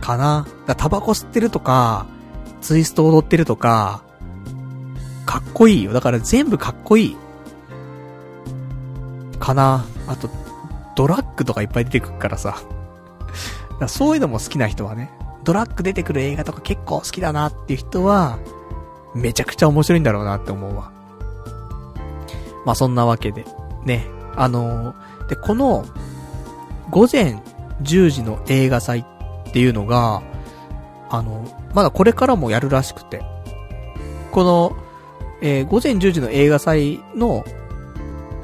[0.00, 0.46] かな。
[0.66, 2.06] だタバコ吸ってるとか、
[2.60, 4.02] ツイスト踊ってるとか、
[5.26, 5.92] かっこいいよ。
[5.92, 7.16] だから全部かっこいい。
[9.38, 9.84] かな。
[10.06, 10.28] あと、
[10.96, 12.56] ドラッグとかいっぱい出てくるからさ。
[13.80, 15.10] だそういうのも好きな人はね、
[15.44, 18.38] ドラッグ出てくる映画とか結構好きだなっていう人は、
[19.14, 20.92] めちゃくちゃ面白いんだろうなって思うわ。
[22.64, 23.44] まあそんなわけで、
[23.84, 24.06] ね。
[24.36, 25.84] あのー、で、この、
[26.90, 27.42] 午前
[27.82, 30.22] 10時の映画祭っていうのが、
[31.10, 33.22] あの、まだこれからもやるらしくて。
[34.30, 34.76] この、
[35.42, 37.44] えー、午前10時の映画祭の、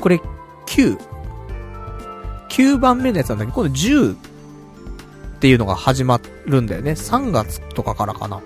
[0.01, 0.20] これ、
[0.66, 0.99] 9。
[2.51, 4.16] 9番目のやつなんだけど、この10っ
[5.40, 6.93] ていうのが始まるんだよね。
[6.93, 8.43] 3月とかからかな。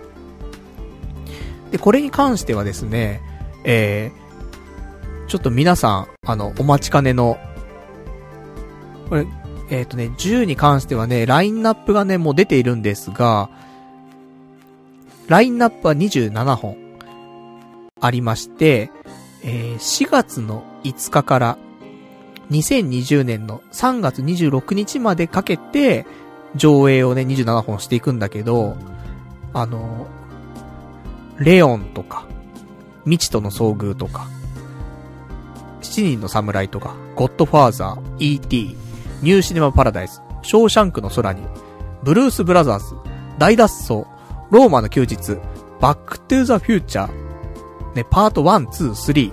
[1.70, 3.22] で、これに関してはですね、
[3.64, 4.21] えー、
[5.32, 7.38] ちょっと皆さん、あの、お待ちかねの、
[9.08, 9.26] これ、
[9.70, 13.48] えっ、ー、とね、10に関してはね、ラインナップがね、もう出ているんですが、
[15.28, 16.76] ラインナップは27本
[17.98, 18.90] ありまして、
[19.42, 21.58] えー、4月の5日から
[22.50, 26.04] 2020年の3月26日までかけて、
[26.56, 28.76] 上映をね、27本していくんだけど、
[29.54, 30.08] あの、
[31.38, 32.26] レオンとか、
[33.04, 34.28] 未知との遭遇とか、
[35.82, 38.76] 七人の侍とか、ゴッドファーザー、E.T.,
[39.22, 41.42] ニューシネマパラダイス、ショーシャンクの空に、
[42.02, 42.96] ブルースブラザーズ、
[43.38, 44.04] 大脱走、
[44.50, 45.38] ローマの休日、
[45.80, 49.32] バックトゥザフューチャー、ね、パート1、2、3、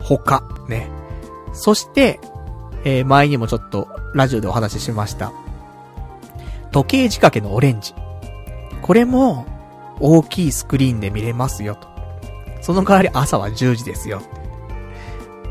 [0.00, 0.88] 他、ね。
[1.52, 2.20] そして、
[2.84, 5.32] えー、前にもちょっとラジオでお話ししました。
[6.72, 7.94] 時計仕掛けのオレンジ。
[8.82, 9.46] これも、
[10.00, 11.88] 大きいスクリーンで見れますよと。
[12.60, 14.22] その代わり朝は10時ですよ。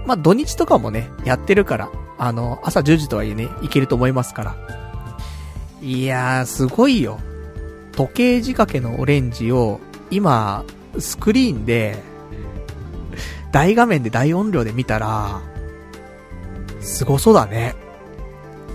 [0.06, 4.56] まあ、土日とかもね、やってるから、あの、朝10時とはいえね、行けると思いますから。
[5.82, 7.20] いやー、すごいよ。
[7.94, 9.80] 時計仕掛けのオレンジを、
[10.10, 10.64] 今、
[11.00, 11.98] スクリーンで、
[13.52, 15.42] 大画面で大音量で見たら、
[16.80, 17.76] すごそうだね。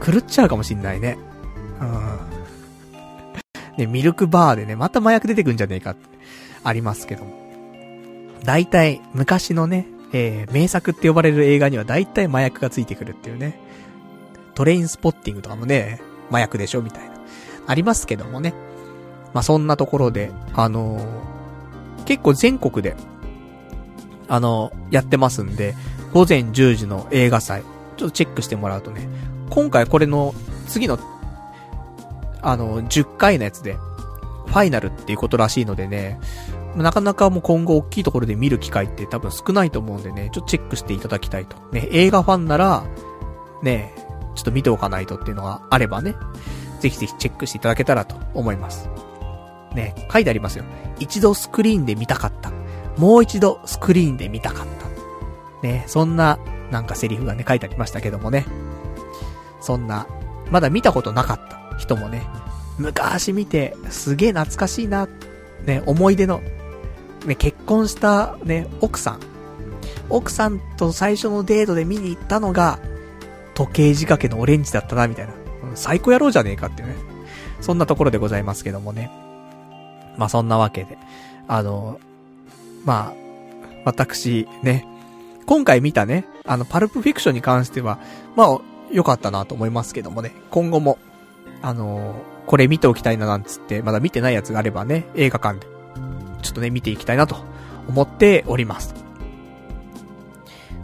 [0.05, 1.19] 狂っちゃうかもしんないね。
[1.81, 2.19] うん。
[3.79, 6.01] ね、ミルクバーでね、また麻薬出てくんじゃねえかって、
[6.65, 7.33] ありますけども。
[8.45, 13.61] 大体、昔のね、えー、名作って呼ばれる映画には大体麻薬がついてくるっていうね。
[14.55, 16.01] トレインスポッティングとかもね、
[16.31, 17.15] 麻薬でしょみたいな。
[17.67, 18.55] ありますけどもね。
[19.35, 22.97] まあ、そんなところで、あのー、結構全国で、
[24.29, 25.75] あのー、やってますんで、
[26.13, 27.63] 午前10時の映画祭、
[27.97, 29.09] ちょっとチェックしてもらうとね、
[29.51, 30.35] 今回これの
[30.69, 30.99] 次の
[32.47, 33.75] あの、10回のやつで、
[34.47, 36.21] ファイナルっていうことらしいのでね、
[36.83, 41.57] なかなかもう今後大きいところで見る機会って多分少ないと思うんでね、ちょっとチェックしていただきたいと。
[41.73, 42.85] ね、映画ファンなら、
[43.63, 43.95] ね、
[44.35, 46.15] ちょっと見ておかないとっていうのがあればね、
[46.81, 48.89] ぜひぜひチェックしていただけたらと思います。
[49.75, 50.65] ね、書いてありますよ。
[50.99, 52.53] 一度スクリーンで見たかった。
[52.99, 55.67] もう一度スクリーンで見たかった。
[55.67, 56.39] ね、そんな、
[56.71, 58.47] なんかセリフがね、書いてありましたけどもね。
[59.61, 60.07] そんな、
[60.51, 62.23] まだ見たことなかった人もね、
[62.79, 65.09] 昔見て、すげえ懐かしいな、
[65.65, 66.41] ね、思い出の、
[67.27, 69.21] ね、結婚したね、奥さん。
[70.09, 72.79] 奥さんと最初のデートで見に行ったのが、
[73.55, 75.33] 時計仕掛けのオレンジだったな、みたいな。
[75.75, 76.95] 最高野郎じゃねえかっていうね。
[77.61, 79.11] そんなところでございますけどもね。
[80.17, 80.99] まあそんなわけで。
[81.49, 81.99] あの、
[82.85, 83.27] まあ、
[83.85, 84.87] 私、ね、
[85.47, 87.99] 今回見たね、あの、パルプフィクションに関しては、
[88.35, 88.61] まあ、
[88.93, 90.99] 良かったなと思いますけどもね、今後も、
[91.63, 92.15] あの、
[92.47, 95.67] これ見ておきたいななんつって、まだ見てないやつがあればね、映画館で、
[96.47, 97.37] ちょっとね、見ていきたいなと
[97.89, 98.95] 思っております。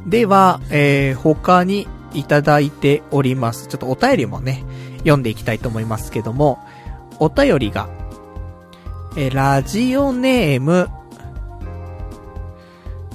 [0.06, 3.68] では、えー、他にいただいております。
[3.68, 4.64] ちょっとお便りもね、
[4.98, 6.58] 読んでいきたいと思いますけども、
[7.18, 7.88] お便りが、
[9.16, 10.88] えー、ラジオネーム、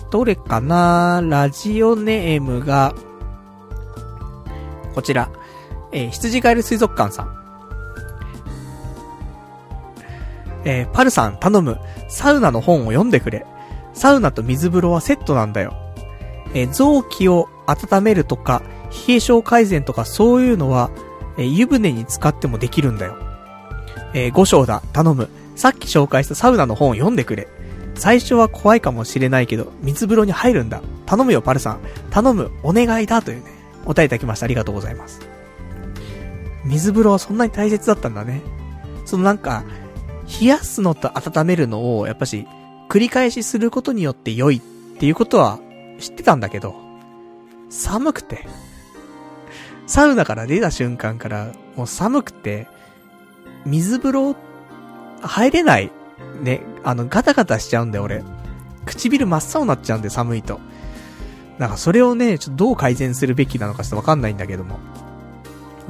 [0.10, 1.22] どれかな？
[1.22, 2.96] ラジオネームが、
[4.96, 5.30] こちら、
[5.92, 7.38] えー、羊ガエル水族館さん。
[10.64, 11.78] えー、パルさん頼む。
[12.08, 13.46] サウナの本を読んでくれ。
[13.94, 15.74] サウナと水風呂はセットなんだよ。
[16.54, 18.62] え、臓器を温めるとか、
[19.08, 20.90] 冷え症改善とかそういうのは、
[21.38, 23.16] え、湯船に使ってもできるんだよ。
[24.14, 24.82] えー、五章だ。
[24.94, 25.30] 頼む。
[25.56, 27.48] さっき紹介したサウナの本を読んでくれ。
[27.96, 30.82] 最初は怖いかもしれないけど、水風呂に入るんだ。
[31.06, 31.80] 頼むよ、パルさん。
[32.12, 32.52] 頼む。
[32.64, 33.22] お願いだ。
[33.22, 33.52] というね、
[33.84, 34.46] お答えいただきました。
[34.46, 35.20] ありがとうございます。
[36.64, 38.42] 水風呂はそんなに大切だったんだね。
[39.06, 39.64] そのなんか、
[40.28, 42.48] 冷やすのと温めるのを、やっぱし、
[42.90, 45.60] 繰り返しすることによって良いっていうことは
[46.00, 46.76] 知ってたんだけど、
[47.70, 48.48] 寒くて、
[49.88, 52.68] サウナから出た瞬間から、もう寒くて、
[53.66, 54.36] 水風呂、
[55.22, 55.92] 入れない。
[56.42, 58.24] ね、あの、ガタガタしちゃうんだよ、俺。
[58.86, 60.60] 唇真っ青になっちゃうんで、寒いと。
[61.58, 64.80] なんかそれをね、ちょっとどう改善するべきなのかちょっとわかんないんだけども。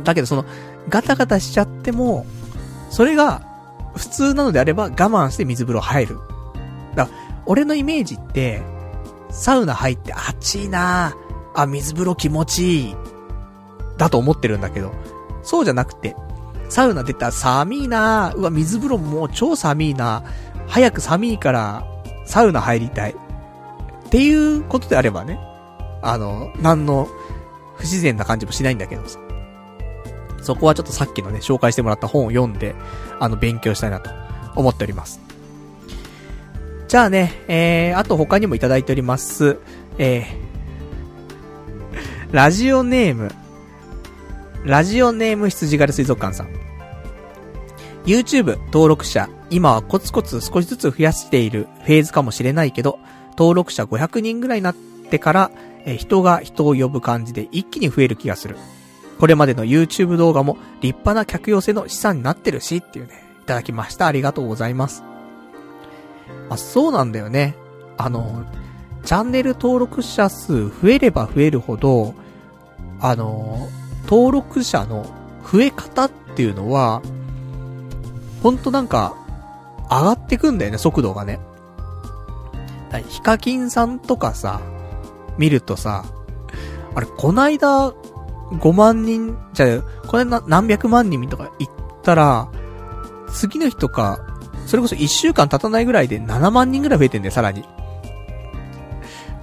[0.03, 0.45] だけどその、
[0.89, 2.25] ガタガタしちゃっても、
[2.89, 3.46] それが、
[3.97, 6.19] 普通なのであれば我慢して水風呂入る。
[6.95, 7.09] だ
[7.45, 8.61] 俺のイメージって、
[9.29, 11.15] サウナ入って暑いな
[11.53, 12.95] あ、水風呂気持ちいい。
[13.97, 14.91] だと思ってるんだけど、
[15.43, 16.15] そうじゃなくて、
[16.69, 20.23] サウナ出たら寒いなうわ、水風呂もう超寒いな
[20.67, 21.85] 早く寒いから、
[22.25, 23.15] サウナ入りたい。
[24.07, 25.39] っていうことであればね、
[26.01, 27.07] あの、何の
[27.75, 29.19] 不自然な感じもしないんだけどさ。
[30.47, 32.73] そこはちょっとさっきのね、紹介してもらった本を読んで、
[33.19, 34.09] あの、勉強したいなと
[34.55, 35.19] 思っております。
[36.87, 39.59] じゃあね、えー、あと他にもいただいております。
[39.97, 40.25] えー、
[42.31, 43.29] ラジオネーム、
[44.63, 46.47] ラジオネーム羊狩り水族館さん。
[48.05, 52.99] YouTube 登録者、今はコツコツ少しずつ増やしているフェーズかもしれないけど、
[53.31, 54.75] 登録者500人ぐらいになっ
[55.09, 55.51] てから、
[55.85, 58.55] え人が人を呼ぶ感じで一気に増える気がする。
[59.19, 64.07] これまでの YouTube 動画も立派な客寄せの資産になってるしっていうね、いただきました。
[64.07, 65.03] ありがとうございます。
[66.49, 67.55] まあ、そうなんだよね。
[67.97, 68.45] あの、
[69.03, 72.13] チャンネル登録者数増えれば増えるほど、
[72.99, 73.67] あの、
[74.03, 75.05] 登録者の
[75.51, 77.01] 増え方っていうのは、
[78.43, 79.15] ほんとなんか、
[79.89, 81.39] 上がってくんだよね、速度がね。
[83.07, 84.61] ヒカキンさんとかさ、
[85.37, 86.05] 見るとさ、
[86.95, 87.93] あれ、こないだ、
[88.51, 92.49] 5万人、じゃあ、これな、何百万人とか行ったら、
[93.29, 94.19] 次の日とか、
[94.65, 97.63] それこそ1週間経たないぐらいで7万人ぐらい増えてんだよ、さらに。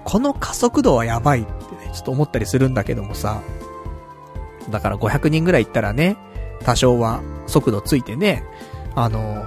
[0.04, 3.40] この加速度はやばいってね、ちょっと思ったりするんだけどもさ。
[4.70, 6.16] だから500人ぐらい行ったらね、
[6.64, 8.44] 多少は速度ついてね、
[8.94, 9.44] あの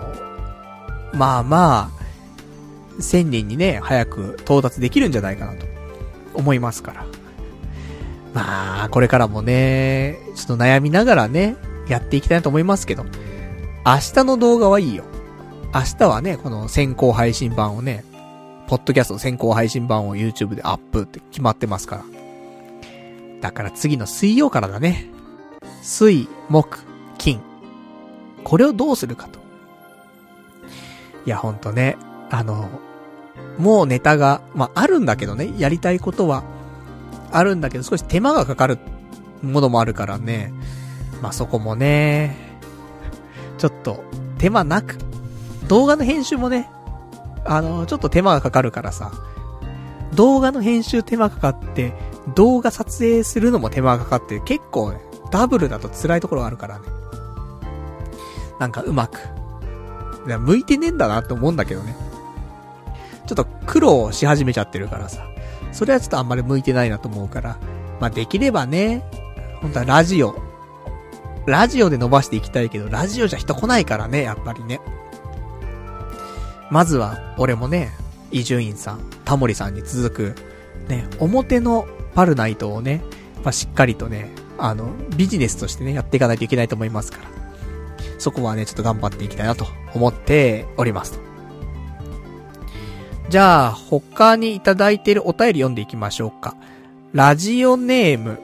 [1.14, 1.98] まあまあ、
[3.00, 5.66] 1000人にね、早く到達できるんじゃないかなと
[6.34, 7.06] 思いますから。
[8.34, 11.56] まあ、これからもね、ちょっと悩みながらね、
[11.88, 13.04] やっていきたいと思いますけど、
[13.86, 15.06] 明日の動画はいいよ。
[15.74, 18.04] 明日はね、この先行配信版をね、
[18.68, 22.04] ポッドキャスト先行配信版を YouTube でアップって決まってますから。
[23.42, 25.08] だから次の水曜からだね。
[25.82, 26.80] 水、木、
[27.18, 27.42] 金。
[28.44, 29.40] これをどうするかと。
[31.26, 31.98] いや、ほんとね、
[32.30, 32.70] あの、
[33.58, 36.44] もうネタが、まあ、あるんだけどね、やりたいことは、
[37.32, 38.80] あるんだけど、少し手間がかかる
[39.42, 40.54] ものもあるからね。
[41.22, 42.38] まあ、そこもね、
[43.58, 44.04] ちょっと、
[44.38, 44.98] 手間なく、
[45.68, 46.70] 動画の編集もね、
[47.46, 49.12] あの、ちょっと手間がかかるからさ、
[50.14, 51.94] 動画の編集手間かかって、
[52.36, 55.00] 動画撮影するのも手間がかかって、結構ね、
[55.32, 56.86] ダブルだと辛いところがあるからね。
[58.60, 59.20] なんかうまく。
[60.28, 61.96] いや、向いてねえんだなって思うんだけどね。
[63.26, 65.28] ちょっと苦労し始めちゃってるからさ。
[65.78, 67.60] それはちょっとあんまり向いてないなと思うから。
[68.00, 69.04] まあ、できればね、
[69.62, 70.36] 本当はラジオ。
[71.46, 74.82] ラジオで伸ばしていきたいけど、ラジオじゃ人来ないからね、やっぱりね。
[76.72, 77.92] まずは、俺もね、
[78.32, 80.36] 伊集院さん、タモリさんに続く、
[80.88, 83.04] ね、表のパルナイトをね、
[83.44, 87.30] まあ、しっかりとね、あの、ビジネスとしてね、やっていかないといけないと思いますから。
[88.18, 91.27] そこはね、ちょっと頑張っていきたいなと思っております。
[93.30, 96.56] じゃあ、他にいただいているお便り読んでいきましょうか。
[97.12, 98.40] ラジオネーム。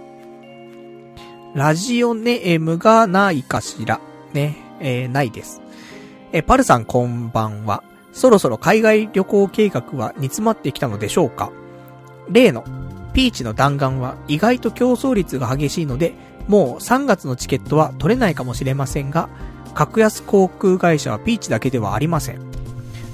[1.56, 4.02] ラジオネームがないかしら。
[4.34, 5.62] ね、えー、ないです。
[6.34, 7.82] え、パルさんこんばんは。
[8.12, 11.52] そろそろ海外旅行計画は煮詰まってきたのでしょうか
[12.30, 12.66] 例の、
[13.14, 16.14] ピーチの弾丸は意外と競争率が激しいので、
[16.50, 19.30] もう3月のチケットは取れないかもしれませんが、
[19.74, 22.53] 格安航空会社はピーチだけではありません。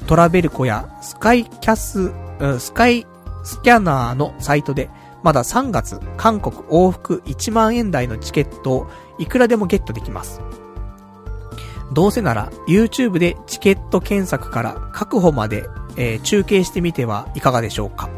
[0.09, 2.11] トラベルコやスカイキャス、
[2.59, 3.05] スカイ
[3.43, 4.89] スキャナーのサイトで、
[5.21, 8.87] まだ3月、韓国往復1万円台のチケットを
[9.19, 10.41] いくらでもゲットできます。
[11.93, 18.09] どうせなら YouTube でチケット検索から確保まで、えー、中継してみてはいかがでしょうか。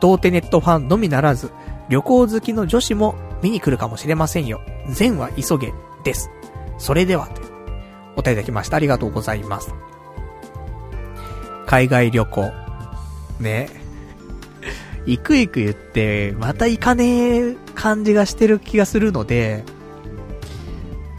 [0.00, 1.50] 童貞ネットファンのみならず、
[1.88, 4.60] 旅行好きの女子も見に来るかもしれませんよ。
[4.90, 5.72] 善は急げ、
[6.04, 6.30] です。
[6.76, 7.30] それでは、
[8.16, 8.76] お便りいただきました。
[8.76, 9.72] ありがとうございます。
[11.70, 12.52] 海外旅行。
[13.38, 13.68] ね。
[15.06, 19.62] 行く行く言って、また行かねえ感じがしてる気がするので、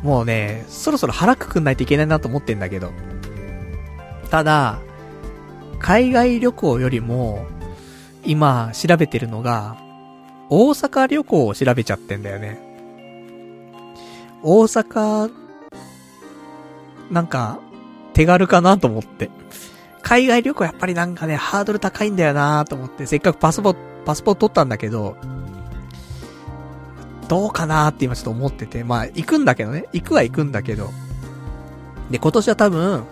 [0.04, 2.92] もうね、そろそろ腹くくんないといけないなと思ってんだけど。
[4.30, 4.80] ただ、
[5.80, 7.46] 海外旅行よりも、
[8.26, 9.78] 今調べてるのが、
[10.50, 12.60] 大阪旅行を調べちゃってんだよね。
[14.44, 15.32] 大阪、
[17.10, 17.62] なんか、
[18.12, 19.32] 手軽かなと思って。
[20.02, 23.76] 海外旅行やっぱりなんかね、ハードル高いんだよなと思って、せっかくパスポ、
[24.06, 25.16] パスポート取ったんだけど、
[27.28, 30.90] どうかなって今ちょっと思ってて、まあ行くんだけどね、行くは行くんだけど、
[32.10, 33.06] で、今年は多分、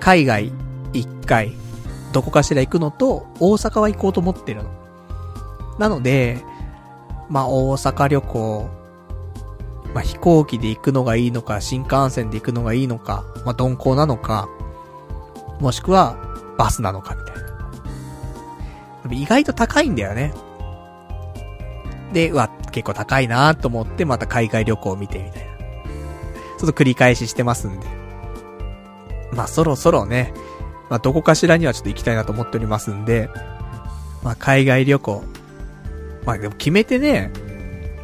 [0.00, 0.52] 海外
[0.92, 1.52] 一回、
[2.12, 4.70] どこかしら行くのと、大阪は行こうと思ってるの。
[5.78, 6.42] なので、
[7.28, 8.70] まあ大阪旅行、
[9.92, 14.48] まあ飛行機で行くのがいいのか、新幹線で行くのがいいのか、まあ鈍行なのか、
[15.64, 16.18] もしくは
[16.58, 17.36] バスなのかみたい
[19.08, 19.14] な。
[19.14, 20.34] 意外と高いんだよね。
[22.12, 25.52] で、うわ、結構高いなと思ってまた海外旅行を見てみたいな。
[26.58, 27.86] ちょっと繰り返ししてますんで。
[29.32, 30.34] まあそろそろね、
[30.90, 33.30] まあどこかしらにはちょっと行きたいなと思っておりますんで、
[34.22, 35.24] まあ海外旅行。
[36.26, 37.32] まあでも決めてね、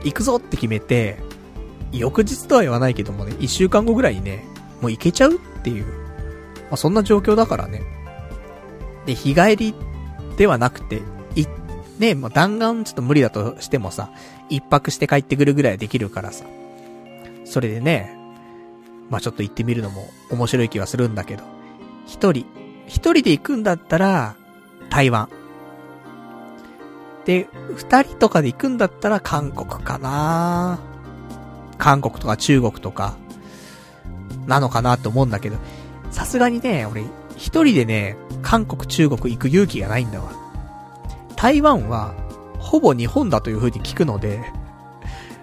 [0.03, 1.19] 行くぞって決めて、
[1.93, 4.47] 翌日とは言わないけどもね、一週間後ぐらいにね、
[4.81, 6.00] もう行けちゃうっていう、
[6.71, 7.83] まあ、そんな状況だからね。
[9.07, 9.75] で、日帰り
[10.37, 11.03] ではなくて、
[11.35, 11.47] い、
[11.99, 14.11] ね、もう弾丸ちょっと無理だとしてもさ、
[14.49, 16.45] 一泊して帰ってくるぐらいできるからさ。
[17.45, 18.17] それでね、
[19.11, 21.43] まあ、ちょっと行ってみるのも面白い気はするんだけど、
[22.07, 22.47] 一人、
[22.87, 24.37] 一人で行くんだったら、
[24.89, 25.29] 台湾。
[27.25, 30.81] で、二人とかで行くんだったら韓国かな
[31.79, 33.17] 韓国とか中国とか、
[34.47, 35.57] なのかなと思うんだけど、
[36.11, 37.05] さすがにね、俺、
[37.37, 40.33] 一人でね、韓国中国行く勇気がないんだわ。
[41.37, 42.15] 台湾は、
[42.59, 44.45] ほぼ日本だという風に聞くので、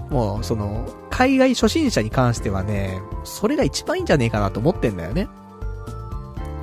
[0.09, 5.27] もう、その、海外初心者に関してはね、それが一番いいんじゃねえかなと思ってんだよね。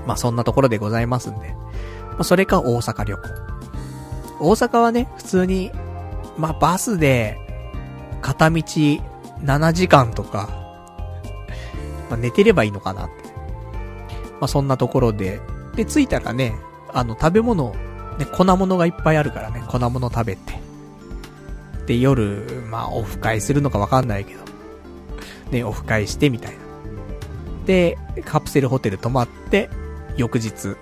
[0.07, 1.55] まあ、そんなところでございますんで。
[2.13, 3.23] まあ、それか大阪旅行。
[4.41, 5.73] 大阪はね、普通に、
[6.37, 7.39] まあ、バスで、
[8.23, 10.49] 片道7時間とか、
[12.09, 13.24] まあ、寝てればいいのかなって。
[14.45, 15.41] まあ、そんなところで、
[15.75, 16.55] で、着いたらね、
[16.93, 17.75] あの、食べ物、
[18.19, 20.61] ね、粉物がいっぱいあるからね、粉物食べて。
[21.87, 24.43] で、夜、まあ、オフ会するのかわかんないけど、
[25.51, 26.59] ね、オフ会してみたいな。
[27.65, 27.97] で、
[28.27, 29.71] カプセルホテル泊まって、
[30.19, 30.77] 翌日、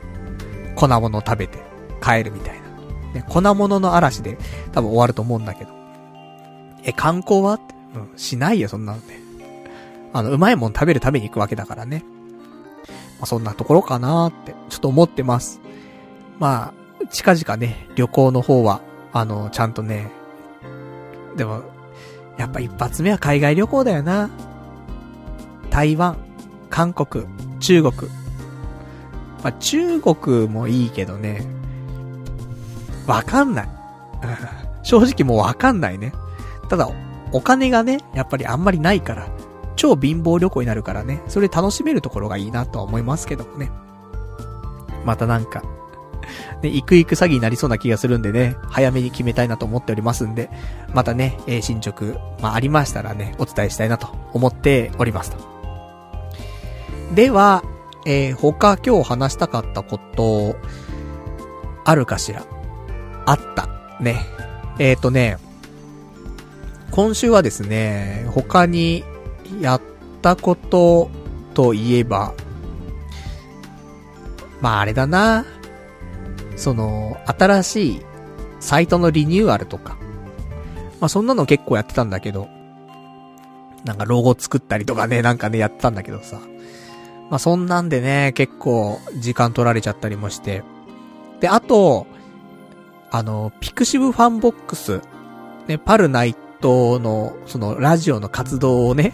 [0.74, 1.62] 粉物食べて
[2.02, 3.20] 帰るみたいな。
[3.20, 4.38] ね、粉物の嵐で
[4.72, 5.70] 多分終わると思うんだけど。
[6.82, 7.60] え、観光は、
[7.94, 9.20] うん、しないよ、そんなのね。
[10.12, 12.02] あの、うまいもん食べるために行くわけだからね。
[13.22, 15.60] まあ、そんなところかなって、ちょっと思ってます。
[16.40, 18.80] まあ、近々ね、旅行の方は、
[19.12, 20.10] あの、ちゃんとね、
[21.36, 21.62] でも、
[22.36, 24.28] やっぱ一発目は海外旅行だよな。
[25.70, 26.16] 台湾、
[26.68, 27.26] 韓国、
[27.60, 28.10] 中国。
[29.44, 31.46] まあ、中国もいいけどね、
[33.06, 33.68] わかんない。
[34.82, 36.12] 正直もうわかんないね。
[36.68, 36.90] ただ、
[37.30, 39.28] お金がね、やっぱりあんまりないから、
[39.76, 43.70] 超貧乏旅行になるからね、それ楽しめるところがいいなとは思いますけどもね。
[45.04, 45.62] またなんか、
[46.62, 50.50] ね、行く行く詐欺になりそうな気がするんでね、早めに決めたいなと思っておりますんで、
[50.94, 55.38] またね、えー、進捗、まあ、ありましたらね、お伝えしたいなと思っておりますと。
[57.14, 57.64] では、
[58.06, 60.56] えー、他今日話したかったこと、
[61.84, 62.44] あるかしら？
[63.26, 63.68] あった。
[64.00, 64.20] ね。
[64.78, 65.38] えっ、ー、とね、
[66.90, 69.04] 今週はですね、他に
[69.60, 69.80] やっ
[70.20, 71.10] たこと
[71.54, 72.34] といえば、
[74.60, 75.44] まああれだな。
[76.56, 78.02] その、新しい
[78.60, 79.96] サイトのリニューアルとか。
[81.00, 82.48] まあそんなの結構やってたんだけど、
[83.84, 86.38] なんかロゴ作ったりとかね、なんかね、やってたんだけどさ。
[87.30, 90.62] まあそんなんでね、結構時間取られちゃったりもして。
[91.40, 92.06] で、あと、
[93.10, 95.00] あの、ピクシブファンボックス、
[95.66, 99.12] ね、パルナイトの、その、ラジオの活動をね、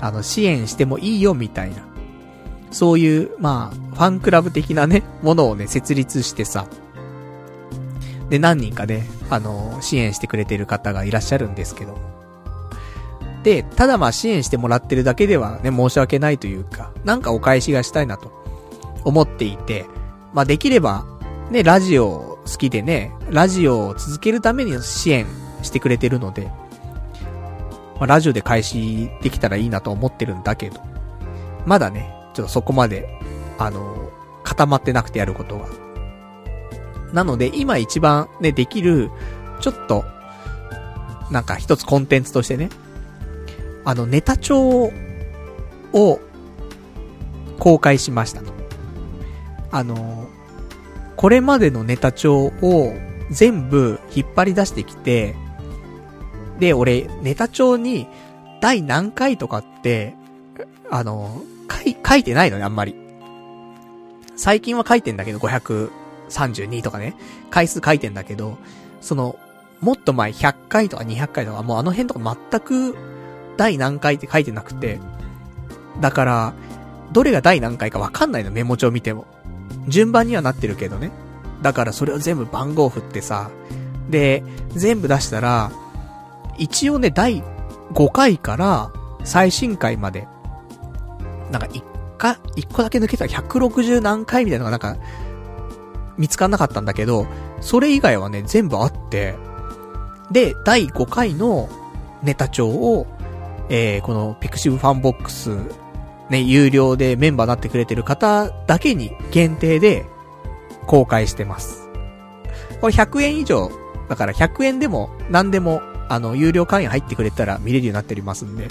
[0.00, 1.76] あの、支援してもいいよ、みたいな。
[2.72, 6.66] そういう、まあ、ファンクラブ的なね、ものをね、設立してさ。
[8.28, 11.96] で、何人かね、あの、支援してくれてる方がいらっしゃるんですけど。
[13.44, 18.32] で、ただまあ支援してもらってるだけではね、申し訳ないというか、なんかお返しがしたいなと
[19.04, 19.86] 思っていて、
[20.34, 21.06] まあできれば、
[21.52, 25.26] ね、ラジオ好きでね、ラジオを続けるために支援
[25.62, 26.50] してくれてるので、
[27.98, 30.80] まあ、ラジオで開始できたらいいなと思ってるんだけど、
[31.64, 33.08] まだね、ちょっとそこまで、
[33.58, 34.10] あの、
[34.42, 35.66] 固まってなくてやることが。
[37.12, 39.10] なので、今一番ね、できる、
[39.60, 40.04] ちょっと、
[41.30, 42.68] なんか一つコンテンツとしてね、
[43.84, 44.90] あの、ネタ帳
[45.92, 46.20] を
[47.58, 48.52] 公開しましたと。
[49.70, 50.28] あの、
[51.16, 52.92] これまでのネタ帳を
[53.30, 55.34] 全部引っ張り出してきて、
[56.58, 58.06] で、俺、ネタ帳に
[58.60, 60.14] 第何回とかって、
[60.90, 62.94] あの、書い、書いてないのね、あんまり。
[64.36, 67.16] 最近は書いてんだけど、532とかね、
[67.50, 68.58] 回数書いてんだけど、
[69.00, 69.38] その、
[69.80, 72.96] もっと前100回とか200回とか、もうあの辺とか全く
[73.56, 75.00] 第何回って書いてなくて、
[76.00, 76.54] だから、
[77.12, 79.26] どれが第何回かわかんないの、メモ帳見ても。
[79.88, 81.10] 順番にはなってるけどね。
[81.62, 83.50] だからそれを全部番号振ってさ、
[84.10, 85.70] で、全部出したら、
[86.58, 87.42] 一応ね、第
[87.92, 88.92] 5回から
[89.24, 90.28] 最新回まで、
[91.50, 91.84] なんか一
[92.16, 95.02] か、一個だけ抜けたら160何回みたいなのがなんか、
[96.16, 97.26] 見つかんなかったんだけど、
[97.60, 99.36] それ以外はね、全部あって、
[100.30, 101.68] で、第5回の
[102.22, 103.06] ネタ帳を、
[103.68, 105.50] えー、このピクシブファンボックス
[106.30, 110.06] ね、有料でメンバーになってくれてる方だけに限定で
[110.86, 111.88] 公開してます。
[112.80, 113.70] これ100円以上、
[114.08, 118.68] だから100円でも何でもあの、有料会員入ってくれたら見れるようになっておりますんで。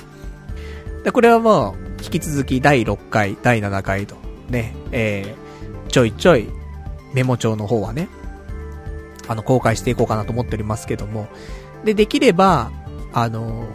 [1.03, 4.15] で、これはもう、引き続き第6回、第7回と、
[4.49, 6.47] ね、えー、ちょいちょい、
[7.13, 8.09] メモ帳の方はね、
[9.27, 11.27] あの、公開していこうかなと思っておりますけども。
[11.83, 12.71] で、できれば、
[13.13, 13.65] あの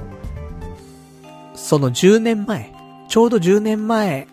[1.55, 2.73] その10年前、
[3.09, 4.27] ちょうど10年前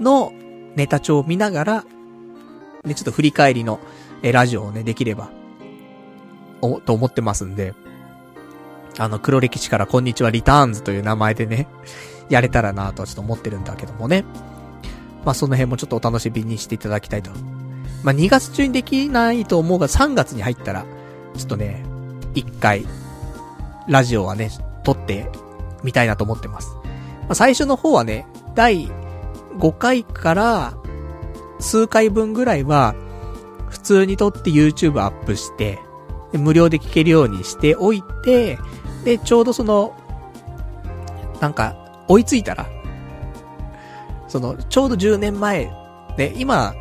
[0.00, 0.32] の
[0.74, 1.84] ネタ帳を見ながら、
[2.84, 3.80] ね、ちょっと振り返りの、
[4.22, 5.30] え、ラジオをね、できれば、
[6.62, 7.74] お、と思ってますんで、
[8.98, 11.68] あの、黒歴史からこんにちはリターンズという名前でね、
[12.30, 14.24] やれたらなとはちょっと思ってるんだけどもね。
[15.24, 17.30] まあ、その辺もちょっとお楽しみにしていただきたいと。
[18.02, 20.84] まあ、2月中にできないと思うが、3月に入ったら、
[21.36, 21.84] ちょっとね、
[22.34, 22.86] 1回、
[23.88, 24.50] ラジオはね、
[24.84, 25.30] 撮って
[25.82, 26.76] みたいなと思ってます。
[27.22, 28.88] まあ、最初の方はね、第
[29.58, 30.74] 5回から
[31.60, 32.94] 数回分ぐらいは、
[33.68, 35.78] 普通に撮って YouTube アップして、
[36.38, 38.58] 無料で聞けるようにしておいて、
[39.04, 39.94] で、ちょうどその、
[41.40, 42.68] なんか、追いついたら、
[44.28, 45.70] その、ちょうど10年前、
[46.16, 46.74] ね、今、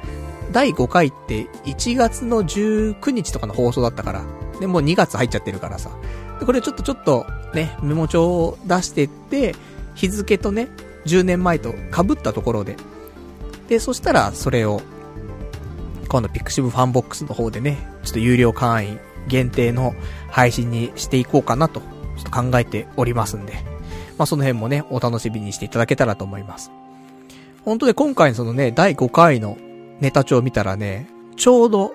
[0.51, 4.23] 第5回って1月の19日とかの放送だったから、
[4.59, 5.89] で、もう2月入っちゃってるからさ。
[6.39, 9.55] で、これちょっとちょっと、ね、メモ帳を出してって、
[9.95, 10.69] 日付とね、
[11.05, 12.77] 10年前と被ったところで。
[13.67, 14.81] で、そしたら、それを、
[16.07, 19.93] 今度ピクシブファンボックスの方でね、ちょっと有料会員限定の
[20.29, 21.85] 配信にしていこうかなと、ちょ
[22.21, 23.53] っと考えておりますんで。
[24.17, 26.71] まあ、その辺もね、お楽しみにしていただけたらと思います。
[27.65, 29.57] 本当で今回そのね、第5回の
[29.99, 31.93] ネタ帳見たらね、ちょうど、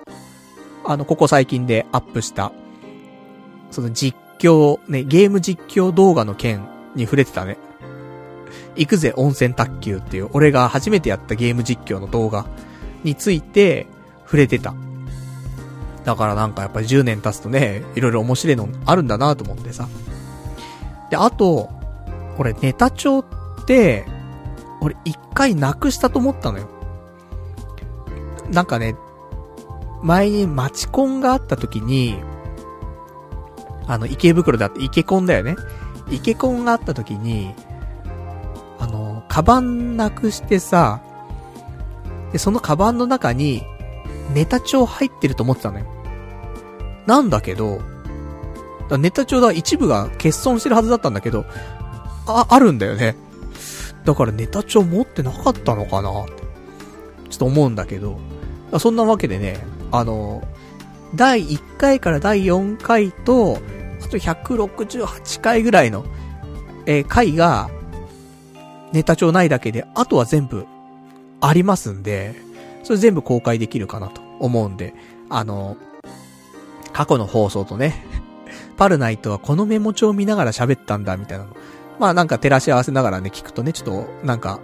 [0.84, 2.52] あの、ここ最近でアップした、
[3.70, 7.58] その実況、ね、ゲーム実況動画の件に触れてたね。
[8.76, 12.46] 行くぜ温泉卓球っていう、俺が初めてやったゲーム実況の動画
[13.04, 13.86] について
[14.24, 14.74] 触れてた。
[16.06, 19.88] だからなんかやっぱり10年経つとね、いろいろ面白いのあるんだなと思ってさ。
[21.10, 21.68] で、あと、
[22.38, 23.24] 俺ネタ帳っ
[23.66, 24.06] て、
[24.80, 26.68] 俺一回なくしたと思ったのよ。
[28.52, 28.94] なんかね、
[30.00, 32.22] 前にマチコンがあった時に、
[33.88, 35.56] あの、池袋だって、池コンだよね。
[36.08, 37.52] 池コンがあった時に、
[38.78, 41.00] あの、カバンなくしてさ、
[42.30, 43.64] で、そのカバンの中に、
[44.32, 45.95] ネタ帳入ってると思ってたのよ。
[47.06, 47.80] なんだけど、
[48.98, 51.44] ネタ帳だ、一部が欠損してるはずだったんだけど、
[52.26, 53.16] あ、あるんだよね。
[54.04, 56.26] だからネタ帳持ってなかったのかな、ちょ
[57.34, 58.18] っと思うんだけど、
[58.78, 60.42] そんなわけでね、あの、
[61.14, 63.58] 第1回から第4回と、
[64.04, 66.04] あと168回ぐらいの、
[66.86, 67.70] えー、回が、
[68.92, 70.66] ネタ帳ないだけで、あとは全部、
[71.40, 72.34] ありますんで、
[72.82, 74.94] それ全部公開できるかなと思うんで、
[75.28, 75.76] あの、
[76.96, 78.06] 過去の放送とね、
[78.78, 81.50] パルナイトはこのメモ帳を見ながら喋ったんだ、みたいなの。
[81.98, 84.60] まあなんか照らし合わせながらね、聞くとね、ちょっと、なんか、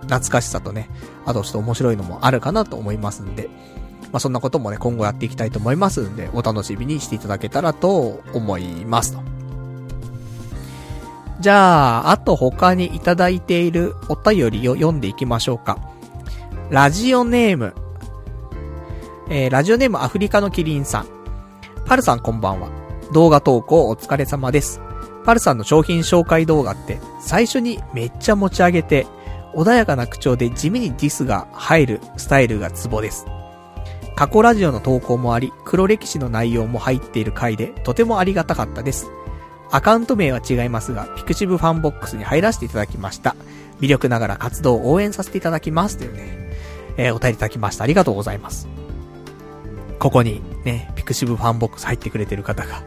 [0.00, 0.88] 懐かしさとね、
[1.26, 3.50] あとちょっと面白いのもあるかなと思いますんで、
[4.10, 9.18] まあそんなこともね、今後やっていきたいと思いますんで、お楽しみにしていただけたらと思いますと。
[11.40, 15.78] じゃあ、あと他にいただいているお便りを読んでいきましょうか。
[16.70, 17.74] ラジオネーム。
[19.28, 21.13] えー、ラジオネームアフリカのキリンさん。
[21.86, 22.70] パルさんこんばんは。
[23.12, 24.80] 動画投稿お疲れ様です。
[25.24, 29.06] パルさんの商品紹介動画って、最初にめっちゃ持ち上げて、
[29.54, 33.26] 穏やかな口調で地味にディスが入るスタイルがツボです。
[34.16, 39.10] 過去ラジオの投稿もあり、黒歴史の内容も入っている回で、とてもありがたかったです。
[39.70, 43.36] アカウント名は違いますが、ピクシブファンボックスに入らせていただきました。
[43.80, 45.98] 微力ながら活動を応援させていただきます。
[45.98, 46.50] というね、
[46.96, 47.84] えー、お便りいただきました。
[47.84, 48.68] ありがとうございます。
[50.04, 52.82] ここに、ね、ピクシブファンボックス入ってくれてる方が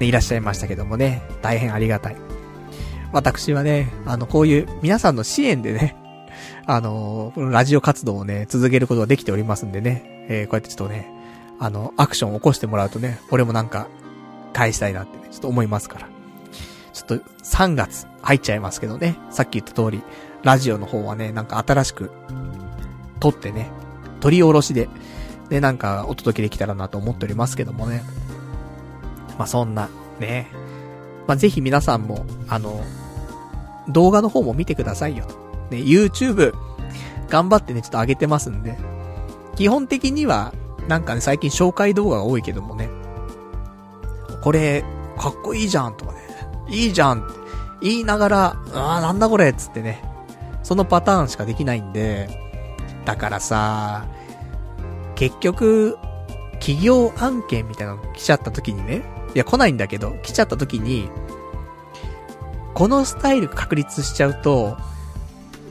[0.00, 2.16] ね、いらっしゃいましたけどもね、大変ありがたい。
[3.12, 5.94] 私はね、あの、こういう皆さんの支援でね、
[6.64, 11.12] あのー、ラジオ活動をね、続けることができておりますんでね、えー、こうやってちょっとね、
[11.58, 13.88] あの、アクションを起こしてもらうとね、俺もなんか、
[14.54, 16.08] 返したいなってね、ちょっと思いますから。
[16.94, 20.02] ちょっと、3月入っちゃいますけどね、さっき言った通り、
[20.44, 22.10] ラジオの方はね、なんか新しく、
[23.20, 23.68] 撮ってね、
[24.20, 24.88] 取り下ろしで、
[25.52, 28.02] で、なんか、お届けできたらなと思っておりますけどもね。
[29.36, 30.48] まあ、そんな、ね。
[31.26, 32.82] まあ、ぜひ皆さんも、あの、
[33.86, 35.26] 動画の方も見てくださいよ。
[35.70, 36.54] ね、YouTube、
[37.28, 38.78] 頑張ってね、ちょっと上げてますんで、
[39.54, 40.54] 基本的には、
[40.88, 42.88] なんかね、最近紹介動画が多いけどもね、
[44.42, 44.82] これ、
[45.18, 46.18] かっこいいじゃんとかね、
[46.70, 47.34] いいじゃんって
[47.82, 50.02] 言いながら、あーなんだこれつってね、
[50.62, 52.30] そのパターンしかできないんで、
[53.04, 54.06] だからさ、
[55.22, 55.98] 結局、
[56.54, 59.04] 企業案件みたいなの来ちゃった時にね、
[59.36, 61.08] いや、来ないんだけど、来ちゃった時に、
[62.74, 64.76] このスタイル確立しちゃうと、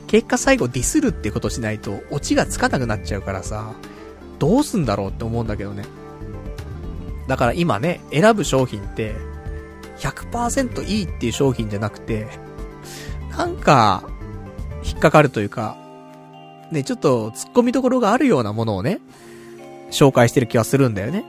[0.06, 3.74] 結果最後ディスるってことしないと、オチがつかなくなっちゃうからさ、
[4.38, 5.84] どうすんだろうって思うんだけどね。
[7.28, 9.14] だから今ね、選ぶ商品って、
[9.98, 12.26] 100%いいっていう商品じゃなくて、
[13.36, 14.02] なんか、
[14.82, 15.76] 引っかかるというか、
[16.70, 19.02] ね、ちょっと突っ込みどころがあるようなものをね、
[19.92, 21.24] 紹介してる気はするんだよね。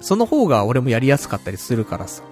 [0.00, 2.22] その方が俺もやりやすかったりするからさ。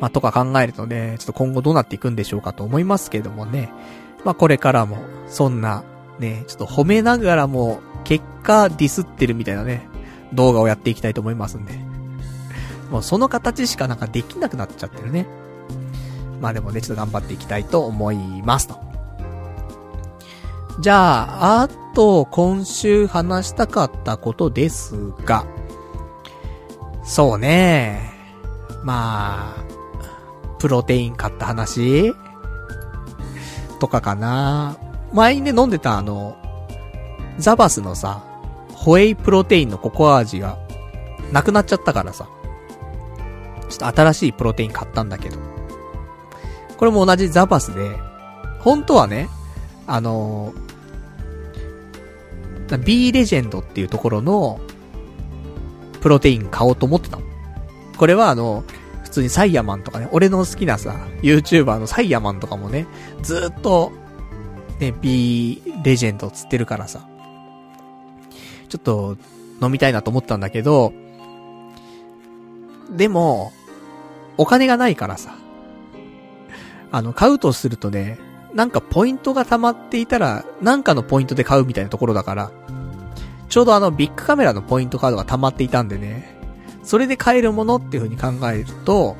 [0.00, 3.70] まあ、とか考えるとね、ちょっと今後どうなっていくんでしょうかと思いますけどもね。
[4.24, 4.98] まあ、これからも、
[5.28, 5.82] そんな、
[6.18, 9.88] ね、ちょっと褒めながらも、結果ディスってるみたいなね、
[10.32, 11.74] 動画をやっていきたいと思いますんで。
[12.90, 15.26] もうその形しかなんかできなくなっちゃってるね。
[16.40, 18.78] まあでもね、ちょっと頑張っていきたいと思いますと。
[20.80, 25.46] じゃあ、あと、今週話したかったことですが、
[27.04, 28.12] そうね。
[28.82, 29.64] まあ、
[30.58, 32.14] プロテイン買った話？
[33.78, 34.76] とかかな。
[35.12, 36.36] 前にね、飲んでたあの、
[37.38, 38.22] ザバスのさ、
[38.72, 40.58] ホエイプロテインのココア味が、
[41.32, 42.28] なくなっちゃったからさ。
[43.68, 45.38] ちょっと新しいプロテイン買ったんだけど。
[46.76, 47.96] これも同じザバスで、
[48.58, 49.28] 本当はね、
[49.86, 54.60] あのー、B レジェンドっていうところの、
[56.00, 57.18] プロテイン買おうと思ってた。
[57.96, 58.64] これはあの、
[59.04, 62.86] 普通にサイヤマンとかね、俺の好きなさ、YouTuber のサイヤマンとかもね、
[63.22, 63.92] ずっと、
[64.80, 67.06] ね、B レジェンドつってるからさ、
[68.68, 69.16] ちょっと
[69.62, 70.92] 飲みたいなと思ったんだけど、
[72.90, 73.52] でも、
[74.36, 75.36] お金がないからさ、
[76.90, 78.18] あの、買うとするとね、
[78.54, 82.52] なんかポイントが溜まっていたら、なんかのポイントで買うみたいなところだから、
[83.48, 86.38] ちょうどあのビッグカメラのポイントカードが溜まっていたんでね、
[86.84, 89.16] それで買えるものっていう風に考えると、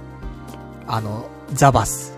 [0.86, 2.16] あの、ザバス。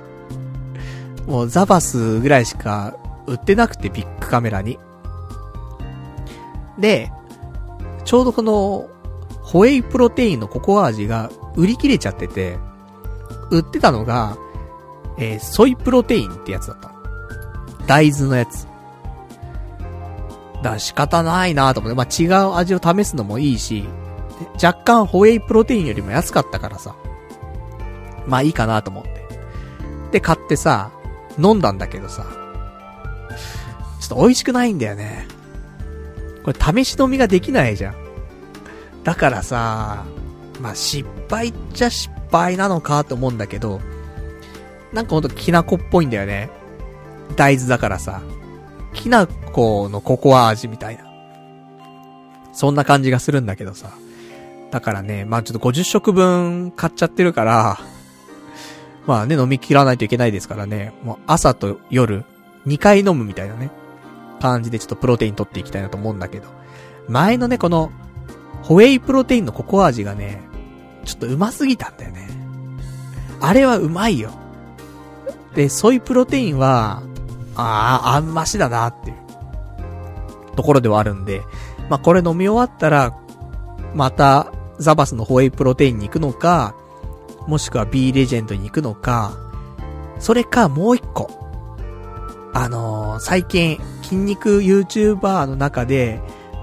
[1.27, 4.79] もうザバスぐらいしか売ってなくてビッグカメラに。
[6.79, 7.11] で、
[8.05, 8.89] ちょうどこの、
[9.43, 12.59] ホエイプロテインのココア味が売り切れちゃってて、
[13.51, 14.37] 売ってたのが、
[15.19, 16.96] えー、ソイプロテインってやつだった
[17.87, 18.67] 大豆のやつ。
[20.57, 23.87] だから仕方ないなと思って、まあ、違う味を試すのもいいし、
[24.63, 26.95] 若干ホエイプロテインよりも安かったからさ。
[28.27, 29.27] まあいいかなと思って。
[30.13, 30.91] で、買ってさ、
[31.39, 32.27] 飲んだんだけどさ、
[34.01, 35.27] ちょっと美味しくないんだよね。
[36.45, 37.95] これ試し飲みができないじゃん。
[39.05, 40.05] だからさ、
[40.61, 43.81] まあ、失敗っちゃ失敗なのかと思うんだけど、
[44.93, 46.51] なんかほんときなこっぽいんだよね。
[47.35, 48.23] 大豆だからさ。
[48.95, 51.05] きなこのココア味みたいな。
[52.53, 53.91] そんな感じがするんだけどさ。
[54.71, 57.79] だからね、まあちょっと50食分買っちゃってるから、
[59.07, 60.93] まあね、飲み切らないといけないですからね。
[61.03, 62.25] もう朝と夜、
[62.67, 63.71] 2回飲むみたいなね。
[64.41, 66.49] 感じでちょっとプロテイン取っていきたいなと思うんだけど。
[67.09, 67.91] 前のね、この、
[68.63, 70.43] ホエイプロテインのココア味がね、
[71.05, 72.29] ちょっとうますぎたんだよね。
[73.41, 74.31] あれはうまいよ。
[75.55, 77.03] で、ソイプロテインは、
[77.57, 79.17] ああ、あんましだなっていう、
[80.57, 81.43] ところではあるんで、
[81.89, 83.17] まあ、これ飲み終わったら、
[83.95, 86.75] また、ザバスのホエイプロテインに行くのか、
[87.47, 89.33] もしくは B レジェンドに行くのか、
[90.19, 91.31] それかもう一個。
[92.53, 96.21] あのー、最近、筋肉 YouTuber の中で、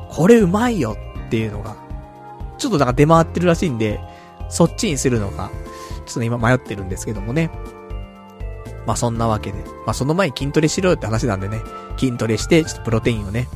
[0.10, 0.98] これうまいよ
[1.28, 1.76] っていうのが、
[2.58, 4.00] ちょっとなんか出回ってるらしいんで、
[4.50, 5.52] そっちにするのか、
[6.06, 7.52] ちょっと今迷ってるんですけどもね。
[8.86, 9.58] まあそんなわけで。
[9.86, 11.62] まあその前に筋トレしろよって話なんでね。
[11.98, 13.48] 筋トレして、ちょっとプロテインをね。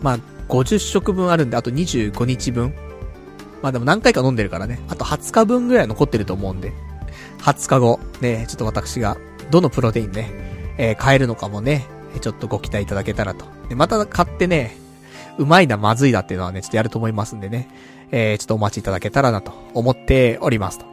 [0.00, 0.18] まあ
[0.48, 2.74] 50食分あるんで、あと25日分。
[3.62, 4.80] まあでも何回か飲んでるからね。
[4.88, 6.72] あと20日分ぐらい残ってると思うんで。
[7.38, 9.16] 20日後、ね、ちょっと私が、
[9.50, 10.30] どのプロテインね、
[10.78, 11.86] えー、買えるのかもね、
[12.20, 13.46] ちょっとご期待いただけたらと。
[13.68, 14.76] で、また買ってね、
[15.38, 17.68] うまいな、まずいだっていうのはね、ちょっとやると思いますんでね。
[18.10, 20.84] えー、ちょっとお待ちいただけたらなと思っておりますと。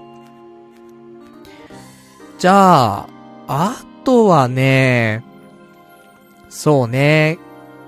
[2.39, 3.18] じゃあ、
[3.51, 5.23] あとはね、
[6.49, 7.39] そうね、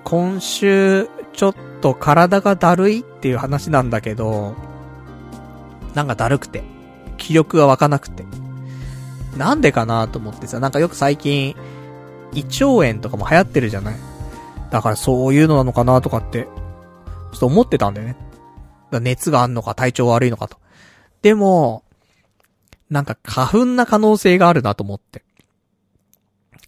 [0.03, 4.55] 今週、ちょっと体がだるいっていう話なんだけど、
[5.93, 6.63] なんかだるくて、
[7.17, 8.25] 気力が湧かなくて。
[9.37, 11.55] なんでかなと思ってさ、なんかよく最近、
[12.33, 13.95] 胃腸炎とかも流行ってるじゃない？
[14.71, 18.15] だからそういうのなのかなとかって、ちょっと思ってたんだよね。
[18.99, 20.57] 熱があんのか体調悪いのかと。
[21.21, 21.83] でも、
[22.89, 25.23] なんか花粉な可能性があるなと思って。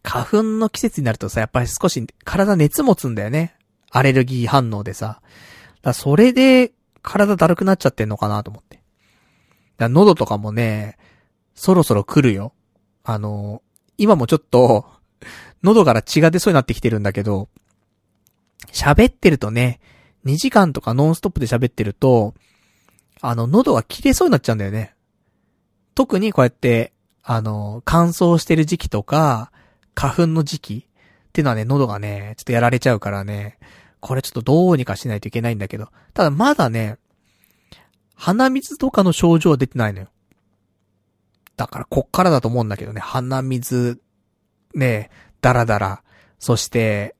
[0.03, 3.55] 花粉の季節になるとさ、やっぱり少し体熱持つんだよね。
[3.89, 5.21] アレルギー反応でさ。
[5.81, 6.71] だそれで
[7.01, 8.81] 体だるくなっちゃってんのかなと思って。
[9.77, 10.97] だ喉とかもね、
[11.55, 12.53] そろそろ来るよ。
[13.03, 13.61] あの、
[13.97, 14.85] 今もちょっと、
[15.61, 17.49] 喉から血が出そうになってきてるんだけど、
[18.71, 19.79] 喋ってるとね、
[20.25, 22.33] 2時間とかノンストップで喋ってると、
[23.21, 24.95] あの、喉が切れそうになっちゃうんだよね。
[25.95, 26.91] 特にこうやって、
[27.23, 29.52] あの、乾燥してる時期とか、
[29.95, 33.57] 花粉の時期っていうのはね、喉がね、ちょっとやられちゃうからね、
[33.99, 36.97] これちょっとどうにかしないといけないんだけど、ただまだね、
[38.15, 40.07] 鼻水とかの症状は出てないのよ。
[41.55, 44.01] だからこっからだと思うんだけどね、鼻水、
[44.75, 45.09] ね、
[45.41, 46.03] ダラダラ、
[46.39, 47.15] そして、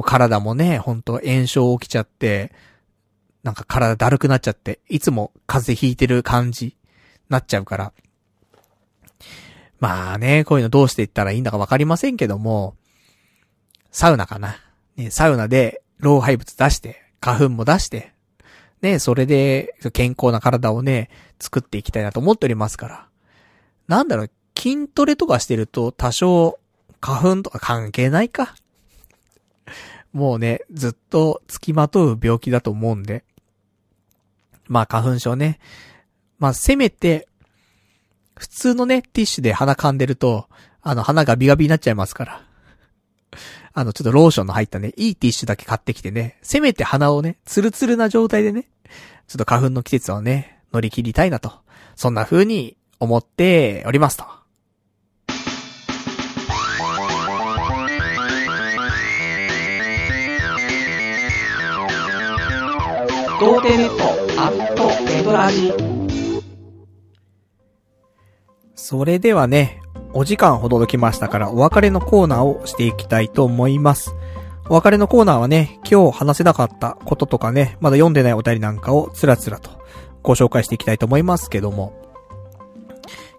[0.00, 2.52] 体もね、ほんと炎症起きちゃって、
[3.42, 6.76] なんか体だるくなっちゃって、いつも風邪ひいてる感じ、
[7.28, 7.92] なっちゃうから。
[9.82, 12.76] まあね、こういうのどうしていったらいいんだかわかりませんけども、
[13.90, 14.54] サウナかな。
[14.94, 18.12] ね、サウナで老廃物出して、花粉も出して、
[18.80, 21.10] ね、それで健康な体をね、
[21.40, 23.08] 作っていきたいなと思っておりますから。
[23.88, 26.60] なんだろう、筋トレとかしてると多少
[27.00, 28.54] 花粉とか関係ないか。
[30.12, 33.24] もうね、ずっと付きまとう病気だと思うんで。
[34.68, 35.58] まあ花粉症ね。
[36.38, 37.26] まあせめて、
[38.42, 40.48] 普通のね、ティッシュで鼻噛んでると、
[40.82, 42.42] あの鼻がビガビになっちゃいますから。
[43.72, 48.64] あの、ちょっとローションの入ったね、いいティッシュだけ買ってきてね、せめて鼻をね、ツルツルな状態でね、
[49.28, 51.52] ちょっと花粉の季節をね、乗り切りたいなと。
[51.94, 54.24] そんな風に思っておりますと。
[63.38, 66.01] 童貞ネットアットエドラジ
[68.84, 69.80] それではね、
[70.12, 74.12] お時間ほどきましたからお別れのコーナーをしていきたいと思います。
[74.68, 79.70] お別れのコーナーはね、今日話せなかったこととかね、まだ読んでないお便りなんかをつらつらと
[80.24, 81.92] ご紹介していきたいと思いますけども。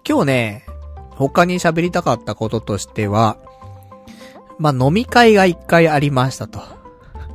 [0.07, 0.65] 今日ね、
[1.09, 3.35] 他に喋りたかったこととしては、
[4.59, 6.61] まあ、飲み会が一回ありましたと。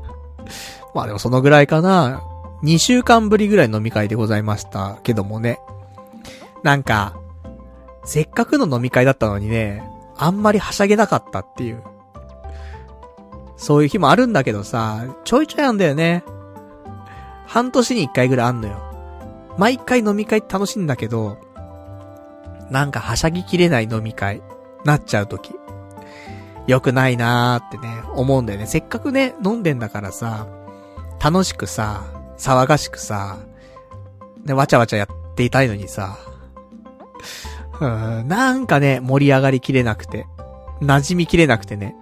[0.97, 2.23] まあでもそのぐらいかな。
[2.63, 5.61] 2週間ぶりぐらい飲み会でございましたけどもね。
[6.63, 7.15] なんか、
[8.09, 9.87] せっかくの飲み会だったのにね、
[10.17, 11.83] あんまりはしゃげなかったっていう。
[13.59, 16.25] そういう日もあるんだけどさ、ちょいちょいあんだよね。
[17.47, 18.81] 半年に一回ぐらいあんのよ。
[19.59, 21.37] 毎回飲み会楽しいんだけど、
[22.71, 24.41] なんかはしゃぎきれない飲み会、
[24.87, 25.55] なっちゃうとき。
[26.67, 28.67] 良くないなーってね、思うんだよね。
[28.67, 30.47] せっかくね、飲んでんだからさ、
[31.23, 32.05] 楽しくさ、
[32.39, 33.37] 騒がしくさ、
[34.47, 36.17] ね、わちゃわちゃやっていたいのにさ、
[37.81, 40.27] うん、なんかね、盛り上がりきれなくて、
[40.81, 41.95] 馴染みきれなくてね、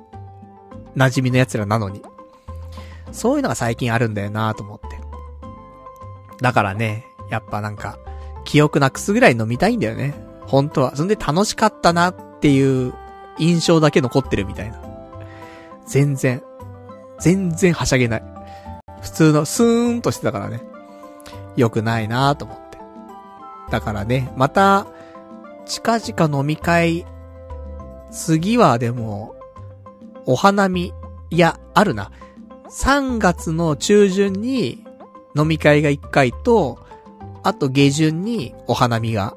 [0.96, 2.02] 馴染みの奴らなのに。
[3.12, 4.86] そういうのが最近あるんだよなと思って。
[6.40, 7.98] だからね、やっぱなんか、
[8.44, 10.14] 記憶なくすぐらい飲みたいんだよね。
[10.46, 10.96] 本当は。
[10.96, 12.94] そんで楽しかったなっていう
[13.38, 14.80] 印象だけ残ってるみたいな。
[15.86, 16.42] 全然、
[17.18, 18.22] 全然はしゃげない。
[19.00, 20.62] 普通のスーンとしてたからね。
[21.56, 22.78] 良くないなと思って。
[23.70, 24.86] だからね、また、
[25.66, 27.05] 近々飲み会、
[28.10, 29.34] 次はでも、
[30.24, 30.93] お花見、
[31.30, 32.10] いや、あるな。
[32.70, 34.84] 3月の中旬に
[35.36, 36.78] 飲み会が1回と、
[37.43, 39.36] あと下旬にお花見が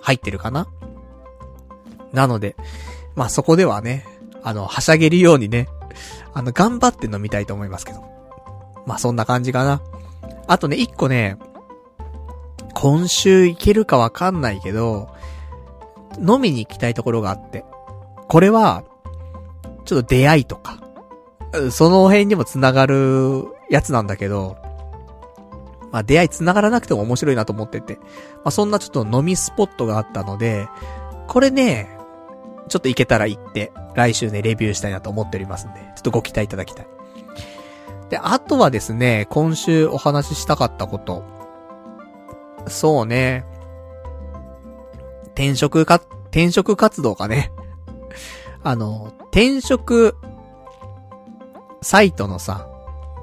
[0.00, 0.66] 入ってるかな
[2.12, 2.56] なので、
[3.14, 4.06] まあそこではね、
[4.42, 5.68] あの、はしゃげるようにね、
[6.32, 8.02] あの、頑張って飲みたいと思いますけど。
[8.86, 9.82] まあそんな感じかな。
[10.46, 11.38] あとね、一個ね、
[12.74, 15.08] 今週行けるかわかんないけど、
[16.18, 17.64] 飲みに行きたいところがあって。
[18.28, 18.84] これは、
[19.84, 20.78] ちょっと出会いとか、
[21.70, 24.56] その辺にも繋がるやつなんだけど、
[25.92, 27.98] まあ出会い繋がらなくても面白いなと思ってて、
[28.36, 30.68] まあそんなちょっと飲みスポットがあったので、
[31.28, 31.88] これね、
[32.68, 36.86] ちょっと行けたら行って、来週ね、レビューしたいなと思っておりますんで、ちょっとご期待いただきたい。
[38.10, 41.22] で、あとはですね、今週お話ししたかったこと。
[42.66, 43.44] そうね。
[45.34, 45.96] 転職か、
[46.30, 47.52] 転職活動かね。
[48.62, 50.16] あの、転職、
[51.82, 52.66] サイトのさ、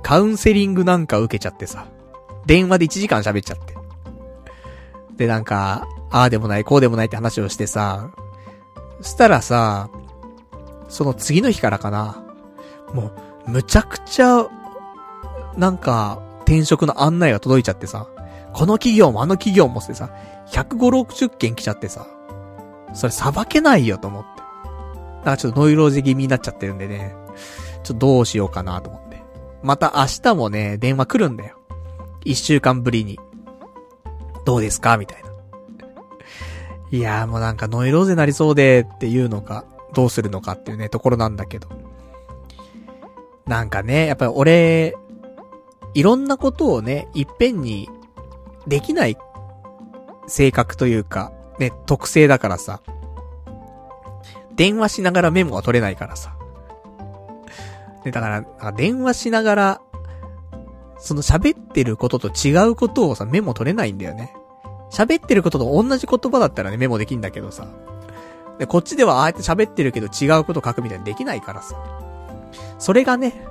[0.03, 1.87] カウンセリングなんか受けちゃってさ、
[2.45, 3.75] 電話で1時間喋っちゃって。
[5.17, 8.11] で、なんか、ああでもない、こうでもないって話をしてさ、
[9.01, 9.89] したらさ、
[10.89, 12.23] その次の日からかな、
[12.93, 13.11] も
[13.47, 14.45] う、むちゃくちゃ、
[15.57, 18.07] なんか、転職の案内が届いちゃってさ、
[18.53, 20.09] この企業もあの企業もってさ、
[20.51, 22.07] 105、60件来ちゃってさ、
[22.93, 24.29] それ裁けないよと思って。
[25.19, 27.15] だからちょっとノイローゼ気味になっちゃってるんでね、
[27.83, 29.21] ちょっとどうしようかなと思って。
[29.63, 31.57] また明日もね、電話来るんだよ。
[32.25, 33.19] 一週間ぶりに。
[34.45, 35.31] どうですかみたいな。
[36.91, 41.69] いやーもうなんかノイローゼなりそうでっていうのか、どうするのかっていうね、ところなんだけど。
[43.45, 44.95] なんかね、やっぱり俺、
[45.93, 47.89] いろんなことをね、いっぺんに
[48.67, 49.17] できない
[50.27, 52.81] 性格というか、ね、特性だからさ。
[54.55, 56.35] 電話しながらメモが取れないからさ。
[58.05, 59.81] ね、だから、電話しながら、
[60.97, 64.33] その喋ってることと違うことをさ、メモ取れないんだよね。
[64.91, 67.67] 喋ってることと同じ言葉だったらね、メモできんだけどさ。
[68.59, 71.75] で、こっちではああやって喋ってるけど違うこと書くみたいにできないからさ。
[72.77, 73.47] それがね、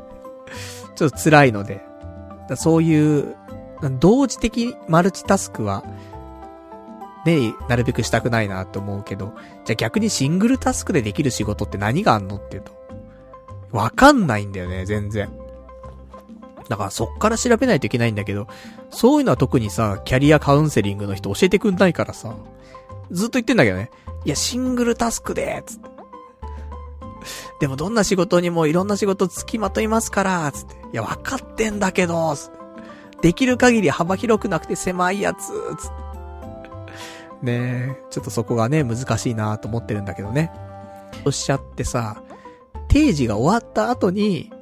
[0.94, 1.84] ちょっと辛いので。
[2.56, 3.36] そういう、
[3.98, 5.84] 同時的マルチタスクは、
[7.26, 9.34] ね、なるべくしたくないなと思うけど、
[9.64, 12.72] じゃあ逆にシングルタスクでできる仕事って何があんのっていうと、
[13.72, 15.30] わかんないんだよね、全然。
[16.68, 18.46] だからそっから調べないといけないんだけど、
[18.90, 22.34] そういうのは特にさ、キャリアカウンセリングの人教えてくんないからさ、
[23.10, 23.90] ずっと言ってんだけどね。
[24.24, 25.90] いや、シングルタスクで、つって。
[27.60, 30.74] でもどんな仕事にもいろんな仕事付きまといますから、つって。
[30.74, 32.60] いや、わかってんだけど、つって。
[33.20, 36.09] できる限り幅広くなくて狭いやつ、つって。
[37.42, 40.50] ねえ、ちょっとそこがね、難しいなと思ってるんだけどね。
[41.24, 42.22] おっしゃってさ、
[42.88, 44.52] 定時が終わった後に、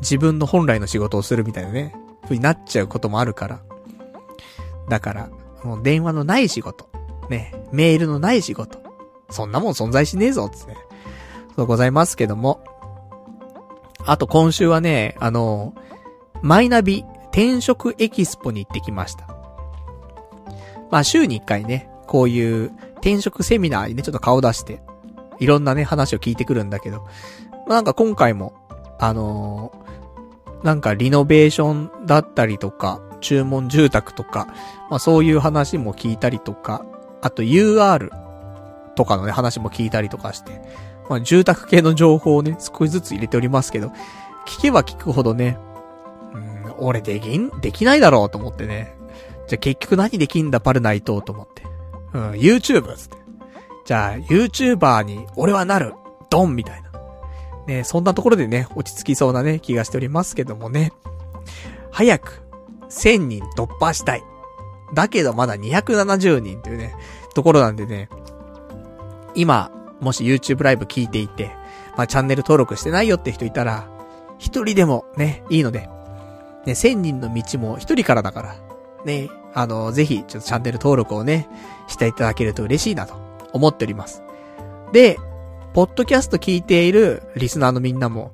[0.00, 1.94] 自分の本来の仕事をするみたいなね、
[2.26, 3.60] ふうになっちゃうこともあるから。
[4.88, 5.30] だから、
[5.64, 6.88] もう電話のない仕事。
[7.28, 8.78] ね、メールのない仕事。
[9.30, 10.76] そんなもん存在しねえぞ、つって。
[11.56, 12.64] そうございますけども。
[14.04, 15.74] あと今週はね、あの、
[16.40, 19.28] マイナビ転職エキスポに行ってきました。
[20.90, 24.80] まあ週に一回ね、こういう転職セミナーにね、ちょっと顔出して、
[25.38, 27.06] いろんなね、話を聞いてくるんだけど、
[27.68, 28.54] なんか今回も、
[28.98, 34.46] あのー、なんかリノベーションだったりとか、注文住宅とか、
[34.90, 36.84] まあそういう話も聞いたりとか、
[37.20, 38.10] あと UR
[38.96, 40.62] とかのね、話も聞いたりとかして、
[41.10, 43.92] まあ住宅系の情報をね、少しずつ入れておりますけど、
[44.46, 45.58] 聞けば聞くほどね、
[46.32, 48.96] うん、俺できん、できないだろうと思ってね。
[49.46, 51.67] じゃあ結局何できんだパルナイトと思って。
[52.12, 53.16] うん、YouTube つって。
[53.84, 55.94] じゃあ YouTuber に俺はなる
[56.30, 56.88] ドンみたいな。
[57.66, 60.92] ね、そんなところでね、落ち着きそうなね、気がしておりますけどもね。
[61.90, 62.42] 早く、
[62.88, 64.22] 1000人突破したい。
[64.94, 66.94] だけどまだ270人というね、
[67.34, 68.08] ところなんでね、
[69.34, 69.70] 今、
[70.00, 71.50] もし YouTube ライブ聞いていて、
[71.96, 73.88] まあ、チャンネル登録してないよって人いたら、
[74.38, 78.56] 一人でもね、いいので、ね、1000人の道も一人からだから、
[79.04, 81.48] ね、あの、ぜひ、ちょっとチャンネル登録をね、
[81.86, 83.14] していただけると嬉しいなと
[83.52, 84.22] 思っております。
[84.92, 85.18] で、
[85.74, 88.32] ポッドキャスト聞いているリスナーのみんなも、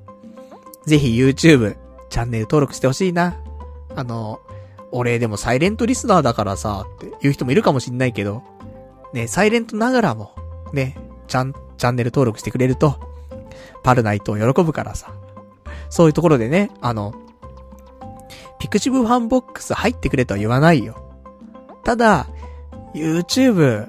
[0.85, 1.77] ぜひ YouTube、
[2.09, 3.35] チャンネル登録してほしいな。
[3.95, 4.39] あの、
[4.91, 8.43] 俺でもサイレントリスナーだからさ、っていう人もいるかもしんないけど、
[9.13, 10.31] ね、サイレントながらも、
[10.73, 10.97] ね、
[11.27, 12.99] ちゃん、チャンネル登録してくれると、
[13.83, 15.13] パルナイトも喜ぶからさ。
[15.89, 17.13] そういうところでね、あの、
[18.59, 21.04] ピクシブファンボックス入ってくれとは言わないよ。
[21.85, 22.27] ただ、
[22.95, 23.87] YouTube、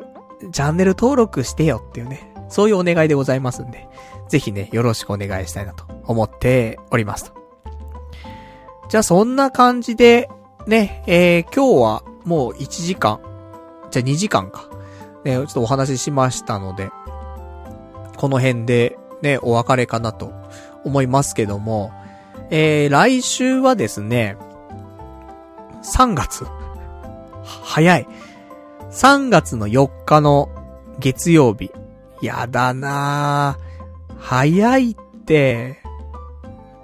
[0.52, 3.88] チャンネル登録してよっていうね、そういうお願いでございますんで、
[4.28, 7.32] ぜひね、よろしくお願いしたいなと思っておりますと。
[8.90, 10.28] じゃあそんな感じで、
[10.66, 13.18] ね、えー、今日はもう1時間、
[13.90, 14.68] じゃあ2時間か。
[15.24, 16.90] ね、ちょっとお話ししましたので、
[18.16, 20.32] この辺でね、お別れかなと
[20.84, 21.92] 思いますけども、
[22.50, 24.36] えー、来週はですね、
[25.82, 26.46] 3月。
[27.46, 28.06] 早い。
[28.90, 30.50] 3月の4日の
[30.98, 31.70] 月曜日。
[32.20, 34.14] やだなぁ。
[34.18, 35.82] 早いって。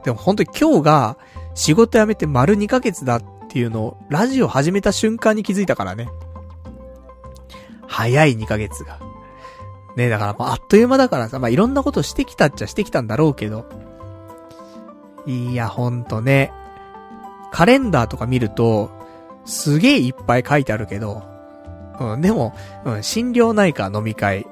[0.05, 1.19] でも本当に今日が
[1.55, 6.09] 仕事辞めて丸2ヶ月だっていうのをラジオ始めた瞬間に気づいたからね。
[7.87, 8.99] 早い2ヶ月が。
[9.97, 13.67] ねだからもうあっという間だからさ、まあ、いろんなことしてきたっちゃしてきたんだろうけど。
[15.27, 16.53] いや、ほんとね。
[17.53, 18.91] カレンダーとか見ると、
[19.45, 21.23] すげえいっぱい書いてあるけど、
[22.01, 22.55] うん、でも、
[22.85, 24.47] うん、心療内科飲み会、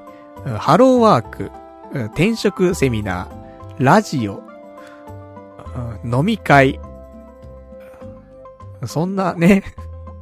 [0.45, 1.51] うん、ハローワーク、
[1.93, 4.43] うん、転職セミナー、ラジオ、
[6.05, 6.81] うん、飲み会、
[8.87, 9.62] そんなね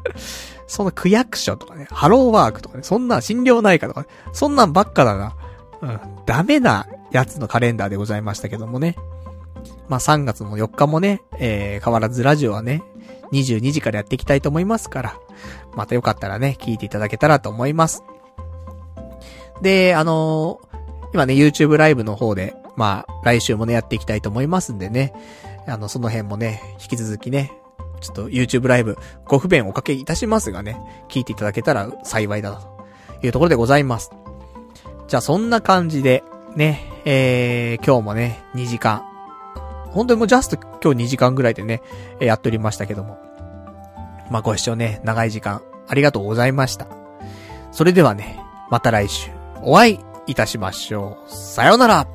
[0.66, 5.34] そんな区役所とかね、ハローワークとかね、そんな心療内科とか、ね、そんなんばっかだな。
[5.80, 8.96] うん、ダメなやつのカレンダーでございましたけどもね。
[9.88, 12.82] まあ、3月の4日もね、えー、変わらずラジオはね、
[13.32, 15.20] 22時からやっていきたいと思いますから、
[15.74, 18.02] またよかったらね、聞いていただけたらと思います。
[19.62, 20.68] で、あのー、
[21.14, 25.12] 今ね、YouTube ライブの方で、まあ、来週もね、やっていきたいと思いますんでね、
[25.66, 27.52] あの、その辺もね、引き続きね、
[28.00, 32.56] ちょっと YouTube ライブ、ご不便おかけいたしますがね、聞いていただけたら幸いだな、
[33.20, 34.12] というところでございます。
[35.08, 36.22] じゃあそんな感じで、
[36.54, 39.07] ね、えー、今日もね、2時間。
[39.90, 41.82] 本当にもうジャスト今日2時間ぐらいでね、
[42.20, 43.18] やっておりましたけども。
[44.30, 46.86] まあご視聴ね、長い時間、ありがとうございました。
[47.72, 48.40] それではね、
[48.70, 49.30] また来週、
[49.62, 51.30] お会いいたしましょう。
[51.32, 52.06] さようなら